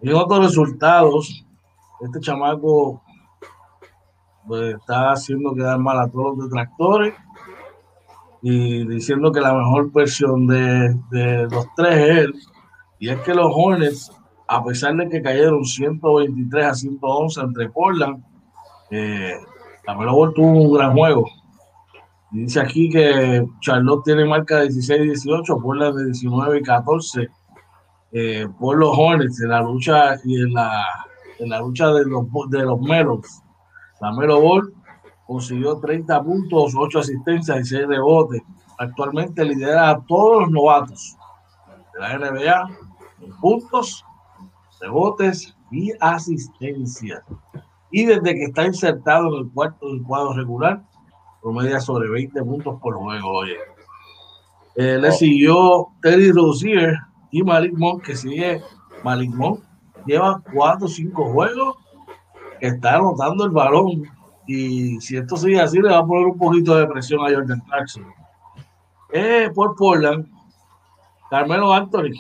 Y 0.01 0.11
otros 0.11 0.45
resultados, 0.47 1.45
este 2.01 2.21
chamaco 2.21 3.03
pues, 4.47 4.75
está 4.75 5.13
haciendo 5.13 5.55
quedar 5.55 5.79
mal 5.79 5.99
a 6.01 6.09
todos 6.11 6.37
los 6.37 6.49
detractores 6.49 7.15
y 8.43 8.85
diciendo 8.89 9.31
que 9.31 9.41
la 9.41 9.55
mejor 9.55 9.93
versión 9.93 10.49
de, 10.49 10.97
de 11.11 11.49
los 11.49 11.67
tres 11.77 12.29
es. 12.29 12.52
Y 13.03 13.09
es 13.09 13.21
que 13.23 13.35
los 13.35 13.51
Hornets, 13.53 14.13
a 14.47 14.63
pesar 14.63 14.95
de 14.95 15.09
que 15.09 15.21
cayeron 15.21 15.65
123 15.65 16.65
a 16.65 16.73
111 16.73 17.41
entre 17.41 17.69
Portland, 17.69 18.23
eh, 18.93 19.35
la 19.85 19.97
Melo 19.97 20.31
tuvo 20.33 20.53
un 20.53 20.73
gran 20.73 20.93
juego. 20.93 21.29
dice 22.31 22.61
aquí 22.61 22.89
que 22.89 23.45
Charlotte 23.59 24.05
tiene 24.05 24.25
marca 24.25 24.61
de 24.61 24.69
16-18, 24.69 25.61
Portland 25.61 25.99
de 25.99 26.05
19 26.05 26.59
y 26.61 26.63
14 26.63 27.29
eh, 28.13 28.47
por 28.61 28.79
los 28.79 28.97
Hornets 28.97 29.43
en 29.43 29.49
la 29.49 29.63
lucha 29.63 30.15
y 30.25 30.41
en 30.41 30.55
la, 30.55 30.87
en 31.41 31.51
la 31.51 31.59
lucha 31.59 31.89
de 31.89 32.05
los, 32.05 32.25
de 32.51 32.63
los 32.63 32.81
Melos. 32.83 33.43
La 34.01 34.13
Melo 34.13 34.41
Ball 34.41 34.73
consiguió 35.27 35.77
30 35.79 36.23
puntos, 36.23 36.73
8 36.79 37.01
asistencias 37.01 37.63
y 37.63 37.65
6 37.65 37.89
rebotes. 37.89 38.43
Actualmente 38.79 39.45
lidera 39.45 39.91
a 39.91 40.01
todos 40.07 40.43
los 40.43 40.53
novatos 40.53 41.17
de 41.95 42.01
la 42.01 42.31
NBA 42.31 42.92
puntos, 43.41 44.05
rebotes 44.81 45.57
y 45.71 45.93
asistencias. 46.01 47.23
Y 47.91 48.07
desde 48.07 48.35
que 48.35 48.45
está 48.45 48.67
insertado 48.67 49.29
en 49.29 49.47
el 49.47 49.53
cuarto 49.53 49.89
del 49.89 50.03
cuadro 50.03 50.33
regular, 50.35 50.83
promedia 51.43 51.81
sobre 51.81 52.09
20 52.09 52.43
puntos 52.43 52.81
por 52.81 52.95
juego. 52.95 53.29
Oye. 53.31 53.57
Eh, 54.77 54.99
le 54.99 55.13
siguió 55.13 55.89
Teddy 56.01 56.33
Rozier 56.33 56.97
y 57.31 57.43
Malik 57.43 57.75
Monk, 57.77 58.05
que 58.05 58.17
sigue 58.17 58.63
Malik 59.05 59.31
Monk, 59.35 59.61
lleva 60.07 60.43
4 60.55 60.87
o 60.87 60.89
5 60.89 61.33
juegos 61.33 61.77
que 62.59 62.69
está 62.69 62.97
anotando 62.97 63.45
el 63.45 63.51
balón 63.51 64.05
y 64.47 65.01
si 65.01 65.17
esto 65.17 65.37
sigue 65.37 65.61
así, 65.61 65.81
le 65.81 65.91
va 65.91 65.99
a 65.99 66.07
poner 66.07 66.27
un 66.27 66.39
poquito 66.39 66.77
de 66.77 66.87
presión 66.87 67.21
a 67.21 67.35
Jordan 67.35 67.61
Clarkson. 67.61 68.07
Eh, 69.13 69.51
por 69.55 69.77
Portland, 69.77 70.27
Carmelo 71.29 71.73
Anthony, 71.73 72.15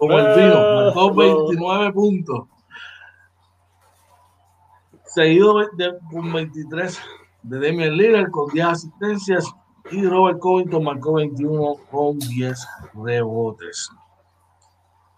como 0.00 0.18
el 0.18 0.34
vino, 0.34 0.74
marcó 0.76 1.14
29 1.14 1.92
puntos. 1.92 2.44
Seguido 5.04 5.58
de, 5.76 5.98
con 6.10 6.32
23 6.32 6.98
de 7.42 7.60
Damian 7.60 7.96
Lillard 7.96 8.30
con 8.30 8.48
10 8.50 8.66
asistencias 8.66 9.44
y 9.90 10.06
Robert 10.06 10.38
Covington 10.38 10.84
marcó 10.84 11.14
21 11.14 11.74
con 11.90 12.18
10 12.18 12.66
rebotes. 12.94 13.90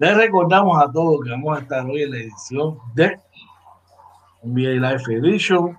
Les 0.00 0.16
recordamos 0.16 0.82
a 0.82 0.90
todos 0.90 1.20
que 1.22 1.30
vamos 1.30 1.56
a 1.56 1.60
estar 1.60 1.86
hoy 1.86 2.02
en 2.02 2.10
la 2.10 2.16
edición 2.16 2.78
de 2.94 3.20
NBA 4.42 4.80
Live 4.80 5.28
Edition, 5.28 5.78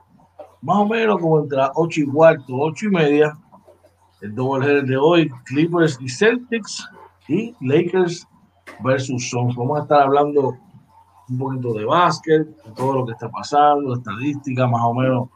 más 0.61 0.77
o 0.77 0.85
menos 0.85 1.19
como 1.19 1.41
entre 1.41 1.59
8 1.75 1.99
y 1.99 2.05
cuarto, 2.05 2.53
8 2.57 2.85
y 2.85 2.89
media, 2.89 3.37
el 4.21 4.33
doble 4.33 4.81
de 4.83 4.95
hoy, 4.95 5.29
Clippers 5.43 5.97
y 5.99 6.07
Celtics 6.07 6.87
y 7.27 7.53
Lakers 7.59 8.25
versus 8.83 9.29
Suns. 9.29 9.55
Vamos 9.55 9.79
a 9.79 9.83
estar 9.83 10.01
hablando 10.01 10.57
un 11.29 11.37
poquito 11.37 11.73
de 11.73 11.85
básquet, 11.85 12.47
todo 12.75 12.93
lo 12.93 13.05
que 13.05 13.13
está 13.13 13.29
pasando, 13.29 13.95
estadística, 13.95 14.67
más 14.67 14.81
o 14.83 14.93
menos 14.93 15.29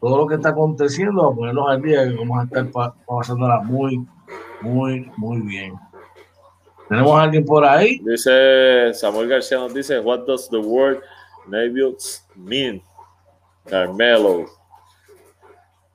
todo 0.00 0.18
lo 0.18 0.26
que 0.26 0.34
está 0.36 0.50
aconteciendo, 0.50 1.28
a 1.28 1.34
ponerlos 1.34 1.68
al 1.68 1.82
día 1.82 2.04
y 2.04 2.14
vamos 2.14 2.38
a 2.40 2.44
estar 2.44 2.94
pasándola 3.06 3.60
muy, 3.60 4.06
muy, 4.60 5.10
muy 5.16 5.40
bien. 5.40 5.74
¿Tenemos 6.88 7.18
a 7.18 7.22
alguien 7.22 7.44
por 7.44 7.64
ahí? 7.64 7.98
Dice 8.04 8.94
Samuel 8.94 9.28
García 9.28 9.58
nos 9.58 9.74
dice, 9.74 9.98
what 9.98 10.20
does 10.26 10.48
the 10.50 10.58
word 10.58 10.98
Navios 11.48 12.24
mean? 12.36 12.80
Carmelo. 13.64 14.46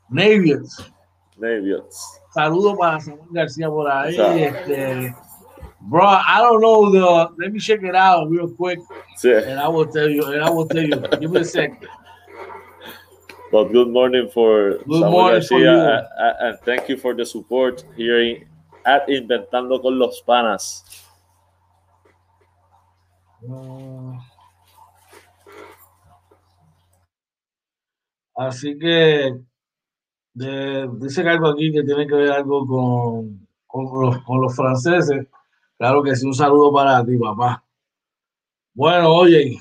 Navios. 0.09 0.91
Navios. 1.38 2.19
Saludos 2.34 2.77
para 2.77 2.99
Samuel 2.99 3.29
García 3.32 3.69
por 3.69 3.89
ahí. 3.89 4.17
Este, 4.17 5.15
bro, 5.82 6.05
I 6.05 6.38
don't 6.41 6.61
know 6.61 6.89
the. 6.91 7.34
Let 7.38 7.51
me 7.53 7.59
check 7.59 7.84
it 7.84 7.95
out 7.95 8.29
real 8.29 8.49
quick. 8.49 8.79
And 9.23 9.59
I 9.59 9.67
will 9.67 9.86
tell 9.86 10.09
you. 10.09 10.23
And 10.25 10.43
I 10.43 10.49
will 10.49 10.67
tell 10.67 10.84
you. 10.84 10.95
Give 11.19 11.32
me 11.32 11.41
a 11.41 11.45
second. 11.45 11.88
But 13.51 13.65
good 13.73 13.89
morning 13.89 14.29
for 14.34 14.77
Good 14.88 15.01
Samuel 15.01 15.11
morning 15.11 15.41
for 15.43 15.59
you. 15.59 15.67
and, 15.69 16.07
and 16.39 16.59
thank 16.63 16.88
you 16.88 16.95
for 16.97 17.13
the 17.13 17.25
support 17.25 17.84
here 17.97 18.21
in- 18.21 18.47
at 18.86 19.07
Inventando 19.09 19.79
con 19.82 19.99
los 19.99 20.21
Panas. 20.21 20.84
Mm. 23.45 24.17
Así 28.38 28.77
que 28.79 29.38
de- 30.34 30.88
dice 30.99 31.21
algo 31.27 31.47
aquí 31.49 31.71
que 31.71 31.84
tiene 31.84 32.07
que 32.07 32.15
ver 32.15 32.32
algo 32.32 32.65
con, 32.65 33.47
con 33.67 34.01
los, 34.01 34.17
con 34.23 34.41
los 34.41 34.55
franceses. 34.55 35.27
Claro 35.82 36.03
que 36.03 36.15
sí, 36.15 36.27
un 36.27 36.36
saludo 36.36 36.71
para 36.71 37.03
ti, 37.03 37.17
papá. 37.17 37.63
Bueno, 38.71 39.15
oye, 39.15 39.57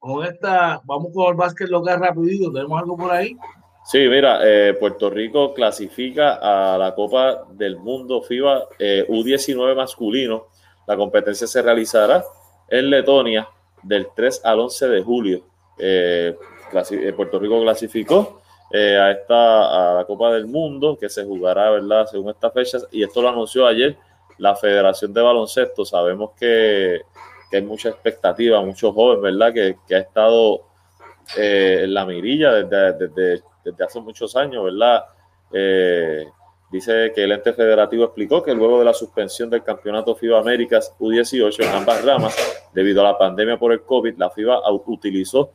con 0.00 0.26
esta, 0.26 0.80
vamos 0.82 1.12
con 1.14 1.28
el 1.28 1.34
básquet 1.34 1.68
local 1.68 2.00
rapidito. 2.00 2.50
¿Tenemos 2.50 2.82
algo 2.82 2.96
por 2.96 3.12
ahí? 3.12 3.36
Sí, 3.84 3.98
mira, 4.08 4.40
eh, 4.42 4.74
Puerto 4.74 5.08
Rico 5.10 5.54
clasifica 5.54 6.40
a 6.42 6.76
la 6.76 6.92
Copa 6.92 7.44
del 7.52 7.78
Mundo 7.78 8.20
FIBA 8.20 8.64
eh, 8.80 9.06
U19 9.08 9.76
masculino. 9.76 10.48
La 10.88 10.96
competencia 10.96 11.46
se 11.46 11.62
realizará 11.62 12.24
en 12.68 12.90
Letonia 12.90 13.48
del 13.84 14.08
3 14.16 14.40
al 14.42 14.58
11 14.58 14.88
de 14.88 15.02
julio. 15.04 15.44
Eh, 15.78 16.36
eh, 16.90 17.12
Puerto 17.12 17.38
Rico 17.38 17.62
clasificó 17.62 18.42
eh, 18.72 18.98
a 18.98 19.12
esta 19.12 19.92
a 19.92 19.94
la 19.94 20.04
Copa 20.04 20.32
del 20.32 20.48
Mundo 20.48 20.98
que 20.98 21.08
se 21.08 21.24
jugará, 21.24 21.70
¿verdad? 21.70 22.06
Según 22.06 22.30
estas 22.30 22.52
fechas 22.52 22.88
y 22.90 23.04
esto 23.04 23.22
lo 23.22 23.28
anunció 23.28 23.68
ayer 23.68 23.96
la 24.40 24.56
Federación 24.56 25.12
de 25.12 25.20
Baloncesto. 25.20 25.84
Sabemos 25.84 26.30
que, 26.38 27.02
que 27.50 27.56
hay 27.58 27.62
mucha 27.62 27.90
expectativa, 27.90 28.60
muchos 28.62 28.92
jóvenes, 28.94 29.22
¿verdad? 29.22 29.52
Que, 29.54 29.76
que 29.86 29.94
ha 29.94 29.98
estado 29.98 30.62
eh, 31.36 31.82
en 31.84 31.94
la 31.94 32.04
mirilla 32.06 32.52
desde, 32.54 33.06
desde, 33.06 33.42
desde 33.64 33.84
hace 33.84 34.00
muchos 34.00 34.34
años, 34.34 34.64
¿verdad? 34.64 35.04
Eh, 35.52 36.26
dice 36.72 37.12
que 37.14 37.24
el 37.24 37.32
ente 37.32 37.52
federativo 37.52 38.04
explicó 38.04 38.42
que 38.42 38.54
luego 38.54 38.78
de 38.78 38.86
la 38.86 38.94
suspensión 38.94 39.50
del 39.50 39.62
campeonato 39.62 40.14
FIBA 40.14 40.40
Américas 40.40 40.94
U18 40.98 41.64
en 41.64 41.74
ambas 41.74 42.04
ramas, 42.04 42.36
debido 42.72 43.02
a 43.02 43.12
la 43.12 43.18
pandemia 43.18 43.58
por 43.58 43.72
el 43.72 43.82
COVID, 43.82 44.16
la 44.16 44.30
FIBA 44.30 44.62
utilizó 44.86 45.50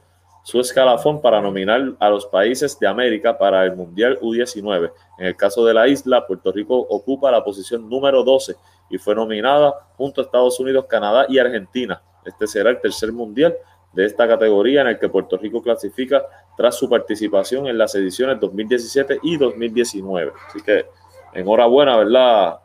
su 0.45 0.59
escalafón 0.59 1.21
para 1.21 1.41
nominar 1.41 1.93
a 1.99 2.07
los 2.07 2.27
países 2.27 2.77
de 2.77 2.85
América 2.85 3.35
para 3.35 3.65
el 3.65 3.75
Mundial 3.75 4.19
U19. 4.21 4.91
En 5.17 5.25
el 5.25 5.35
caso 5.35 5.65
de 5.65 5.73
la 5.73 5.87
isla, 5.87 6.27
Puerto 6.27 6.51
Rico 6.51 6.77
ocupa 6.77 7.31
la 7.31 7.43
posición 7.43 7.89
número 7.89 8.23
12 8.23 8.55
y 8.89 8.97
fue 8.97 9.15
nominada 9.15 9.87
junto 9.97 10.21
a 10.21 10.23
Estados 10.23 10.59
Unidos, 10.59 10.85
Canadá 10.87 11.25
y 11.27 11.39
Argentina. 11.39 12.01
Este 12.23 12.47
será 12.47 12.69
el 12.69 12.81
tercer 12.81 13.11
mundial 13.11 13.55
de 13.93 14.05
esta 14.05 14.27
categoría 14.27 14.81
en 14.81 14.87
el 14.87 14.99
que 14.99 15.09
Puerto 15.09 15.37
Rico 15.37 15.61
clasifica 15.61 16.23
tras 16.57 16.75
su 16.75 16.89
participación 16.89 17.67
en 17.67 17.77
las 17.77 17.95
ediciones 17.95 18.39
2017 18.39 19.19
y 19.23 19.37
2019. 19.37 20.33
Así 20.47 20.61
que 20.61 20.85
enhorabuena, 21.33 21.97
¿verdad? 21.97 22.59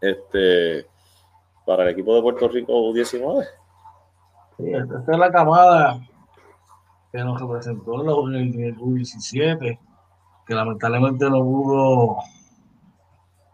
Este, 0.00 0.86
para 1.66 1.84
el 1.84 1.90
equipo 1.90 2.14
de 2.14 2.22
Puerto 2.22 2.48
Rico 2.48 2.72
U19. 2.72 3.46
Sí, 4.56 4.72
esta 4.72 5.12
es 5.12 5.18
la 5.18 5.30
camada 5.30 6.00
que 7.12 7.18
nos 7.18 7.40
representó 7.40 8.28
en 8.28 8.34
el, 8.34 8.54
en 8.54 8.64
el 8.64 8.78
U17, 8.78 9.78
que 10.46 10.54
lamentablemente 10.54 11.28
no 11.28 11.42
pudo, 11.42 12.16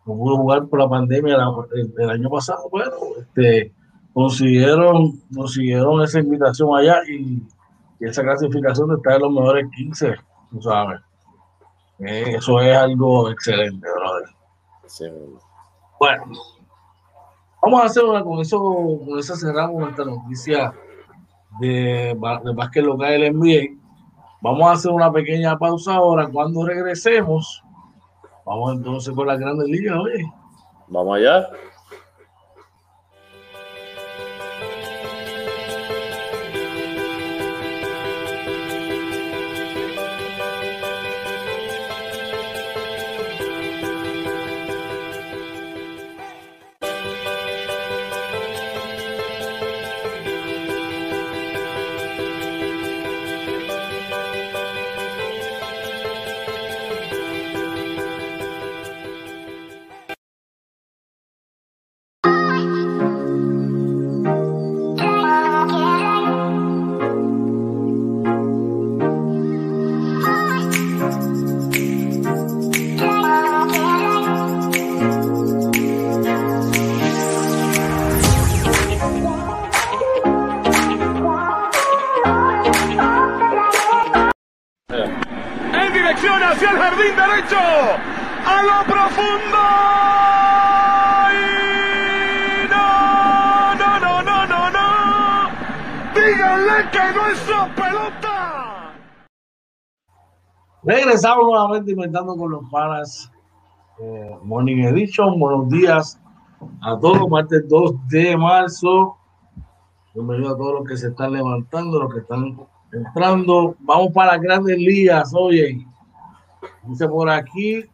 no 0.06 0.14
pudo 0.14 0.36
jugar 0.36 0.66
por 0.66 0.78
la 0.80 0.88
pandemia 0.88 1.36
la- 1.36 1.52
el, 1.74 1.92
el 1.98 2.10
año 2.10 2.30
pasado. 2.30 2.68
Bueno, 2.70 2.92
este, 3.18 3.72
consiguieron, 4.14 5.20
consiguieron 5.34 6.02
esa 6.02 6.20
invitación 6.20 6.76
allá 6.76 6.98
y, 7.08 7.42
y 8.00 8.04
esa 8.06 8.22
clasificación 8.22 8.88
de 8.88 8.96
estar 8.96 9.14
en 9.16 9.22
los 9.22 9.32
mejores 9.32 9.66
15, 9.76 10.14
tú 10.50 10.62
sabes. 10.62 11.00
Eh, 11.98 12.34
eso 12.36 12.60
es 12.60 12.76
algo 12.76 13.30
excelente, 13.30 13.86
brother. 13.90 14.28
Sí, 14.86 15.04
Bueno, 15.98 16.24
vamos 17.62 17.82
a 17.82 17.86
hacer 17.86 18.04
una 18.04 18.22
con 18.22 18.38
eso, 18.40 18.58
con 19.06 19.18
eso 19.18 19.34
cerramos 19.34 19.80
nuestra 19.80 20.04
noticia 20.04 20.72
de, 21.58 22.16
de 22.44 22.52
básquet 22.54 22.84
local 22.84 23.10
del 23.10 23.34
NBA. 23.34 23.82
Vamos 24.42 24.68
a 24.68 24.72
hacer 24.72 24.92
una 24.92 25.10
pequeña 25.10 25.58
pausa 25.58 25.94
ahora. 25.94 26.28
Cuando 26.28 26.64
regresemos, 26.66 27.62
vamos 28.46 28.72
entonces 28.74 29.12
con 29.14 29.26
las 29.26 29.38
grandes 29.38 29.68
ligas, 29.68 29.98
oye. 29.98 30.24
Vamos 30.88 31.16
allá. 31.16 31.48
Regresamos 101.16 101.46
nuevamente 101.46 101.92
inventando 101.92 102.36
con 102.36 102.50
los 102.50 102.70
panas. 102.70 103.32
Eh, 104.00 104.36
Morning 104.42 104.84
Edition, 104.84 105.40
buenos 105.40 105.70
días 105.70 106.20
a 106.82 107.00
todos, 107.00 107.26
martes 107.30 107.66
2 107.66 108.08
de 108.08 108.36
marzo. 108.36 109.16
Bienvenido 110.12 110.52
a 110.52 110.58
todos 110.58 110.80
los 110.80 110.86
que 110.86 110.98
se 110.98 111.08
están 111.08 111.32
levantando, 111.32 112.00
los 112.00 112.12
que 112.12 112.20
están 112.20 112.60
entrando. 112.92 113.76
Vamos 113.78 114.12
para 114.12 114.32
las 114.32 114.42
grandes 114.42 114.76
ligas, 114.76 115.32
oye. 115.34 115.86
Dice 116.82 117.08
por 117.08 117.30
aquí 117.30 117.86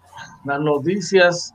las 0.44 0.60
noticias 0.60 1.54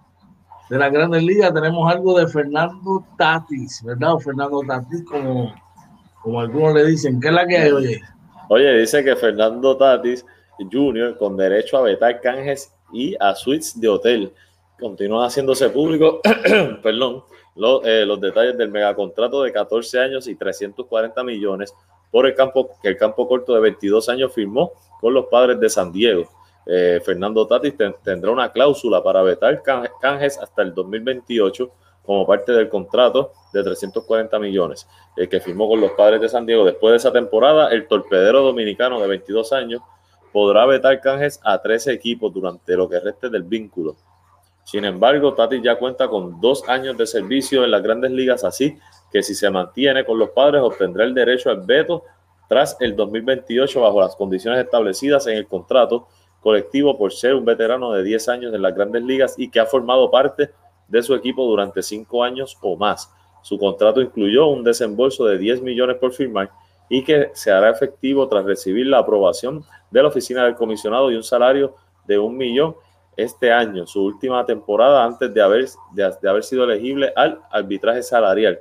de 0.69 0.77
las 0.77 0.89
grandes 0.89 1.21
ligas. 1.21 1.53
Tenemos 1.53 1.93
algo 1.93 2.17
de 2.17 2.27
Fernando 2.29 3.03
Tatis, 3.17 3.83
¿verdad? 3.83 4.15
Fernando 4.19 4.61
Tatis, 4.65 5.03
como, 5.03 5.53
como 6.21 6.39
algunos 6.39 6.75
le 6.75 6.85
dicen. 6.85 7.19
¿Qué 7.19 7.27
es 7.27 7.33
la 7.33 7.45
que 7.45 7.57
hay, 7.57 7.71
oye? 7.71 8.01
Oye, 8.47 8.79
dice 8.79 9.03
que 9.03 9.17
Fernando 9.17 9.75
Tatis 9.75 10.25
Jr., 10.59 11.17
con 11.17 11.37
derecho 11.37 11.77
a 11.77 11.81
vetar 11.81 12.21
canjes 12.21 12.73
y 12.91 13.15
a 13.19 13.35
suites 13.35 13.79
de 13.79 13.87
hotel, 13.87 14.33
continúa 14.79 15.27
haciéndose 15.27 15.69
público, 15.69 16.21
perdón, 16.83 17.23
eh, 17.83 18.05
los, 18.05 18.21
detalles 18.21 18.55
del 18.57 18.69
megacontrato 18.69 19.41
de 19.41 19.51
14 19.51 19.99
años 19.99 20.27
y 20.27 20.35
340 20.35 21.23
millones 21.23 21.73
por 22.11 22.27
el 22.27 22.35
campo 22.35 22.69
que 22.81 22.89
el 22.89 22.97
campo 22.97 23.27
corto 23.27 23.53
de 23.55 23.61
22 23.61 24.09
años 24.09 24.31
firmó 24.33 24.73
con 25.01 25.13
los 25.13 25.25
padres 25.25 25.59
de 25.59 25.69
San 25.69 25.91
Diego. 25.91 26.29
Eh, 26.67 26.99
Fernando 27.03 27.47
Tatis 27.47 27.73
tendrá 28.03 28.29
una 28.29 28.51
cláusula 28.51 29.01
para 29.01 29.23
vetar 29.23 29.63
canjes 29.63 30.37
hasta 30.37 30.61
el 30.61 30.73
2028 30.73 31.71
como 32.05 32.27
parte 32.27 32.51
del 32.51 32.69
contrato 32.69 33.31
de 33.53 33.63
340 33.63 34.37
millones 34.39 34.87
eh, 35.15 35.27
que 35.27 35.39
firmó 35.39 35.67
con 35.67 35.81
los 35.81 35.91
padres 35.91 36.21
de 36.21 36.29
San 36.29 36.45
Diego. 36.45 36.63
Después 36.63 36.91
de 36.91 36.97
esa 36.97 37.11
temporada, 37.11 37.69
el 37.71 37.87
torpedero 37.87 38.43
dominicano 38.43 38.99
de 39.01 39.07
22 39.07 39.51
años 39.53 39.81
podrá 40.37 40.67
vetar 40.67 41.01
canjes 41.01 41.39
a 41.43 41.59
13 41.59 41.93
equipos 41.93 42.31
durante 42.31 42.75
lo 42.75 42.87
que 42.87 42.99
reste 42.99 43.27
del 43.27 43.41
vínculo. 43.41 43.95
Sin 44.65 44.85
embargo, 44.85 45.33
Tati 45.33 45.63
ya 45.63 45.79
cuenta 45.79 46.07
con 46.07 46.39
dos 46.39 46.69
años 46.69 46.95
de 46.95 47.07
servicio 47.07 47.63
en 47.63 47.71
las 47.71 47.81
grandes 47.81 48.11
ligas, 48.11 48.43
así 48.43 48.77
que 49.11 49.23
si 49.23 49.33
se 49.33 49.49
mantiene 49.49 50.05
con 50.05 50.19
los 50.19 50.29
padres 50.29 50.61
obtendrá 50.61 51.05
el 51.05 51.15
derecho 51.15 51.49
al 51.49 51.61
veto 51.61 52.03
tras 52.47 52.77
el 52.79 52.95
2028 52.95 53.81
bajo 53.81 53.99
las 53.99 54.15
condiciones 54.15 54.63
establecidas 54.63 55.25
en 55.25 55.37
el 55.37 55.47
contrato 55.47 56.07
colectivo 56.39 56.95
por 56.99 57.11
ser 57.13 57.33
un 57.33 57.43
veterano 57.43 57.91
de 57.93 58.03
10 58.03 58.29
años 58.29 58.53
en 58.53 58.61
las 58.61 58.75
grandes 58.75 59.01
ligas 59.01 59.33
y 59.39 59.49
que 59.49 59.59
ha 59.59 59.65
formado 59.65 60.11
parte 60.11 60.51
de 60.87 61.01
su 61.01 61.15
equipo 61.15 61.47
durante 61.47 61.81
5 61.81 62.23
años 62.23 62.55
o 62.61 62.77
más. 62.77 63.11
Su 63.41 63.57
contrato 63.57 64.01
incluyó 64.01 64.45
un 64.49 64.63
desembolso 64.63 65.25
de 65.25 65.39
10 65.39 65.63
millones 65.63 65.97
por 65.97 66.13
firmar 66.13 66.51
y 66.89 67.03
que 67.03 67.31
se 67.33 67.49
hará 67.49 67.71
efectivo 67.71 68.27
tras 68.27 68.45
recibir 68.45 68.85
la 68.85 68.99
aprobación 68.99 69.65
de 69.89 70.01
la 70.01 70.09
oficina 70.09 70.43
del 70.43 70.55
comisionado 70.55 71.11
y 71.11 71.15
un 71.15 71.23
salario 71.23 71.75
de 72.05 72.17
un 72.17 72.35
millón 72.37 72.75
este 73.17 73.51
año, 73.51 73.87
su 73.87 74.03
última 74.03 74.45
temporada 74.45 75.03
antes 75.03 75.33
de 75.33 75.41
haber, 75.41 75.65
de, 75.91 76.29
haber 76.29 76.43
sido 76.43 76.63
elegible 76.65 77.11
al 77.15 77.41
arbitraje 77.49 78.03
salarial. 78.03 78.59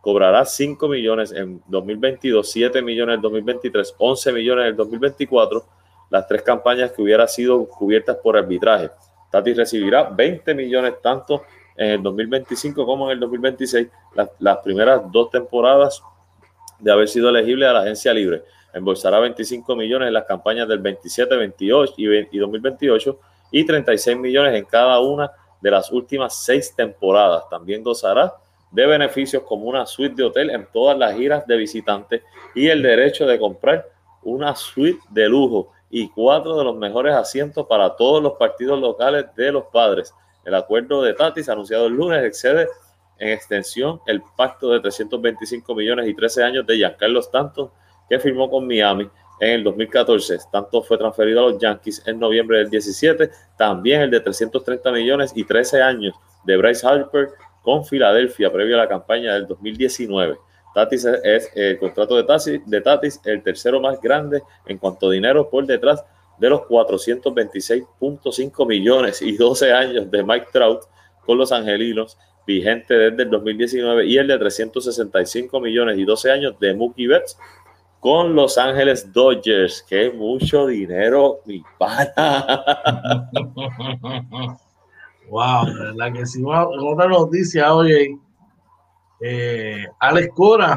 Cobrará 0.00 0.46
5 0.46 0.88
millones 0.88 1.30
en 1.32 1.62
2022, 1.66 2.50
7 2.50 2.80
millones 2.80 3.16
en 3.16 3.20
2023, 3.20 3.94
11 3.98 4.32
millones 4.32 4.70
en 4.70 4.76
2024, 4.76 5.62
las 6.08 6.26
tres 6.26 6.42
campañas 6.42 6.92
que 6.92 7.02
hubieran 7.02 7.28
sido 7.28 7.68
cubiertas 7.68 8.16
por 8.16 8.36
arbitraje. 8.36 8.90
Tati 9.30 9.52
recibirá 9.52 10.04
20 10.04 10.54
millones 10.54 10.94
tanto 11.02 11.42
en 11.76 11.90
el 11.90 12.02
2025 12.02 12.86
como 12.86 13.06
en 13.06 13.12
el 13.12 13.20
2026, 13.20 13.88
las, 14.14 14.30
las 14.38 14.56
primeras 14.58 15.02
dos 15.12 15.30
temporadas 15.30 16.02
de 16.78 16.90
haber 16.90 17.08
sido 17.08 17.28
elegible 17.28 17.66
a 17.66 17.74
la 17.74 17.80
agencia 17.80 18.14
libre. 18.14 18.42
Embolsará 18.72 19.18
25 19.20 19.74
millones 19.76 20.08
en 20.08 20.14
las 20.14 20.24
campañas 20.24 20.68
del 20.68 20.78
27, 20.78 21.36
28 21.36 21.94
y 21.96 22.38
2028 22.38 23.18
y 23.50 23.64
36 23.64 24.16
millones 24.16 24.54
en 24.54 24.64
cada 24.64 25.00
una 25.00 25.30
de 25.60 25.70
las 25.70 25.90
últimas 25.90 26.44
seis 26.44 26.74
temporadas. 26.74 27.48
También 27.48 27.82
gozará 27.82 28.34
de 28.70 28.86
beneficios 28.86 29.42
como 29.44 29.64
una 29.64 29.86
suite 29.86 30.14
de 30.14 30.24
hotel 30.24 30.50
en 30.50 30.66
todas 30.72 30.96
las 30.98 31.16
giras 31.16 31.46
de 31.46 31.56
visitantes 31.56 32.22
y 32.54 32.68
el 32.68 32.82
derecho 32.82 33.26
de 33.26 33.38
comprar 33.38 33.88
una 34.22 34.54
suite 34.54 35.00
de 35.10 35.28
lujo 35.28 35.72
y 35.90 36.10
cuatro 36.10 36.56
de 36.58 36.64
los 36.64 36.76
mejores 36.76 37.14
asientos 37.14 37.66
para 37.66 37.96
todos 37.96 38.22
los 38.22 38.34
partidos 38.34 38.78
locales 38.78 39.26
de 39.36 39.52
los 39.52 39.64
padres. 39.72 40.12
El 40.44 40.54
acuerdo 40.54 41.02
de 41.02 41.14
Tatis 41.14 41.48
anunciado 41.48 41.86
el 41.86 41.94
lunes 41.94 42.24
excede 42.24 42.68
en 43.18 43.30
extensión 43.30 44.00
el 44.06 44.22
pacto 44.36 44.70
de 44.70 44.80
325 44.80 45.74
millones 45.74 46.08
y 46.08 46.14
13 46.14 46.44
años 46.44 46.66
de 46.66 46.76
Giancarlo 46.76 47.20
Stanton 47.20 47.70
que 48.08 48.18
firmó 48.18 48.50
con 48.50 48.66
Miami 48.66 49.08
en 49.40 49.50
el 49.50 49.64
2014. 49.64 50.38
Tanto 50.50 50.82
fue 50.82 50.96
transferido 50.98 51.40
a 51.40 51.50
los 51.50 51.60
Yankees 51.60 52.02
en 52.06 52.18
noviembre 52.18 52.58
del 52.58 52.70
17, 52.70 53.30
también 53.56 54.02
el 54.02 54.10
de 54.10 54.20
330 54.20 54.92
millones 54.92 55.32
y 55.34 55.44
13 55.44 55.82
años 55.82 56.14
de 56.44 56.56
Bryce 56.56 56.86
Harper 56.86 57.30
con 57.62 57.84
Filadelfia 57.84 58.52
previo 58.52 58.76
a 58.76 58.80
la 58.80 58.88
campaña 58.88 59.34
del 59.34 59.46
2019. 59.46 60.38
Tatis 60.74 61.04
es, 61.04 61.50
el 61.54 61.78
contrato 61.78 62.16
de 62.16 62.24
Tatis, 62.24 62.60
de 62.64 62.80
Tatis 62.80 63.20
el 63.24 63.42
tercero 63.42 63.80
más 63.80 64.00
grande 64.00 64.42
en 64.66 64.78
cuanto 64.78 65.08
a 65.08 65.12
dinero 65.12 65.50
por 65.50 65.66
detrás 65.66 66.04
de 66.38 66.50
los 66.50 66.60
426.5 66.62 68.66
millones 68.66 69.22
y 69.22 69.36
12 69.36 69.72
años 69.72 70.10
de 70.10 70.22
Mike 70.22 70.48
Trout 70.52 70.82
con 71.24 71.36
los 71.36 71.50
Angelinos, 71.52 72.16
vigente 72.46 72.94
desde 72.94 73.24
el 73.24 73.30
2019, 73.30 74.06
y 74.06 74.16
el 74.16 74.28
de 74.28 74.38
365 74.38 75.60
millones 75.60 75.98
y 75.98 76.04
12 76.04 76.30
años 76.30 76.58
de 76.58 76.72
Mookie 76.74 77.06
Betts 77.06 77.36
con 78.00 78.34
Los 78.34 78.58
Ángeles 78.58 79.12
Dodgers. 79.12 79.84
¡Qué 79.88 80.10
mucho 80.10 80.66
dinero, 80.66 81.40
mi 81.46 81.62
pana! 81.78 83.30
wow, 85.30 85.66
la 85.94 86.12
que 86.12 86.26
si 86.26 86.42
otra 86.44 87.08
noticia, 87.08 87.74
oye, 87.74 88.18
eh, 89.20 89.86
Alex 90.00 90.28
Cora. 90.34 90.76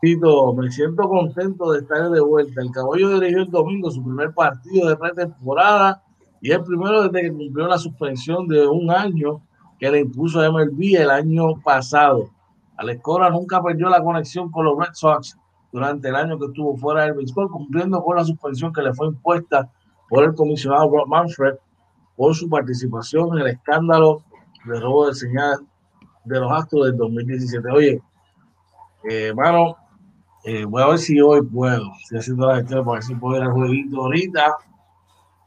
Tito, 0.00 0.52
me 0.52 0.70
siento 0.70 1.08
contento 1.08 1.72
de 1.72 1.80
estar 1.80 2.10
de 2.10 2.20
vuelta. 2.20 2.60
El 2.60 2.70
caballo 2.70 3.18
dirigió 3.18 3.42
el 3.42 3.50
domingo 3.50 3.90
su 3.90 4.04
primer 4.04 4.32
partido 4.34 4.88
de 4.88 4.96
pretemporada 4.96 6.02
y 6.42 6.52
el 6.52 6.62
primero 6.62 7.08
desde 7.08 7.22
que 7.22 7.32
cumplió 7.32 7.66
la 7.66 7.78
suspensión 7.78 8.46
de 8.46 8.66
un 8.66 8.90
año 8.90 9.40
que 9.78 9.90
le 9.90 10.00
impuso 10.00 10.40
a 10.40 10.50
MLB 10.50 10.96
el 10.96 11.10
año 11.10 11.60
pasado. 11.64 12.30
Alex 12.78 13.02
Cora 13.02 13.30
nunca 13.30 13.62
perdió 13.62 13.88
la 13.88 14.02
conexión 14.02 14.50
con 14.50 14.64
los 14.64 14.78
Red 14.78 14.92
Sox 14.92 15.36
durante 15.72 16.08
el 16.08 16.16
año 16.16 16.38
que 16.38 16.46
estuvo 16.46 16.76
fuera 16.76 17.04
del 17.04 17.14
béisbol, 17.14 17.50
cumpliendo 17.50 18.02
con 18.02 18.16
la 18.16 18.24
suspensión 18.24 18.72
que 18.72 18.82
le 18.82 18.94
fue 18.94 19.08
impuesta 19.08 19.70
por 20.08 20.24
el 20.24 20.34
comisionado 20.34 20.90
Rob 20.90 21.08
Manfred 21.08 21.54
por 22.16 22.34
su 22.34 22.48
participación 22.48 23.34
en 23.34 23.46
el 23.46 23.46
escándalo 23.48 24.22
de 24.64 24.80
robo 24.80 25.08
de 25.08 25.14
señal 25.14 25.58
de 26.24 26.40
los 26.40 26.50
actos 26.50 26.86
del 26.86 26.96
2017. 26.96 27.70
Oye, 27.70 28.02
hermano, 29.04 29.76
eh, 30.44 30.60
eh, 30.60 30.64
voy 30.64 30.82
a 30.82 30.88
ver 30.88 30.98
si 30.98 31.20
hoy 31.20 31.42
puedo. 31.42 31.92
Estoy 32.02 32.18
haciendo 32.18 32.46
la 32.46 32.56
gestión 32.56 32.84
para 32.84 32.94
ver 32.94 33.02
si 33.02 33.14
puedo 33.14 33.36
ir 33.36 33.42
al 33.42 33.52
jueguito 33.52 34.00
ahorita. 34.00 34.56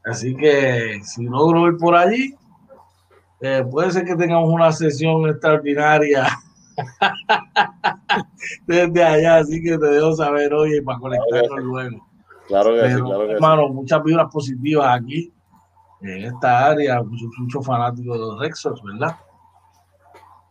Así 0.04 0.34
que 0.34 1.00
si 1.02 1.24
logro 1.24 1.68
ir 1.68 1.76
por 1.76 1.94
allí, 1.94 2.34
eh, 3.40 3.64
puede 3.70 3.90
ser 3.90 4.04
que 4.04 4.16
tengamos 4.16 4.50
una 4.50 4.70
sesión 4.72 5.28
extraordinaria 5.28 6.26
desde 8.66 9.04
allá, 9.04 9.36
así 9.38 9.62
que 9.62 9.78
te 9.78 9.86
dejo 9.86 10.14
saber 10.14 10.52
hoy 10.54 10.80
para 10.80 10.98
conectarnos 10.98 11.64
luego. 11.64 12.06
Claro 12.48 12.74
que 12.74 12.90
sí, 12.90 13.00
claro 13.00 13.26
que 13.26 13.32
hermano, 13.34 13.68
muchas 13.68 14.02
vibras 14.02 14.32
positivas 14.32 15.00
aquí, 15.00 15.32
en 16.02 16.24
esta 16.24 16.66
área, 16.66 17.02
muchos, 17.02 17.64
fanáticos 17.64 18.14
de 18.14 18.24
los 18.24 18.40
Rexos, 18.40 18.82
¿verdad? 18.82 19.16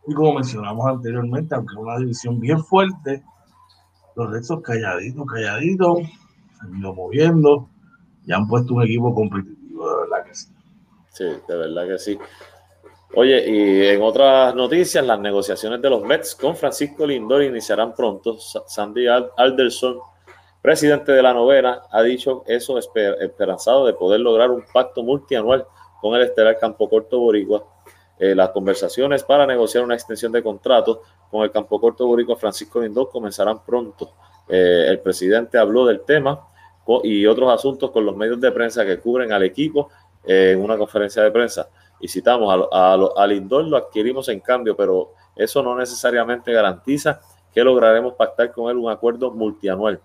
Y 0.06 0.14
como 0.14 0.34
mencionamos 0.34 0.86
anteriormente, 0.86 1.54
aunque 1.54 1.74
es 1.74 1.80
una 1.80 1.98
división 1.98 2.40
bien 2.40 2.62
fuerte, 2.64 3.22
los 4.16 4.30
Rexos 4.30 4.62
calladitos, 4.62 5.26
calladitos, 5.26 5.98
se 5.98 6.66
han 6.66 6.78
ido 6.78 6.94
moviendo 6.94 7.68
y 8.26 8.32
han 8.32 8.46
puesto 8.48 8.74
un 8.74 8.82
equipo 8.82 9.14
competitivo, 9.14 9.88
de 9.90 10.00
verdad 10.02 10.24
que 10.24 10.34
sí. 10.34 10.48
Sí, 11.10 11.24
de 11.24 11.56
verdad 11.56 11.86
que 11.86 11.98
sí. 11.98 12.18
Oye, 13.14 13.50
y 13.50 13.86
en 13.88 14.02
otras 14.02 14.54
noticias, 14.54 15.04
las 15.04 15.18
negociaciones 15.18 15.82
de 15.82 15.90
los 15.90 16.02
Mets 16.04 16.36
con 16.36 16.54
Francisco 16.54 17.04
Lindor 17.04 17.42
iniciarán 17.42 17.92
pronto. 17.92 18.38
Sandy 18.38 19.06
Alderson, 19.36 19.98
presidente 20.62 21.10
de 21.10 21.20
la 21.20 21.34
novena, 21.34 21.82
ha 21.90 22.02
dicho 22.02 22.44
eso 22.46 22.78
esperanzado 22.78 23.84
de 23.84 23.94
poder 23.94 24.20
lograr 24.20 24.52
un 24.52 24.64
pacto 24.72 25.02
multianual 25.02 25.66
con 26.00 26.14
el 26.14 26.22
estelar 26.22 26.56
Campo 26.58 26.88
Corto 26.88 27.18
Boricua. 27.18 27.64
Eh, 28.16 28.34
las 28.36 28.50
conversaciones 28.50 29.24
para 29.24 29.44
negociar 29.44 29.82
una 29.82 29.94
extensión 29.94 30.30
de 30.30 30.42
contrato 30.42 31.02
con 31.32 31.42
el 31.42 31.50
Campo 31.50 31.80
Corto 31.80 32.06
Boricua 32.06 32.36
Francisco 32.36 32.80
Lindor 32.80 33.10
comenzarán 33.10 33.64
pronto. 33.64 34.12
Eh, 34.48 34.86
el 34.88 35.00
presidente 35.00 35.58
habló 35.58 35.84
del 35.84 36.02
tema 36.02 36.46
y 37.02 37.26
otros 37.26 37.52
asuntos 37.52 37.90
con 37.90 38.04
los 38.04 38.16
medios 38.16 38.40
de 38.40 38.52
prensa 38.52 38.84
que 38.84 38.98
cubren 38.98 39.32
al 39.32 39.42
equipo 39.42 39.90
en 40.24 40.60
una 40.60 40.76
conferencia 40.76 41.22
de 41.22 41.30
prensa. 41.30 41.68
Y 42.00 42.08
citamos, 42.08 42.68
a, 42.72 42.94
a, 42.94 43.26
Lindor 43.26 43.64
lo 43.64 43.76
adquirimos 43.76 44.28
en 44.28 44.40
cambio, 44.40 44.76
pero 44.76 45.12
eso 45.36 45.62
no 45.62 45.76
necesariamente 45.76 46.52
garantiza 46.52 47.20
que 47.52 47.62
lograremos 47.62 48.14
pactar 48.14 48.52
con 48.52 48.70
él 48.70 48.76
un 48.78 48.90
acuerdo 48.90 49.30
multianual. 49.30 50.00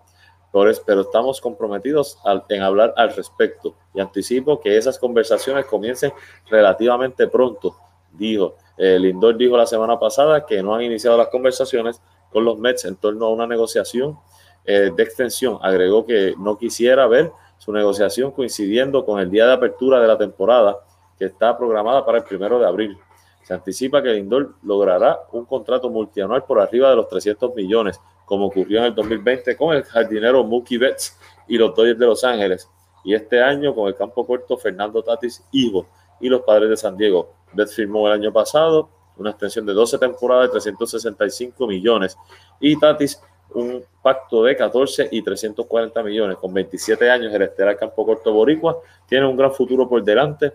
Pero 0.51 1.01
estamos 1.01 1.41
comprometidos 1.41 2.17
en 2.47 2.61
hablar 2.61 2.93
al 2.95 3.13
respecto 3.13 3.75
y 3.93 3.99
anticipo 3.99 4.61
que 4.61 4.77
esas 4.77 4.97
conversaciones 4.97 5.65
comiencen 5.65 6.13
relativamente 6.49 7.27
pronto, 7.27 7.75
dijo. 8.13 8.55
Eh, 8.77 8.97
Lindor 8.97 9.35
dijo 9.37 9.57
la 9.57 9.65
semana 9.65 9.99
pasada 9.99 10.45
que 10.45 10.63
no 10.63 10.73
han 10.73 10.81
iniciado 10.81 11.17
las 11.17 11.27
conversaciones 11.27 12.01
con 12.31 12.45
los 12.45 12.57
Mets 12.57 12.85
en 12.85 12.95
torno 12.95 13.25
a 13.25 13.29
una 13.29 13.47
negociación 13.47 14.17
eh, 14.63 14.91
de 14.95 15.03
extensión. 15.03 15.59
Agregó 15.61 16.05
que 16.05 16.35
no 16.37 16.57
quisiera 16.57 17.05
ver 17.07 17.31
su 17.57 17.73
negociación 17.73 18.31
coincidiendo 18.31 19.05
con 19.05 19.19
el 19.19 19.29
día 19.29 19.45
de 19.47 19.53
apertura 19.53 19.99
de 19.99 20.07
la 20.07 20.17
temporada 20.17 20.77
que 21.17 21.25
está 21.25 21.57
programada 21.57 22.05
para 22.05 22.19
el 22.19 22.23
primero 22.23 22.59
de 22.59 22.67
abril. 22.67 22.97
Se 23.43 23.53
anticipa 23.53 24.01
que 24.01 24.09
Lindor 24.09 24.55
logrará 24.63 25.19
un 25.31 25.45
contrato 25.45 25.89
multianual 25.89 26.43
por 26.45 26.59
arriba 26.59 26.89
de 26.89 26.95
los 26.95 27.07
300 27.07 27.53
millones, 27.55 28.01
como 28.25 28.47
ocurrió 28.47 28.79
en 28.79 28.85
el 28.85 28.95
2020 28.95 29.55
con 29.55 29.75
el 29.75 29.83
jardinero 29.83 30.43
Mookie 30.43 30.77
Betts 30.77 31.17
y 31.47 31.57
los 31.57 31.75
Dodgers 31.75 31.99
de 31.99 32.05
Los 32.07 32.23
Ángeles, 32.23 32.69
y 33.03 33.13
este 33.13 33.41
año 33.41 33.75
con 33.75 33.87
el 33.87 33.95
campo 33.95 34.25
corto 34.25 34.57
Fernando 34.57 35.03
Tatis 35.03 35.43
Hijo 35.51 35.85
y 36.19 36.27
los 36.27 36.41
Padres 36.41 36.69
de 36.69 36.77
San 36.77 36.97
Diego. 36.97 37.33
Betts 37.53 37.75
firmó 37.75 38.07
el 38.07 38.13
año 38.13 38.33
pasado 38.33 38.89
una 39.17 39.29
extensión 39.29 39.65
de 39.65 39.73
12 39.73 39.99
temporadas 39.99 40.47
de 40.47 40.51
365 40.53 41.67
millones 41.67 42.17
y 42.59 42.77
Tatis 42.79 43.21
un 43.53 43.83
pacto 44.01 44.43
de 44.43 44.55
14 44.55 45.09
y 45.11 45.21
340 45.21 46.03
millones. 46.03 46.37
Con 46.37 46.53
27 46.53 47.09
años, 47.09 47.33
el 47.33 47.41
estelar 47.41 47.77
campo 47.77 48.05
corto 48.05 48.33
boricua 48.33 48.77
tiene 49.07 49.25
un 49.25 49.37
gran 49.37 49.53
futuro 49.53 49.87
por 49.87 50.03
delante 50.03 50.53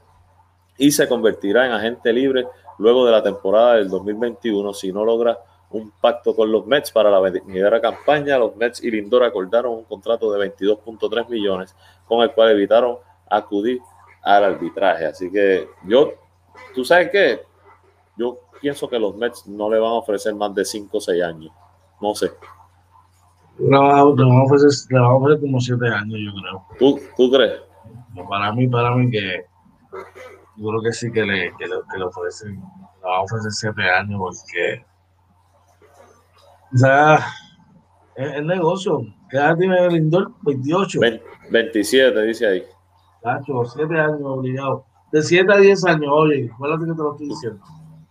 y 0.81 0.91
se 0.91 1.07
convertirá 1.07 1.67
en 1.67 1.73
agente 1.73 2.11
libre 2.11 2.47
luego 2.79 3.05
de 3.05 3.13
la 3.13 3.23
temporada 3.23 3.75
del 3.75 3.91
2021 3.91 4.73
si 4.73 4.91
no 4.91 5.05
logra 5.05 5.39
un 5.69 5.93
pacto 6.01 6.35
con 6.35 6.51
los 6.51 6.67
Mets 6.67 6.91
para 6.91 7.11
la 7.11 7.21
venidera 7.21 7.81
campaña. 7.83 8.39
Los 8.39 8.57
Mets 8.57 8.83
y 8.83 8.91
Lindor 8.91 9.23
acordaron 9.23 9.75
un 9.75 9.85
contrato 9.85 10.33
de 10.33 10.51
22.3 10.57 11.29
millones 11.29 11.77
con 12.07 12.23
el 12.23 12.33
cual 12.33 12.53
evitaron 12.53 12.97
acudir 13.29 13.81
al 14.23 14.43
arbitraje. 14.43 15.05
Así 15.05 15.31
que 15.31 15.69
yo, 15.85 16.15
tú 16.75 16.83
sabes 16.83 17.11
qué, 17.11 17.43
yo 18.17 18.39
pienso 18.59 18.89
que 18.89 18.99
los 18.99 19.15
Mets 19.15 19.47
no 19.47 19.71
le 19.71 19.79
van 19.79 19.91
a 19.91 19.97
ofrecer 19.97 20.35
más 20.35 20.55
de 20.55 20.65
5 20.65 20.97
o 20.97 21.01
6 21.01 21.23
años. 21.23 21.53
No 22.01 22.15
sé. 22.15 22.33
Le 23.59 23.77
van 23.77 23.91
a 23.91 24.05
ofrecer, 24.45 24.71
le 24.91 24.99
van 24.99 25.11
a 25.11 25.15
ofrecer 25.15 25.41
como 25.43 25.61
7 25.61 25.87
años, 25.89 26.19
yo 26.19 26.41
creo. 26.41 26.65
¿Tú, 26.79 27.01
tú 27.19 27.31
crees? 27.31 27.61
Para 28.29 28.51
mí, 28.53 28.67
para 28.67 28.95
mí 28.97 29.11
que 29.11 29.45
yo 30.61 30.69
creo 30.69 30.83
que 30.83 30.93
sí 30.93 31.11
que 31.11 31.25
le, 31.25 31.53
que 31.57 31.67
le, 31.67 31.77
que 31.91 31.99
le 31.99 32.05
ofrecen, 32.05 32.55
le 32.55 33.03
van 33.03 33.15
a 33.15 33.21
ofrecer 33.23 33.51
7 33.51 33.83
años 33.83 34.21
porque 34.21 34.85
o 36.73 36.79
sea, 36.79 37.27
el, 38.15 38.47
negocio. 38.47 39.03
¿Qué 39.29 39.37
edad 39.37 39.57
tiene 39.57 39.87
el 39.87 39.95
Lindor? 39.95 40.33
28. 40.43 41.01
27, 41.51 42.23
dice 42.23 42.47
ahí. 42.47 42.65
Cacho, 43.23 43.65
7 43.65 43.99
años 43.99 44.21
obligado. 44.23 44.85
De 45.11 45.23
7 45.23 45.53
a 45.53 45.57
10 45.57 45.85
años, 45.87 46.11
oye, 46.13 46.51
acuérdate 46.53 46.87
que 46.87 46.93
te 46.93 46.99
lo 46.99 47.13
estoy 47.13 47.29
diciendo. 47.29 47.61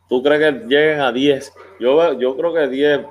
¿Tú 0.10 0.22
crees 0.22 0.40
que 0.40 0.60
lleguen 0.68 1.00
a 1.00 1.12
10? 1.12 1.54
Yo, 1.80 2.14
yo 2.14 2.36
creo 2.36 2.54
que 2.54 2.68
10 2.68 3.06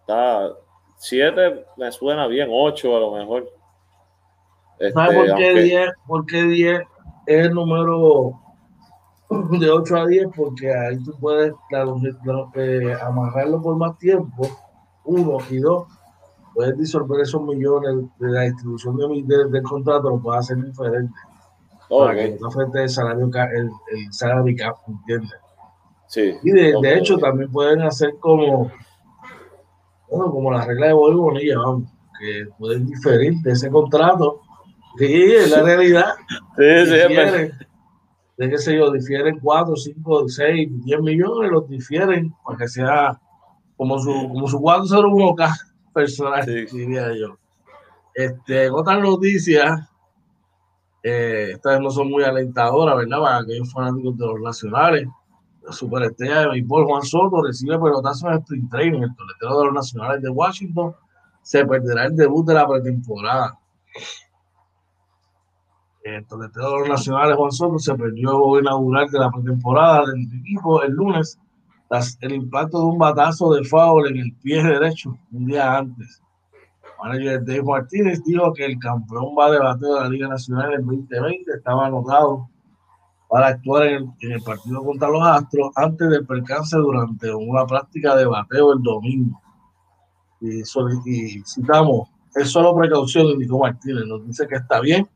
está. 0.00 0.52
7 0.96 1.66
me 1.76 1.92
suena 1.92 2.26
bien, 2.26 2.48
8 2.50 2.96
a 2.96 3.00
lo 3.00 3.12
mejor. 3.12 3.50
Este, 4.78 4.92
¿Sabes 4.92 5.16
por 5.16 5.36
qué, 5.36 5.62
10, 5.62 5.90
por 6.06 6.26
qué 6.26 6.42
10 6.44 6.82
es 7.26 7.46
el 7.46 7.52
número 7.52 8.40
de 9.60 9.70
8 9.70 9.96
a 9.96 10.06
10? 10.06 10.26
Porque 10.36 10.72
ahí 10.72 10.98
tú 11.02 11.12
puedes 11.20 11.52
eh, 12.54 12.94
amarrarlo 13.02 13.62
por 13.62 13.76
más 13.76 13.98
tiempo 13.98 14.48
uno 15.04 15.38
y 15.50 15.58
dos, 15.58 15.86
puedes 16.54 16.76
disolver 16.78 17.20
esos 17.20 17.42
millones 17.42 18.06
de 18.18 18.30
la 18.30 18.42
distribución 18.42 18.96
de, 18.96 19.48
del 19.50 19.62
contrato, 19.62 20.10
lo 20.10 20.20
puedes 20.20 20.40
hacer 20.40 20.64
diferente. 20.64 21.12
Para 21.88 22.14
que 22.14 22.38
no 22.40 22.48
afecte 22.48 22.82
el 22.82 22.88
salario, 22.88 23.30
el, 23.52 23.70
el 23.92 24.12
salario 24.12 24.56
cap, 24.56 24.76
¿entiendes? 24.88 25.38
Sí. 26.06 26.34
Y 26.42 26.50
de, 26.50 26.74
de, 26.80 26.98
hecho 26.98 27.18
también 27.18 27.50
pueden 27.50 27.82
hacer 27.82 28.14
como, 28.18 28.70
bueno, 30.08 30.30
como 30.30 30.50
la 30.50 30.64
regla 30.64 30.88
de 30.88 30.92
Bobby 30.92 31.16
Bonilla, 31.16 31.58
vamos, 31.58 31.90
que 32.18 32.46
pueden 32.58 32.86
diferir 32.86 33.34
de 33.42 33.52
ese 33.52 33.70
contrato. 33.70 34.40
Sí, 34.96 35.06
es 35.06 35.50
la 35.50 35.62
realidad. 35.62 36.14
Sí, 36.56 36.86
sí, 36.86 37.08
difieren, 37.08 37.52
de 38.36 38.50
qué 38.50 38.58
sé 38.58 38.76
yo, 38.76 38.90
difieren 38.90 39.38
4, 39.40 39.76
5, 39.76 40.28
6, 40.28 40.68
10 40.84 41.00
millones, 41.00 41.50
los 41.50 41.68
difieren 41.68 42.34
para 42.44 42.58
que 42.58 42.68
sea 42.68 43.20
como 43.76 43.98
su, 43.98 44.12
como 44.28 44.48
su 44.48 44.58
401k 44.58 45.52
personal, 45.92 46.44
diría 46.44 47.12
yo. 47.16 47.38
Este, 48.14 48.70
otras 48.70 49.00
noticias, 49.00 49.88
eh, 51.02 51.50
estas 51.52 51.80
no 51.80 51.90
son 51.90 52.10
muy 52.10 52.24
alentadoras, 52.24 52.96
¿verdad? 52.96 53.20
Para 53.20 53.38
aquellos 53.38 53.72
fanáticos 53.72 54.16
de 54.16 54.26
los 54.26 54.40
nacionales. 54.40 55.08
La 55.64 55.72
superestrella 55.72 56.40
de 56.40 56.48
béisbol 56.48 56.84
Juan 56.84 57.02
Soto 57.02 57.42
recibe 57.42 57.78
pelotazo 57.78 58.28
en 58.28 58.38
sprint 58.38 58.70
training. 58.70 59.02
El 59.02 59.16
toletero 59.16 59.58
de 59.58 59.64
los 59.66 59.74
nacionales 59.74 60.22
de 60.22 60.28
Washington 60.28 60.94
se 61.42 61.64
perderá 61.64 62.06
el 62.06 62.16
debut 62.16 62.46
de 62.46 62.54
la 62.54 62.68
pretemporada. 62.68 63.58
El 66.04 66.26
toletero 66.26 66.70
de 66.70 66.78
los 66.80 66.88
nacionales 66.88 67.36
Juan 67.36 67.50
Soto 67.50 67.78
se 67.78 67.94
perdió 67.94 68.56
el 68.56 68.62
inaugural 68.62 69.10
de 69.10 69.18
la 69.18 69.30
pretemporada 69.30 70.04
del 70.06 70.28
equipo 70.40 70.82
el 70.82 70.92
lunes 70.92 71.38
el 72.20 72.32
impacto 72.32 72.80
de 72.80 72.86
un 72.86 72.98
batazo 72.98 73.54
de 73.54 73.64
foul 73.64 74.08
en 74.08 74.16
el 74.16 74.32
pie 74.42 74.62
derecho 74.62 75.16
un 75.32 75.46
día 75.46 75.78
antes. 75.78 76.22
El 76.52 76.90
manager 77.10 77.44
Dave 77.44 77.62
Martínez 77.62 78.22
dijo 78.24 78.52
que 78.52 78.64
el 78.64 78.78
campeón 78.78 79.34
va 79.38 79.50
de 79.50 79.58
bateo 79.58 79.94
de 79.94 80.00
la 80.00 80.08
Liga 80.08 80.28
Nacional 80.28 80.74
en 80.74 80.86
2020 80.86 81.52
estaba 81.52 81.86
anotado 81.86 82.48
para 83.28 83.48
actuar 83.48 83.86
en 83.86 84.14
el, 84.20 84.42
partido 84.42 84.82
contra 84.82 85.08
los 85.08 85.22
Astros 85.22 85.70
antes 85.76 86.08
del 86.08 86.26
percance 86.26 86.76
durante 86.76 87.34
una 87.34 87.66
práctica 87.66 88.16
de 88.16 88.26
bateo 88.26 88.72
el 88.72 88.82
domingo. 88.82 89.40
Y, 90.40 90.60
y 90.60 91.42
citamos, 91.44 92.08
es 92.34 92.50
solo 92.50 92.76
precaución, 92.76 93.26
indicó 93.26 93.58
Martínez, 93.60 94.04
nos 94.06 94.26
dice 94.26 94.46
que 94.46 94.56
está 94.56 94.80
bien. 94.80 95.08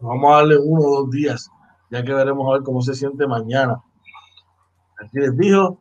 Vamos 0.00 0.32
a 0.32 0.36
darle 0.36 0.58
uno 0.58 0.82
o 0.82 1.00
dos 1.00 1.10
días, 1.10 1.50
ya 1.90 2.02
que 2.02 2.12
veremos 2.12 2.48
a 2.48 2.54
ver 2.54 2.62
cómo 2.62 2.80
se 2.82 2.94
siente 2.94 3.26
mañana 3.26 3.82
Aquí 5.00 5.18
les 5.18 5.36
dijo 5.36 5.78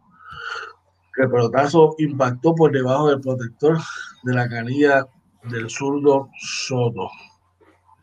que 1.16 1.24
el 1.24 1.32
pelotazo 1.32 1.96
impactó 1.98 2.54
por 2.54 2.72
debajo 2.72 3.10
del 3.10 3.20
protector 3.20 3.78
de 4.24 4.34
la 4.34 4.48
canilla 4.48 5.08
del 5.50 5.70
zurdo 5.70 6.30
Soto. 6.40 7.10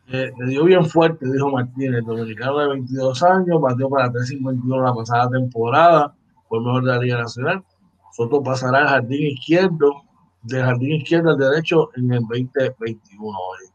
Eh, 0.07 0.31
le 0.37 0.49
dio 0.49 0.65
bien 0.65 0.85
fuerte, 0.85 1.25
dijo 1.31 1.49
Martínez, 1.49 2.03
dominicano 2.05 2.59
de 2.59 2.67
22 2.67 3.23
años, 3.23 3.61
batió 3.61 3.89
para 3.89 4.11
3.51 4.11 4.83
la 4.83 4.93
pasada 4.93 5.29
temporada, 5.29 6.15
fue 6.47 6.59
mejor 6.59 6.83
de 6.83 6.91
la 6.91 6.99
Liga 6.99 7.17
Nacional. 7.19 7.63
Soto 8.11 8.43
pasará 8.43 8.79
al 8.79 8.87
jardín 8.87 9.27
izquierdo, 9.27 10.03
del 10.43 10.63
jardín 10.63 10.91
izquierdo 10.97 11.31
al 11.31 11.37
derecho 11.37 11.89
en 11.95 12.11
el 12.11 12.19
2021 12.21 13.31
mm, 13.31 13.74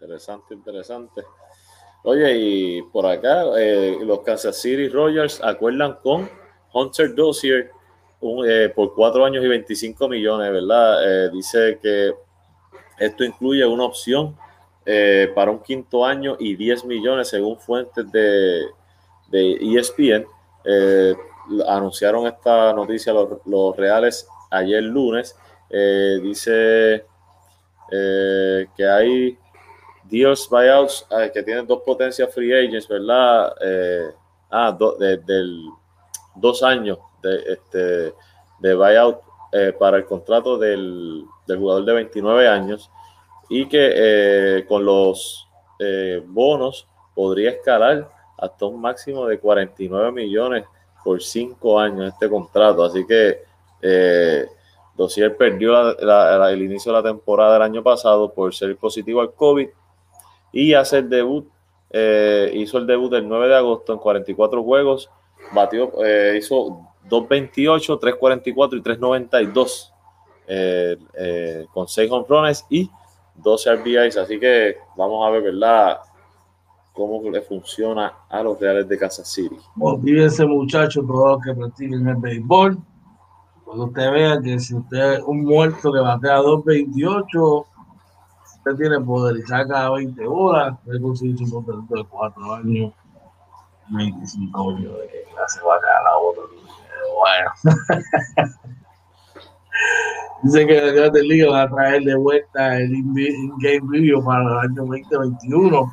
interesante, 0.00 0.54
interesante. 0.54 1.22
Oye, 2.04 2.34
y 2.34 2.82
por 2.82 3.04
acá, 3.06 3.44
eh, 3.58 3.98
los 4.02 4.20
Kansas 4.20 4.56
City 4.56 4.88
Royals 4.88 5.40
acuerdan 5.42 5.98
con 6.02 6.30
Hunter 6.72 7.14
Dozier 7.14 7.70
eh, 8.46 8.72
por 8.74 8.94
cuatro 8.94 9.24
años 9.24 9.44
y 9.44 9.48
25 9.48 10.08
millones, 10.08 10.50
¿verdad? 10.50 11.26
Eh, 11.26 11.30
dice 11.30 11.78
que 11.82 12.14
esto 12.98 13.24
incluye 13.24 13.64
una 13.66 13.84
opción 13.84 14.36
para 15.36 15.52
un 15.52 15.60
quinto 15.60 16.04
año 16.04 16.36
y 16.40 16.56
10 16.56 16.84
millones 16.84 17.28
según 17.28 17.56
fuentes 17.60 18.10
de, 18.10 18.62
de 19.28 19.78
ESPN. 19.78 20.26
anunciaron 21.68 22.26
esta 22.26 22.72
noticia 22.72 23.12
los, 23.12 23.38
los 23.44 23.76
Reales 23.76 24.26
ayer 24.50 24.82
lunes. 24.82 25.36
dice 25.70 27.04
que 27.88 28.84
hay 28.84 29.38
Dios 30.10 30.48
buyouts 30.50 31.06
que 31.32 31.42
tienen 31.42 31.66
dos 31.66 31.82
potencias 31.82 32.34
free 32.34 32.52
agents, 32.52 32.88
¿verdad? 32.88 33.54
Eh, 33.60 34.10
ah, 34.50 34.76
del, 34.98 35.70
dos 36.34 36.62
años 36.64 36.98
de, 37.22 37.52
este, 37.52 38.14
de 38.58 38.74
buyout 38.74 39.20
eh, 39.52 39.72
para 39.78 39.98
el 39.98 40.04
contrato 40.04 40.58
del, 40.58 41.24
jugador 41.46 41.84
de 41.84 41.92
29 41.94 42.48
años 42.48 42.90
y 43.48 43.66
que 43.66 43.92
eh, 43.94 44.64
con 44.66 44.84
los 44.84 45.46
bonos 46.26 46.86
podría 47.14 47.50
escalar 47.52 48.10
hasta 48.36 48.66
un 48.66 48.80
máximo 48.80 49.26
de 49.26 49.38
49 49.38 50.12
millones 50.12 50.64
por 51.02 51.22
cinco 51.22 51.78
años 51.78 52.12
este 52.12 52.28
contrato. 52.28 52.84
Así 52.84 53.06
que 53.06 53.44
Dossier 54.94 55.34
perdió 55.36 55.96
el 56.48 56.62
inicio 56.62 56.92
de 56.92 56.98
la 56.98 57.08
temporada 57.08 57.54
del 57.54 57.62
año 57.62 57.82
pasado 57.82 58.30
por 58.32 58.54
ser 58.54 58.76
positivo 58.76 59.22
al 59.22 59.32
COVID 59.32 59.68
y 60.52 60.74
hace 60.74 60.98
el 60.98 61.08
debut, 61.08 61.48
eh, 61.90 62.50
hizo 62.54 62.78
el 62.78 62.86
debut 62.86 63.12
el 63.14 63.28
9 63.28 63.48
de 63.48 63.56
agosto 63.56 63.92
en 63.92 63.98
44 63.98 64.62
juegos, 64.62 65.10
batió, 65.52 65.92
eh, 66.04 66.36
hizo 66.38 66.86
2.28, 67.08 67.98
3.44 67.98 68.76
y 68.76 68.82
3.92 68.82 69.92
eh, 70.46 71.66
con 71.72 71.88
6 71.88 72.10
home 72.10 72.52
y 72.70 72.90
12 73.36 73.76
RBIs, 73.76 74.16
así 74.16 74.38
que 74.38 74.76
vamos 74.96 75.26
a 75.26 75.30
ver, 75.30 75.42
¿verdad? 75.42 76.00
cómo 76.92 77.30
le 77.30 77.40
funciona 77.40 78.12
a 78.28 78.42
los 78.42 78.60
Reales 78.60 78.88
de 78.88 78.98
Kansas 78.98 79.28
City. 79.28 79.56
Motívense 79.74 80.44
muchachos, 80.44 81.06
todos 81.06 81.36
los 81.36 81.42
que 81.42 81.54
practiquen 81.54 82.06
el 82.06 82.16
béisbol. 82.16 82.78
Cuando 83.64 83.84
usted 83.84 84.12
vea 84.12 84.40
que 84.42 84.58
si 84.58 84.74
usted 84.74 85.14
es 85.14 85.22
un 85.22 85.44
muerto 85.44 85.92
que 85.92 86.00
batea 86.00 86.40
2.28, 86.40 87.64
usted 88.60 88.76
tiene 88.76 89.00
poder 89.00 89.36
y 89.38 89.42
saca 89.42 89.90
20 89.90 90.26
horas, 90.26 90.78
puede 90.84 91.00
conseguir 91.00 91.36
un 91.42 91.50
contrato 91.50 91.94
de 91.94 92.04
4 92.04 92.54
años, 92.54 92.92
25 93.88 94.70
años 94.70 94.98
de 94.98 95.08
que 95.08 95.24
clase 95.34 95.60
va 95.62 95.76
a 95.76 95.80
caer 95.80 96.02
la 96.04 96.16
otra. 96.18 96.42
Bueno. 97.18 97.50
Dice 100.42 100.66
que 100.66 100.80
la 100.80 100.92
Grandes 100.92 101.22
Liga 101.22 101.50
va 101.50 101.62
a 101.62 101.68
traer 101.68 102.02
de 102.02 102.14
vuelta 102.16 102.78
el 102.78 102.94
in-game 102.94 103.90
video 103.90 104.24
para 104.24 104.42
el 104.42 104.70
año 104.70 104.86
2021 104.86 105.92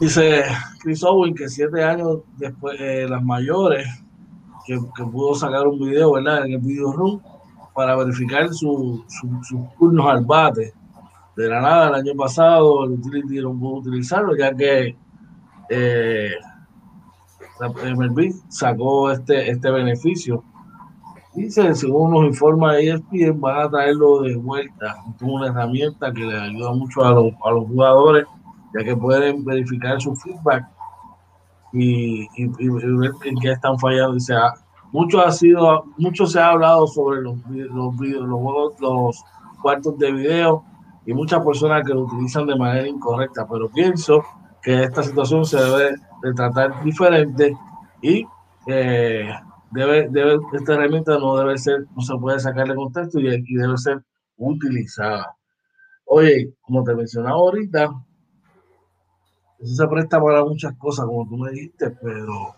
Dice 0.00 0.44
Chris 0.82 1.04
Owen 1.04 1.34
que 1.34 1.48
siete 1.50 1.84
años 1.84 2.20
después 2.38 2.78
de 2.78 3.06
las 3.06 3.22
mayores, 3.22 3.86
que, 4.66 4.78
pudo 5.12 5.34
sacar 5.34 5.66
un 5.66 5.78
video, 5.78 6.12
¿verdad? 6.12 6.46
En 6.46 6.54
el 6.54 6.60
video 6.60 6.92
room 6.92 7.20
para 7.74 7.96
verificar 7.96 8.52
sus 8.52 9.04
turnos 9.78 10.06
al 10.06 10.24
bate. 10.24 10.72
De 11.36 11.48
la 11.48 11.60
nada, 11.60 11.88
el 11.88 11.94
año 11.94 12.14
pasado, 12.16 12.84
el 12.84 12.92
utility 12.92 13.40
no 13.40 13.58
pudo 13.58 13.78
utilizarlo, 13.78 14.36
ya 14.36 14.54
que 14.54 14.96
eh, 15.70 16.32
MLB 17.60 18.32
sacó 18.48 19.10
este, 19.10 19.50
este 19.50 19.70
beneficio. 19.70 20.44
Dice, 21.34 21.74
según 21.74 22.10
nos 22.10 22.24
informa 22.24 22.78
ESPN, 22.78 23.40
van 23.40 23.60
a 23.60 23.70
traerlo 23.70 24.22
de 24.22 24.36
vuelta. 24.36 24.96
Es 25.14 25.22
una 25.22 25.48
herramienta 25.48 26.12
que 26.12 26.24
le 26.24 26.38
ayuda 26.38 26.72
mucho 26.72 27.04
a 27.04 27.12
los, 27.12 27.32
a 27.44 27.50
los 27.52 27.66
jugadores 27.66 28.26
ya 28.74 28.84
que 28.84 28.96
pueden 28.96 29.44
verificar 29.44 30.00
su 30.00 30.14
feedback 30.16 30.66
y, 31.72 32.26
ver 32.46 33.10
en 33.24 33.36
qué 33.40 33.52
están 33.52 33.78
fallando. 33.78 34.16
O 34.16 34.20
sea, 34.20 34.54
mucho 34.92 35.20
ha 35.20 35.30
sido, 35.30 35.84
mucho 35.98 36.26
se 36.26 36.40
ha 36.40 36.50
hablado 36.50 36.86
sobre 36.86 37.22
los, 37.22 37.36
los, 37.48 37.94
los, 37.98 38.80
los 38.80 39.24
cuartos 39.62 39.98
de 39.98 40.12
video 40.12 40.64
y 41.06 41.14
muchas 41.14 41.44
personas 41.44 41.86
que 41.86 41.94
lo 41.94 42.02
utilizan 42.02 42.46
de 42.46 42.56
manera 42.56 42.86
incorrecta, 42.86 43.46
pero 43.48 43.68
pienso 43.68 44.22
que 44.62 44.84
esta 44.84 45.02
situación 45.02 45.44
se 45.44 45.58
debe 45.58 45.96
de 46.22 46.34
tratar 46.34 46.82
diferente 46.82 47.56
y 48.02 48.26
eh, 48.66 49.30
debe, 49.70 50.08
debe, 50.10 50.38
esta 50.52 50.74
herramienta 50.74 51.18
no 51.18 51.36
debe 51.36 51.56
ser, 51.58 51.86
no 51.94 52.02
se 52.02 52.16
puede 52.16 52.38
sacar 52.40 52.68
de 52.68 52.74
contexto 52.74 53.18
y, 53.18 53.28
y 53.28 53.54
debe 53.54 53.76
ser 53.78 54.02
utilizada. 54.36 55.34
Oye, 56.04 56.52
como 56.62 56.82
te 56.82 56.94
mencionaba 56.94 57.36
ahorita, 57.36 57.90
eso 59.60 59.74
se 59.74 59.88
presta 59.88 60.20
para 60.20 60.44
muchas 60.44 60.76
cosas, 60.76 61.06
como 61.06 61.28
tú 61.28 61.36
me 61.36 61.50
dijiste, 61.50 61.90
pero 62.02 62.54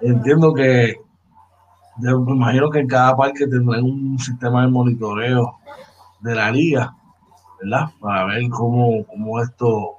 entiendo 0.00 0.54
que 0.54 0.96
me 2.00 2.32
imagino 2.32 2.70
que 2.70 2.80
en 2.80 2.88
cada 2.88 3.16
parque 3.16 3.46
tendrán 3.46 3.84
un 3.84 4.18
sistema 4.18 4.62
de 4.62 4.68
monitoreo 4.68 5.58
de 6.20 6.34
la 6.34 6.50
liga, 6.50 6.94
¿verdad? 7.60 7.88
Para 8.00 8.24
ver 8.26 8.48
cómo, 8.50 9.04
cómo 9.06 9.40
esto 9.40 9.96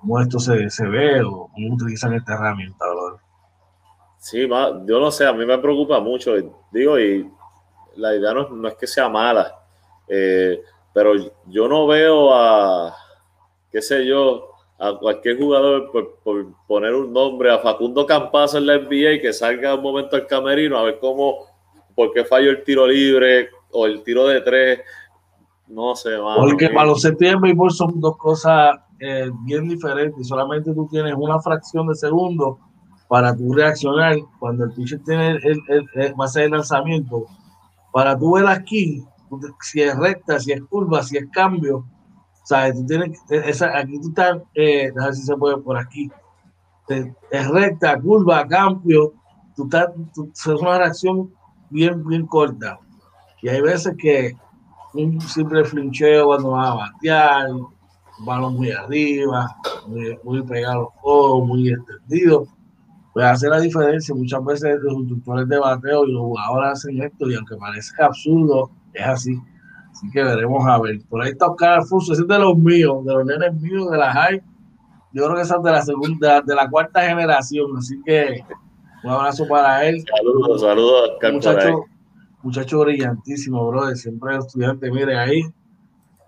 cómo 0.00 0.20
esto 0.20 0.38
se, 0.38 0.68
se 0.68 0.86
ve 0.86 1.22
o 1.22 1.48
cómo 1.52 1.74
utilizan 1.74 2.12
esta 2.14 2.34
herramienta, 2.34 2.84
¿verdad? 2.86 3.20
Sí, 4.18 4.48
yo 4.48 5.00
no 5.00 5.10
sé, 5.10 5.26
a 5.26 5.32
mí 5.32 5.44
me 5.44 5.58
preocupa 5.58 6.00
mucho, 6.00 6.32
digo, 6.70 6.98
y 6.98 7.30
la 7.96 8.14
idea 8.14 8.32
no, 8.32 8.48
no 8.48 8.68
es 8.68 8.74
que 8.76 8.86
sea 8.86 9.08
mala, 9.08 9.54
eh, 10.08 10.62
pero 10.94 11.12
yo 11.46 11.68
no 11.68 11.86
veo 11.86 12.34
a, 12.34 12.94
qué 13.70 13.82
sé 13.82 14.06
yo, 14.06 14.53
a 14.78 14.92
cualquier 14.98 15.38
jugador 15.38 15.90
por, 15.92 16.52
poner 16.66 16.94
un 16.94 17.12
nombre, 17.12 17.52
a 17.52 17.58
Facundo 17.58 18.06
Campazo 18.06 18.58
en 18.58 18.66
la 18.66 18.78
NBA 18.78 19.12
y 19.12 19.20
que 19.20 19.32
salga 19.32 19.74
un 19.74 19.82
momento 19.82 20.16
al 20.16 20.26
camerino 20.26 20.78
a 20.78 20.82
ver 20.82 20.98
cómo, 21.00 21.46
por 21.94 22.12
qué 22.12 22.24
falló 22.24 22.50
el 22.50 22.64
tiro 22.64 22.86
libre 22.86 23.50
o 23.70 23.86
el 23.86 24.02
tiro 24.02 24.26
de 24.26 24.40
tres. 24.40 24.80
No 25.68 25.94
sé, 25.94 26.10
Porque 26.36 26.68
para 26.68 26.88
los 26.88 27.04
y 27.04 27.08
el 27.08 27.70
son 27.70 27.98
dos 27.98 28.16
cosas 28.18 28.78
eh, 28.98 29.30
bien 29.44 29.68
diferentes. 29.68 30.28
Solamente 30.28 30.74
tú 30.74 30.86
tienes 30.90 31.14
una 31.16 31.40
fracción 31.40 31.86
de 31.86 31.94
segundo 31.94 32.58
para 33.08 33.34
tú 33.34 33.52
reaccionar 33.52 34.16
cuando 34.38 34.64
el 34.64 34.72
pitcher 34.72 35.00
tiene 35.04 35.38
el, 35.42 35.60
el, 35.68 36.14
va 36.20 36.26
a 36.26 36.28
ser 36.28 36.44
el 36.44 36.50
lanzamiento. 36.50 37.26
Para 37.92 38.18
tú 38.18 38.32
ver 38.32 38.46
aquí, 38.46 39.04
si 39.60 39.80
es 39.80 39.96
recta, 39.96 40.38
si 40.38 40.52
es 40.52 40.62
curva, 40.62 41.02
si 41.02 41.16
es 41.16 41.26
cambio, 41.30 41.86
¿Sabes? 42.44 42.74
Tú 42.74 42.86
tienes, 42.86 43.18
esa, 43.30 43.76
aquí 43.76 43.98
tú 44.00 44.08
estás, 44.08 44.38
eh, 44.54 44.92
a 45.00 45.06
ver 45.06 45.14
si 45.14 45.22
se 45.22 45.36
puede 45.36 45.56
por 45.58 45.76
aquí. 45.76 46.10
Es 47.30 47.48
recta, 47.48 47.98
curva, 48.00 48.46
cambio. 48.46 49.14
Tú 49.56 49.64
estás, 49.64 49.88
es 50.32 50.46
una 50.46 50.78
reacción 50.78 51.32
bien, 51.70 52.06
bien 52.06 52.26
corta. 52.26 52.78
Y 53.42 53.48
hay 53.48 53.60
veces 53.60 53.94
que 53.98 54.36
un 54.94 55.20
simple 55.20 55.64
flincheo 55.64 56.26
cuando 56.26 56.50
va 56.50 56.70
a 56.70 56.74
batear, 56.74 57.48
balón 58.20 58.56
muy 58.56 58.70
arriba, 58.70 59.56
muy, 59.86 60.18
muy 60.22 60.42
pegado 60.42 60.92
muy 61.44 61.70
extendido, 61.70 62.46
puede 63.12 63.26
hacer 63.26 63.50
la 63.50 63.60
diferencia. 63.60 64.14
Muchas 64.14 64.44
veces 64.44 64.78
los 64.82 64.94
instructores 64.94 65.48
de 65.48 65.58
bateo 65.58 66.06
y 66.06 66.12
los 66.12 66.22
jugadores 66.22 66.72
hacen 66.72 67.02
esto 67.02 67.30
y 67.30 67.34
aunque 67.34 67.56
parezca 67.56 68.06
absurdo, 68.06 68.70
es 68.92 69.06
así. 69.06 69.40
Así 69.94 70.10
que 70.10 70.24
veremos 70.24 70.66
a 70.66 70.80
ver. 70.80 71.00
Por 71.08 71.22
ahí 71.22 71.30
está 71.30 71.46
Oscar 71.46 71.78
Alfonso, 71.78 72.12
ese 72.12 72.22
es 72.22 72.28
de 72.28 72.38
los 72.38 72.58
míos, 72.58 73.04
de 73.04 73.14
los 73.14 73.24
nenes 73.24 73.54
míos 73.60 73.88
de 73.90 73.96
la 73.96 74.12
high. 74.12 74.42
Yo 75.12 75.22
creo 75.22 75.36
que 75.36 75.42
esa 75.42 75.56
es 75.56 75.62
de 75.62 75.70
la 75.70 75.82
segunda, 75.82 76.42
de 76.42 76.54
la 76.54 76.68
cuarta 76.68 77.02
generación. 77.02 77.76
Así 77.78 77.94
que 78.04 78.44
un 79.04 79.10
abrazo 79.10 79.46
para 79.46 79.86
él. 79.86 80.04
Saludos, 80.16 80.60
saludos, 80.60 81.10
Oscar. 81.12 81.32
Muchacho, 81.32 81.84
muchacho 82.42 82.80
brillantísimo, 82.80 83.68
brother. 83.68 83.96
Siempre 83.96 84.36
estudiante, 84.36 84.90
mire 84.90 85.16
ahí. 85.16 85.42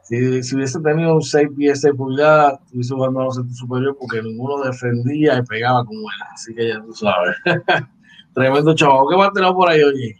Si, 0.05 0.45
si, 0.45 0.55
hubiese 0.55 0.79
tenido 0.79 1.17
un 1.17 1.23
6 1.23 1.49
pies, 1.57 1.81
6 1.81 1.95
pulgadas, 1.97 2.61
estuviese 2.67 2.95
jugando 2.95 3.21
a 3.23 3.25
los 3.25 3.41
superior 3.57 3.97
porque 3.99 4.23
ninguno 4.23 4.62
defendía 4.62 5.39
y 5.39 5.43
pegaba 5.43 5.85
como 5.85 6.03
él. 6.03 6.27
Así 6.33 6.55
que 6.55 6.69
ya 6.69 6.81
tú 6.81 6.93
sabes. 6.93 7.35
Tremendo 8.33 8.73
chaval. 8.73 9.07
¿Qué 9.11 9.17
más 9.17 9.33
tenemos 9.33 9.57
por 9.57 9.69
ahí, 9.69 9.83
oye? 9.83 10.14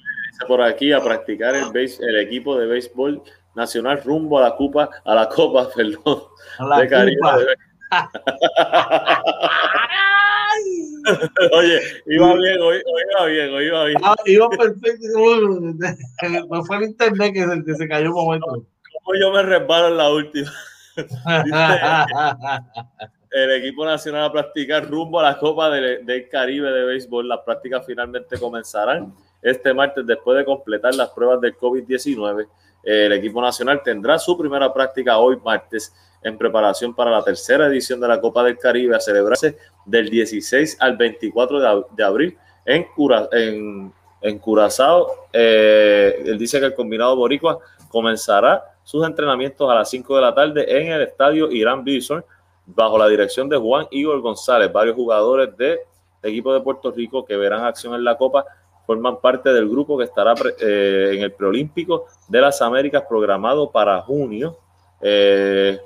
Por 0.47 0.63
aquí 0.63 0.93
a 0.93 1.01
practicar 1.01 1.55
el, 1.55 1.67
base, 1.67 1.99
el 2.01 2.19
equipo 2.19 2.59
de 2.59 2.67
béisbol 2.67 3.23
nacional 3.55 4.03
rumbo 4.05 4.39
a 4.39 4.43
la 4.43 4.57
Copa, 4.57 4.91
a 5.05 5.15
la 5.15 5.29
Copa, 5.29 5.69
perdón, 5.75 6.23
de 6.79 6.89
Caribe. 6.89 7.21
Oye, 11.53 11.81
iba 12.07 12.35
bien, 12.35 12.61
hoy, 12.61 12.83
iba 13.13 13.27
bien, 13.27 13.55
hoy 13.55 13.67
iba 13.67 13.85
bien. 13.85 13.99
Ah, 14.03 14.17
iba 14.25 14.49
perfecto. 14.51 15.07
No 16.49 16.65
fue 16.65 16.79
el 16.79 16.85
internet 16.85 17.33
que 17.33 17.47
se, 17.47 17.65
que 17.65 17.75
se 17.75 17.89
cayó 17.89 18.09
un 18.09 18.25
momento. 18.25 18.47
Como 18.47 19.21
yo 19.21 19.31
me 19.33 19.43
resbalo 19.43 19.89
en 19.89 19.97
la 19.97 20.11
última. 20.11 20.53
el 23.31 23.53
equipo 23.53 23.85
nacional 23.85 24.25
a 24.25 24.33
practicar 24.33 24.89
rumbo 24.89 25.21
a 25.21 25.25
la 25.25 25.39
Copa 25.39 25.71
del, 25.71 26.05
del 26.05 26.29
Caribe 26.29 26.73
de 26.73 26.87
béisbol. 26.87 27.29
Las 27.29 27.41
prácticas 27.41 27.85
finalmente 27.87 28.39
comenzarán 28.39 29.15
este 29.43 29.73
martes 29.75 30.07
después 30.07 30.39
de 30.39 30.45
completar 30.45 30.95
las 30.95 31.11
pruebas 31.11 31.41
del 31.41 31.57
COVID-19. 31.57 32.47
El 32.83 33.13
equipo 33.13 33.41
nacional 33.43 33.83
tendrá 33.85 34.19
su 34.19 34.37
primera 34.39 34.73
práctica 34.73 35.19
hoy 35.19 35.39
martes 35.45 35.93
en 36.23 36.37
preparación 36.37 36.95
para 36.95 37.11
la 37.11 37.23
tercera 37.23 37.67
edición 37.67 38.01
de 38.01 38.09
la 38.09 38.21
Copa 38.21 38.43
del 38.43 38.59
Caribe 38.59 38.97
a 38.97 39.01
celebrarse 39.01 39.57
del 39.85 40.11
16 40.11 40.77
al 40.81 40.97
24 40.97 41.85
de, 41.97 42.05
abril 42.05 42.37
en, 42.65 42.87
en, 44.21 44.39
Curazao. 44.39 45.29
Eh, 45.33 46.23
él 46.27 46.39
dice 46.39 46.59
que 46.59 46.67
el 46.67 46.75
combinado 46.75 47.17
boricua 47.17 47.59
comenzará 47.89 48.63
sus 48.83 49.07
entrenamientos 49.07 49.71
a 49.71 49.75
las 49.75 49.91
5 49.91 50.17
de 50.17 50.23
la 50.23 50.35
tarde 50.35 50.81
en 50.81 50.93
el 50.93 51.03
estadio 51.03 51.51
Irán 51.51 51.85
Bison 51.85 52.25
bajo 52.67 52.99
la 52.99 53.09
dirección 53.09 53.49
de 53.49 53.57
Juan 53.57 53.87
Igor 53.91 54.21
González, 54.21 54.73
varios 54.73 54.97
jugadores 54.97 55.57
del 55.57 55.79
equipo 56.23 56.53
de 56.53 56.61
Puerto 56.61 56.91
Rico 56.91 57.25
que 57.25 57.37
verán 57.37 57.65
acción 57.65 57.95
en 57.95 58.05
la 58.05 58.17
Copa 58.17 58.45
forman 58.87 59.21
parte 59.21 59.53
del 59.53 59.69
grupo 59.69 59.99
que 59.99 60.05
estará 60.05 60.35
eh, 60.61 61.13
en 61.15 61.23
el 61.23 61.33
preolímpico 61.33 62.07
de 62.29 62.41
las 62.41 62.63
Américas 62.63 63.05
programado 63.09 63.71
para 63.71 64.01
junio. 64.03 64.57
Eh, 65.01 65.79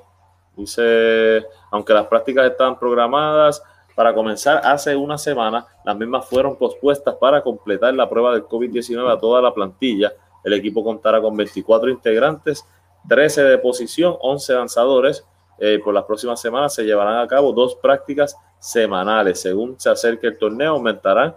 dice, 0.55 1.45
aunque 1.71 1.93
las 1.93 2.07
prácticas 2.07 2.51
están 2.51 2.77
programadas, 2.77 3.61
para 3.95 4.13
comenzar 4.13 4.61
hace 4.63 4.95
una 4.95 5.17
semana. 5.17 5.65
Las 5.83 5.95
mismas 5.97 6.25
fueron 6.25 6.55
pospuestas 6.55 7.15
para 7.15 7.41
completar 7.41 7.93
la 7.93 8.09
prueba 8.09 8.33
del 8.33 8.45
COVID-19 8.45 9.11
a 9.11 9.19
toda 9.19 9.41
la 9.41 9.53
plantilla. 9.53 10.11
El 10.43 10.53
equipo 10.53 10.83
contará 10.83 11.21
con 11.21 11.35
24 11.35 11.89
integrantes, 11.89 12.65
13 13.07 13.43
de 13.43 13.57
posición, 13.57 14.15
11 14.19 14.53
lanzadores. 14.53 15.25
Eh, 15.59 15.79
por 15.83 15.93
las 15.93 16.05
próximas 16.05 16.41
semanas 16.41 16.73
se 16.73 16.83
llevarán 16.83 17.19
a 17.19 17.27
cabo 17.27 17.53
dos 17.53 17.75
prácticas 17.75 18.35
semanales. 18.57 19.39
Según 19.41 19.79
se 19.79 19.89
acerque 19.89 20.27
el 20.27 20.37
torneo, 20.37 20.71
aumentarán 20.71 21.35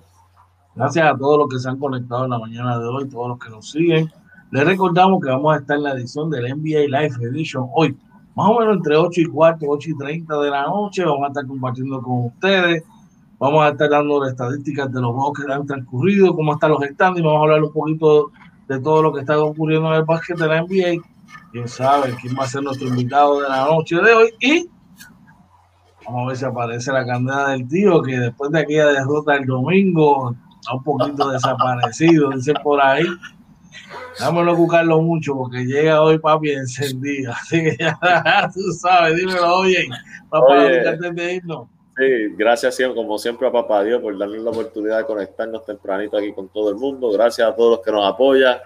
Gracias 0.75 1.13
a 1.13 1.17
todos 1.17 1.39
los 1.39 1.49
que 1.49 1.59
se 1.59 1.67
han 1.67 1.77
conectado 1.77 2.23
en 2.23 2.29
la 2.29 2.39
mañana 2.39 2.79
de 2.79 2.85
hoy, 2.85 3.09
todos 3.09 3.27
los 3.29 3.39
que 3.39 3.49
nos 3.49 3.69
siguen. 3.69 4.09
Les 4.51 4.65
recordamos 4.65 5.21
que 5.21 5.29
vamos 5.29 5.53
a 5.53 5.57
estar 5.57 5.75
en 5.75 5.83
la 5.83 5.91
edición 5.91 6.29
del 6.29 6.55
NBA 6.55 6.87
Live 6.87 7.15
Edition 7.21 7.67
hoy, 7.75 7.97
más 8.33 8.49
o 8.49 8.59
menos 8.59 8.77
entre 8.77 8.95
8 8.95 9.19
y 9.19 9.25
4, 9.25 9.67
8 9.67 9.89
y 9.89 9.97
30 9.97 10.39
de 10.39 10.49
la 10.49 10.63
noche. 10.63 11.03
Vamos 11.03 11.25
a 11.25 11.27
estar 11.27 11.45
compartiendo 11.45 12.01
con 12.01 12.27
ustedes. 12.27 12.81
Vamos 13.39 13.65
a 13.65 13.69
estar 13.69 13.89
dando 13.89 14.25
estadísticas 14.25 14.91
de 14.91 15.01
los 15.01 15.13
juegos 15.13 15.39
que 15.39 15.51
han 15.51 15.65
transcurrido, 15.67 16.35
cómo 16.35 16.53
están 16.53 16.71
los 16.71 16.83
standings. 16.83 17.25
Vamos 17.25 17.39
a 17.39 17.43
hablar 17.43 17.63
un 17.63 17.71
poquito 17.71 18.31
de 18.67 18.79
todo 18.79 19.01
lo 19.03 19.13
que 19.13 19.21
está 19.21 19.37
ocurriendo 19.39 19.89
en 19.89 19.95
el 19.95 20.05
básquet 20.05 20.37
de 20.37 20.47
la 20.47 20.61
NBA 20.61 21.01
quién 21.51 21.67
sabe 21.67 22.15
quién 22.21 22.35
va 22.37 22.43
a 22.43 22.47
ser 22.47 22.63
nuestro 22.63 22.87
invitado 22.87 23.41
de 23.41 23.49
la 23.49 23.65
noche 23.65 23.95
de 23.95 24.13
hoy. 24.13 24.29
Y 24.39 24.69
vamos 26.05 26.23
a 26.23 26.27
ver 26.27 26.37
si 26.37 26.45
aparece 26.45 26.91
la 26.91 27.05
candela 27.05 27.49
del 27.49 27.67
tío, 27.67 28.01
que 28.01 28.17
después 28.17 28.51
de 28.51 28.59
aquella 28.59 28.87
derrota 28.87 29.35
el 29.35 29.45
domingo 29.45 30.35
está 30.59 30.73
un 30.73 30.83
poquito 30.83 31.29
desaparecido, 31.31 32.29
dice 32.31 32.53
por 32.63 32.81
ahí. 32.81 33.05
Dámelo 34.19 34.55
buscarlo 34.55 35.01
mucho 35.01 35.35
porque 35.35 35.63
llega 35.63 36.01
hoy 36.01 36.17
papi 36.17 36.51
encendido. 36.51 37.31
Así 37.41 37.63
que 37.63 37.77
ya 37.79 37.97
tú 38.53 38.61
sabes, 38.73 39.15
dímelo, 39.17 39.55
oye, 39.57 39.87
para 40.29 40.95
de 40.95 41.33
irnos. 41.35 41.67
Sí, 41.97 42.35
gracias 42.37 42.77
como 42.93 43.17
siempre 43.17 43.47
a 43.47 43.51
Papá 43.51 43.83
Dios 43.83 44.01
por 44.01 44.17
darnos 44.17 44.37
la 44.37 44.51
oportunidad 44.51 44.99
de 44.99 45.05
conectarnos 45.05 45.65
tempranito 45.65 46.17
aquí 46.17 46.31
con 46.31 46.47
todo 46.49 46.69
el 46.69 46.75
mundo. 46.75 47.09
Gracias 47.11 47.47
a 47.47 47.55
todos 47.55 47.77
los 47.77 47.79
que 47.81 47.91
nos 47.91 48.05
apoyan 48.05 48.57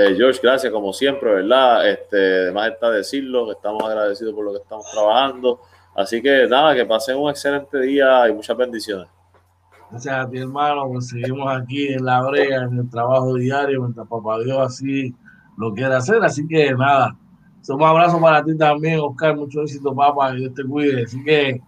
eh, 0.00 0.14
George, 0.16 0.38
gracias 0.40 0.72
como 0.72 0.92
siempre, 0.92 1.28
¿verdad? 1.28 1.88
Este, 1.90 2.42
además 2.42 2.70
está 2.70 2.90
decirlo, 2.90 3.50
estamos 3.50 3.82
agradecidos 3.82 4.32
por 4.32 4.44
lo 4.44 4.52
que 4.52 4.58
estamos 4.58 4.86
trabajando. 4.92 5.60
Así 5.96 6.22
que 6.22 6.46
nada, 6.46 6.72
que 6.72 6.86
pasen 6.86 7.16
un 7.16 7.30
excelente 7.30 7.80
día 7.80 8.28
y 8.28 8.32
muchas 8.32 8.56
bendiciones. 8.56 9.08
Gracias 9.90 10.14
a 10.14 10.30
ti, 10.30 10.38
hermano, 10.38 10.86
pues 10.88 11.08
seguimos 11.08 11.48
aquí 11.50 11.88
en 11.88 12.04
la 12.04 12.22
brega, 12.22 12.62
en 12.62 12.78
el 12.78 12.88
trabajo 12.88 13.34
diario, 13.34 13.80
mientras 13.80 14.06
papá 14.06 14.38
Dios 14.38 14.58
así 14.58 15.12
lo 15.56 15.74
quiere 15.74 15.94
hacer. 15.94 16.22
Así 16.22 16.46
que 16.46 16.72
nada, 16.74 17.16
un 17.68 17.82
abrazo 17.82 18.20
para 18.20 18.44
ti 18.44 18.56
también, 18.56 19.00
Oscar. 19.00 19.34
Mucho 19.34 19.62
éxito, 19.62 19.92
papá, 19.96 20.32
Dios 20.32 20.54
te 20.54 20.62
cuide. 20.62 21.02
Así 21.04 21.20
que, 21.24 21.60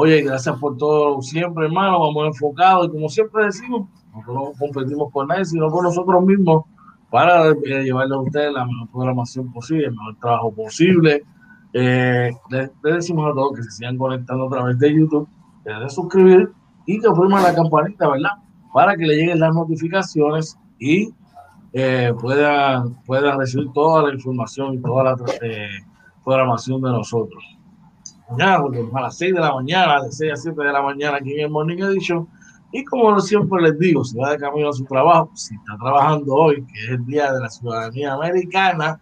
oye, 0.00 0.22
gracias 0.22 0.58
por 0.58 0.78
todo 0.78 1.20
siempre, 1.20 1.66
hermano. 1.66 2.00
Vamos 2.00 2.28
enfocados 2.28 2.86
y 2.86 2.90
como 2.90 3.08
siempre 3.08 3.44
decimos, 3.44 3.86
nosotros 4.14 4.34
no 4.34 4.52
competimos 4.58 5.12
con 5.12 5.26
nadie, 5.28 5.44
sino 5.44 5.70
con 5.70 5.84
nosotros 5.84 6.24
mismos 6.24 6.64
para 7.10 7.52
llevarle 7.52 8.14
a 8.14 8.18
ustedes 8.18 8.52
la 8.52 8.64
mejor 8.64 8.88
programación 8.90 9.52
posible, 9.52 9.86
el 9.86 9.92
mejor 9.92 10.16
trabajo 10.16 10.54
posible. 10.54 11.22
Eh, 11.74 12.30
le, 12.48 12.70
decimos 12.82 13.30
a 13.30 13.34
todos 13.34 13.56
que 13.56 13.62
se 13.62 13.70
sigan 13.72 13.98
conectando 13.98 14.46
a 14.46 14.50
través 14.50 14.78
de 14.78 14.94
YouTube, 14.94 15.28
que 15.64 15.70
den 15.70 15.90
suscribir 15.90 16.50
y 16.86 16.98
que 16.98 17.06
opriman 17.06 17.42
la 17.42 17.54
campanita, 17.54 18.08
¿verdad? 18.08 18.30
Para 18.72 18.96
que 18.96 19.04
le 19.04 19.16
lleguen 19.16 19.40
las 19.40 19.54
notificaciones 19.54 20.56
y 20.78 21.10
eh, 21.74 22.14
puedan, 22.18 22.94
puedan 23.04 23.38
recibir 23.38 23.70
toda 23.74 24.04
la 24.04 24.14
información 24.14 24.74
y 24.74 24.78
toda 24.78 25.04
la 25.04 25.16
eh, 25.42 25.68
programación 26.24 26.80
de 26.80 26.90
nosotros. 26.90 27.59
Mañana, 28.30 28.64
a 28.94 29.00
las 29.00 29.18
6 29.18 29.34
de 29.34 29.40
la 29.40 29.54
mañana, 29.54 30.02
de 30.02 30.12
6 30.12 30.32
a 30.32 30.36
7 30.36 30.62
de 30.62 30.72
la 30.72 30.82
mañana 30.82 31.16
aquí 31.16 31.32
en 31.32 31.40
el 31.46 31.50
Morning 31.50 31.78
Edition 31.78 32.28
y 32.72 32.84
como 32.84 33.18
siempre 33.20 33.60
les 33.62 33.78
digo, 33.78 34.04
si 34.04 34.16
va 34.16 34.30
de 34.30 34.38
camino 34.38 34.68
a 34.68 34.72
su 34.72 34.84
trabajo, 34.84 35.30
si 35.34 35.56
está 35.56 35.76
trabajando 35.76 36.34
hoy, 36.34 36.64
que 36.66 36.84
es 36.84 36.90
el 36.90 37.04
Día 37.04 37.32
de 37.32 37.40
la 37.40 37.48
Ciudadanía 37.48 38.12
Americana, 38.12 39.00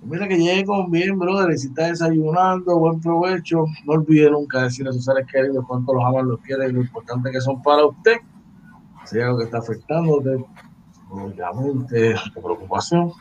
pues 0.00 0.10
mira 0.10 0.26
que 0.26 0.36
llegue 0.36 0.64
con 0.64 0.90
bien, 0.90 1.16
brother, 1.16 1.56
si 1.56 1.68
está 1.68 1.86
desayunando, 1.86 2.76
buen 2.76 3.00
provecho. 3.00 3.66
No 3.86 3.94
olvide 3.94 4.30
nunca 4.30 4.62
decir 4.62 4.88
a 4.88 4.92
sus 4.92 5.04
seres 5.04 5.26
queridos 5.30 5.64
cuánto 5.68 5.94
los 5.94 6.04
aman, 6.04 6.28
los 6.28 6.40
quieren 6.40 6.70
y 6.70 6.72
lo 6.72 6.80
importante 6.80 7.30
que 7.30 7.40
son 7.40 7.62
para 7.62 7.86
usted. 7.86 8.16
Si 9.04 9.16
hay 9.16 9.22
algo 9.22 9.38
que 9.38 9.44
está 9.44 9.58
afectándote, 9.58 10.44
obviamente, 11.10 12.16
tu 12.34 12.42
preocupación, 12.42 13.12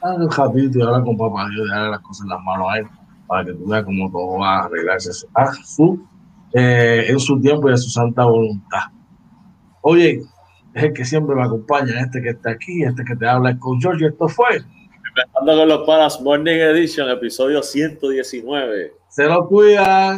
haga 0.00 0.24
un 0.24 0.30
ratito 0.30 0.78
y 0.78 0.82
habla 0.82 1.04
con 1.04 1.18
papá 1.18 1.48
Dios, 1.50 1.68
darle 1.68 1.90
las 1.90 2.00
cosas 2.00 2.24
en 2.24 2.30
las 2.30 2.42
manos 2.42 2.66
a 2.70 2.78
él, 2.78 2.86
para 3.26 3.44
que 3.44 3.52
tú 3.52 3.66
veas 3.66 3.84
cómo 3.84 4.10
todo 4.10 4.38
va 4.38 4.58
a 4.58 4.64
arreglarse 4.64 5.26
a 5.34 5.52
su, 5.52 6.04
eh, 6.54 7.06
en 7.08 7.18
su 7.18 7.40
tiempo 7.40 7.70
y 7.70 7.72
a 7.72 7.76
su 7.76 7.90
santa 7.90 8.24
voluntad. 8.24 8.82
Oye, 9.82 10.22
es 10.74 10.82
el 10.82 10.92
que 10.92 11.04
siempre 11.04 11.34
me 11.34 11.42
acompaña, 11.42 12.00
este 12.00 12.22
que 12.22 12.30
está 12.30 12.50
aquí, 12.50 12.82
este 12.82 13.04
que 13.04 13.16
te 13.16 13.26
habla 13.26 13.58
con 13.58 13.80
George. 13.80 14.06
Esto 14.06 14.28
fue. 14.28 14.62
Empezando 15.08 15.56
con 15.56 15.68
los 15.68 15.86
Panas 15.86 16.20
Morning 16.20 16.56
Edition, 16.56 17.10
episodio 17.10 17.62
119. 17.62 18.92
Se 19.08 19.26
lo 19.26 19.46
cuidan. 19.46 20.16